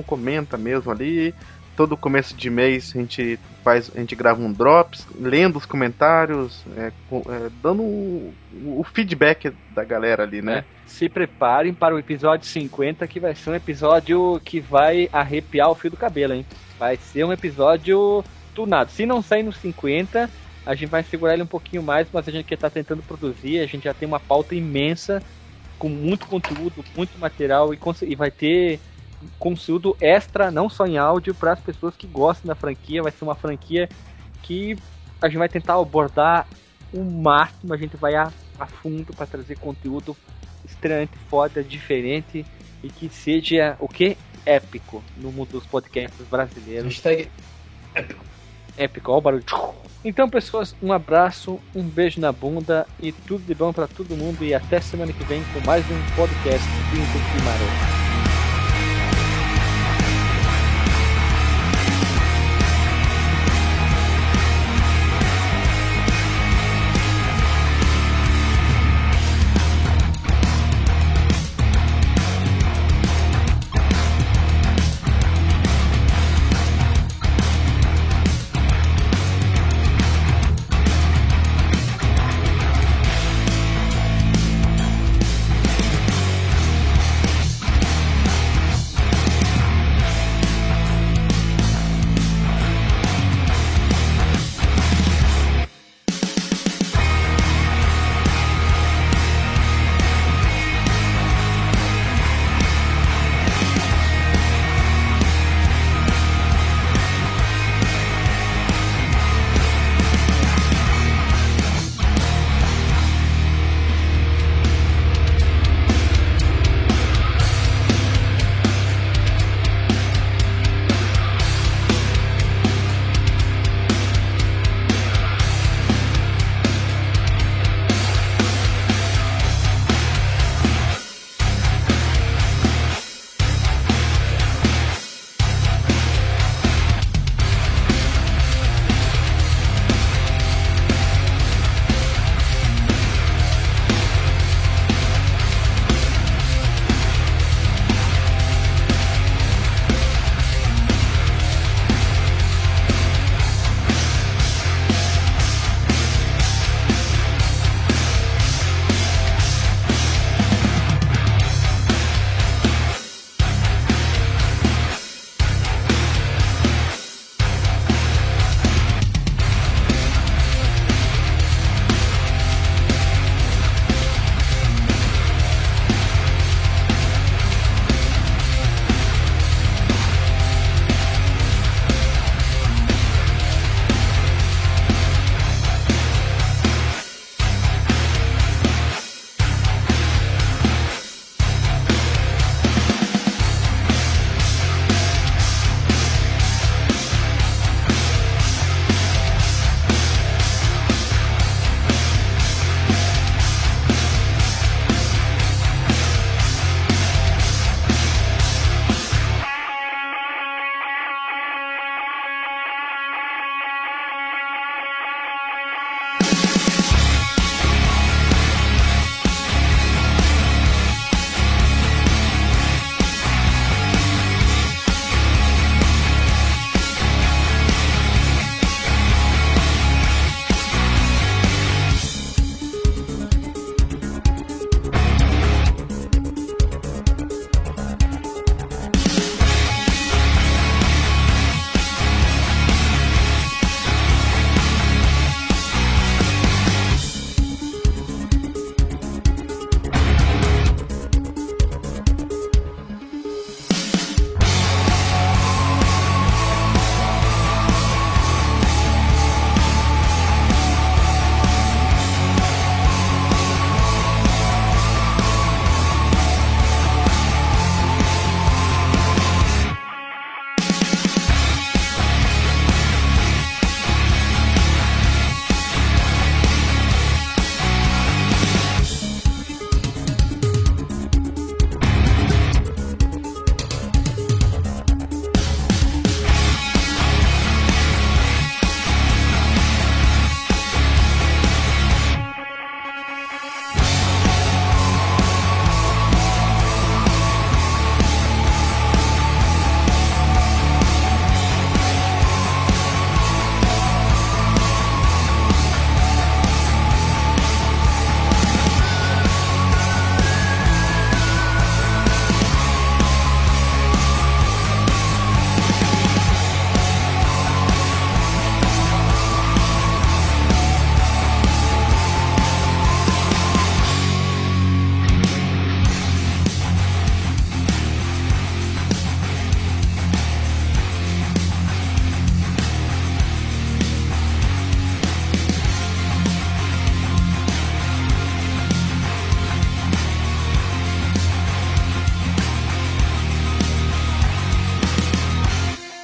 comenta 0.06 0.58
mesmo 0.58 0.92
ali. 0.92 1.36
Todo 1.76 1.98
começo 1.98 2.36
de 2.36 2.50
mês 2.50 2.94
a 2.96 3.00
gente 3.00 3.40
faz, 3.64 3.92
a 3.94 4.00
gente 4.00 4.16
grava 4.16 4.42
um 4.42 4.52
drops, 4.52 5.06
lendo 5.20 5.58
os 5.58 5.66
comentários, 5.66 6.64
é, 6.78 6.88
é, 6.88 7.50
dando 7.62 7.82
o, 7.82 8.34
o, 8.80 8.84
feedback 8.84 9.52
da 9.74 9.84
galera 9.84 10.24
ali, 10.24 10.42
né? 10.42 10.60
É, 10.60 10.64
se 10.86 11.10
preparem 11.10 11.74
para 11.74 11.94
o 11.94 12.00
episódio 12.00 12.48
50, 12.48 13.06
que 13.08 13.20
vai 13.20 13.36
ser 13.36 13.50
um 13.50 13.56
episódio 13.56 14.40
que 14.46 14.60
vai 14.60 15.10
arrepiar 15.12 15.70
o 15.70 15.76
fio 15.76 15.92
do 15.92 15.98
cabelo, 15.98 16.34
hein? 16.34 16.46
Vai 16.80 16.96
ser 16.96 17.26
um 17.26 17.34
episódio 17.34 18.24
tunado. 18.54 18.92
Se 18.92 19.06
não 19.06 19.22
sair 19.22 19.44
no 19.44 19.52
50, 19.52 20.30
a 20.66 20.76
gente 20.76 20.90
vai 20.90 21.04
segurar 21.04 21.34
ele 21.34 21.44
um 21.44 21.48
pouquinho 21.48 21.84
mais, 21.84 22.08
mas 22.12 22.28
a 22.28 22.32
gente 22.32 22.46
que 22.46 22.54
está 22.54 22.70
tentando 22.70 23.04
produzir, 23.04 23.60
a 23.60 23.66
gente 23.66 23.84
já 23.84 23.94
tem 23.94 24.08
uma 24.08 24.20
pauta 24.20 24.56
imensa 24.56 25.22
com 25.78 25.90
muito 25.90 26.26
conteúdo, 26.28 26.84
muito 26.96 27.18
material 27.20 27.74
e, 27.74 27.80
e 28.04 28.16
vai 28.16 28.32
ter 28.32 28.80
conteúdo 29.40 29.96
extra, 30.00 30.52
não 30.52 30.70
só 30.70 30.86
em 30.86 30.98
áudio, 30.98 31.34
para 31.34 31.54
as 31.54 31.60
pessoas 31.60 31.96
que 31.96 32.08
gostam 32.08 32.48
da 32.48 32.56
franquia. 32.56 33.04
Vai 33.04 33.12
ser 33.12 33.24
uma 33.24 33.36
franquia 33.36 33.90
que 34.44 34.78
a 35.22 35.28
gente 35.28 35.38
vai 35.38 35.50
tentar 35.50 35.80
abordar 35.80 36.48
o 36.94 37.04
máximo, 37.04 37.74
a 37.74 37.78
gente 37.78 37.98
vai 37.98 38.16
a, 38.16 38.32
a 38.60 38.66
fundo 38.66 39.14
para 39.14 39.26
trazer 39.26 39.58
conteúdo 39.58 40.16
extremamente 40.64 41.18
foda, 41.30 41.64
diferente 41.64 42.46
e 42.84 42.90
que 42.90 43.10
seja 43.10 43.76
o 43.80 43.88
que? 43.88 44.18
Épico 44.46 45.04
no 45.18 45.32
mundo 45.32 45.50
dos 45.52 45.66
podcasts 45.66 46.26
brasileiros. 46.28 46.86
Hashtag 46.86 47.30
épico. 47.94 48.26
Épico, 48.78 49.12
ó 49.12 49.18
o 49.18 49.22
barulho. 49.22 49.44
Então, 50.04 50.30
pessoas, 50.30 50.76
um 50.84 50.94
abraço, 50.94 51.60
um 51.74 51.82
beijo 51.82 52.22
na 52.22 52.32
bunda 52.32 52.86
e 53.00 53.12
tudo 53.12 53.44
de 53.44 53.56
bom 53.56 53.74
para 53.74 53.88
todo 53.88 54.16
mundo. 54.16 54.44
E 54.44 54.54
até 54.54 54.80
semana 54.80 55.12
que 55.12 55.24
vem 55.24 55.44
com 55.54 55.66
mais 55.66 55.84
um 55.90 56.16
podcast 56.16 56.68
Pinto 56.92 57.40
e 57.40 57.44
Maroto. 57.44 58.15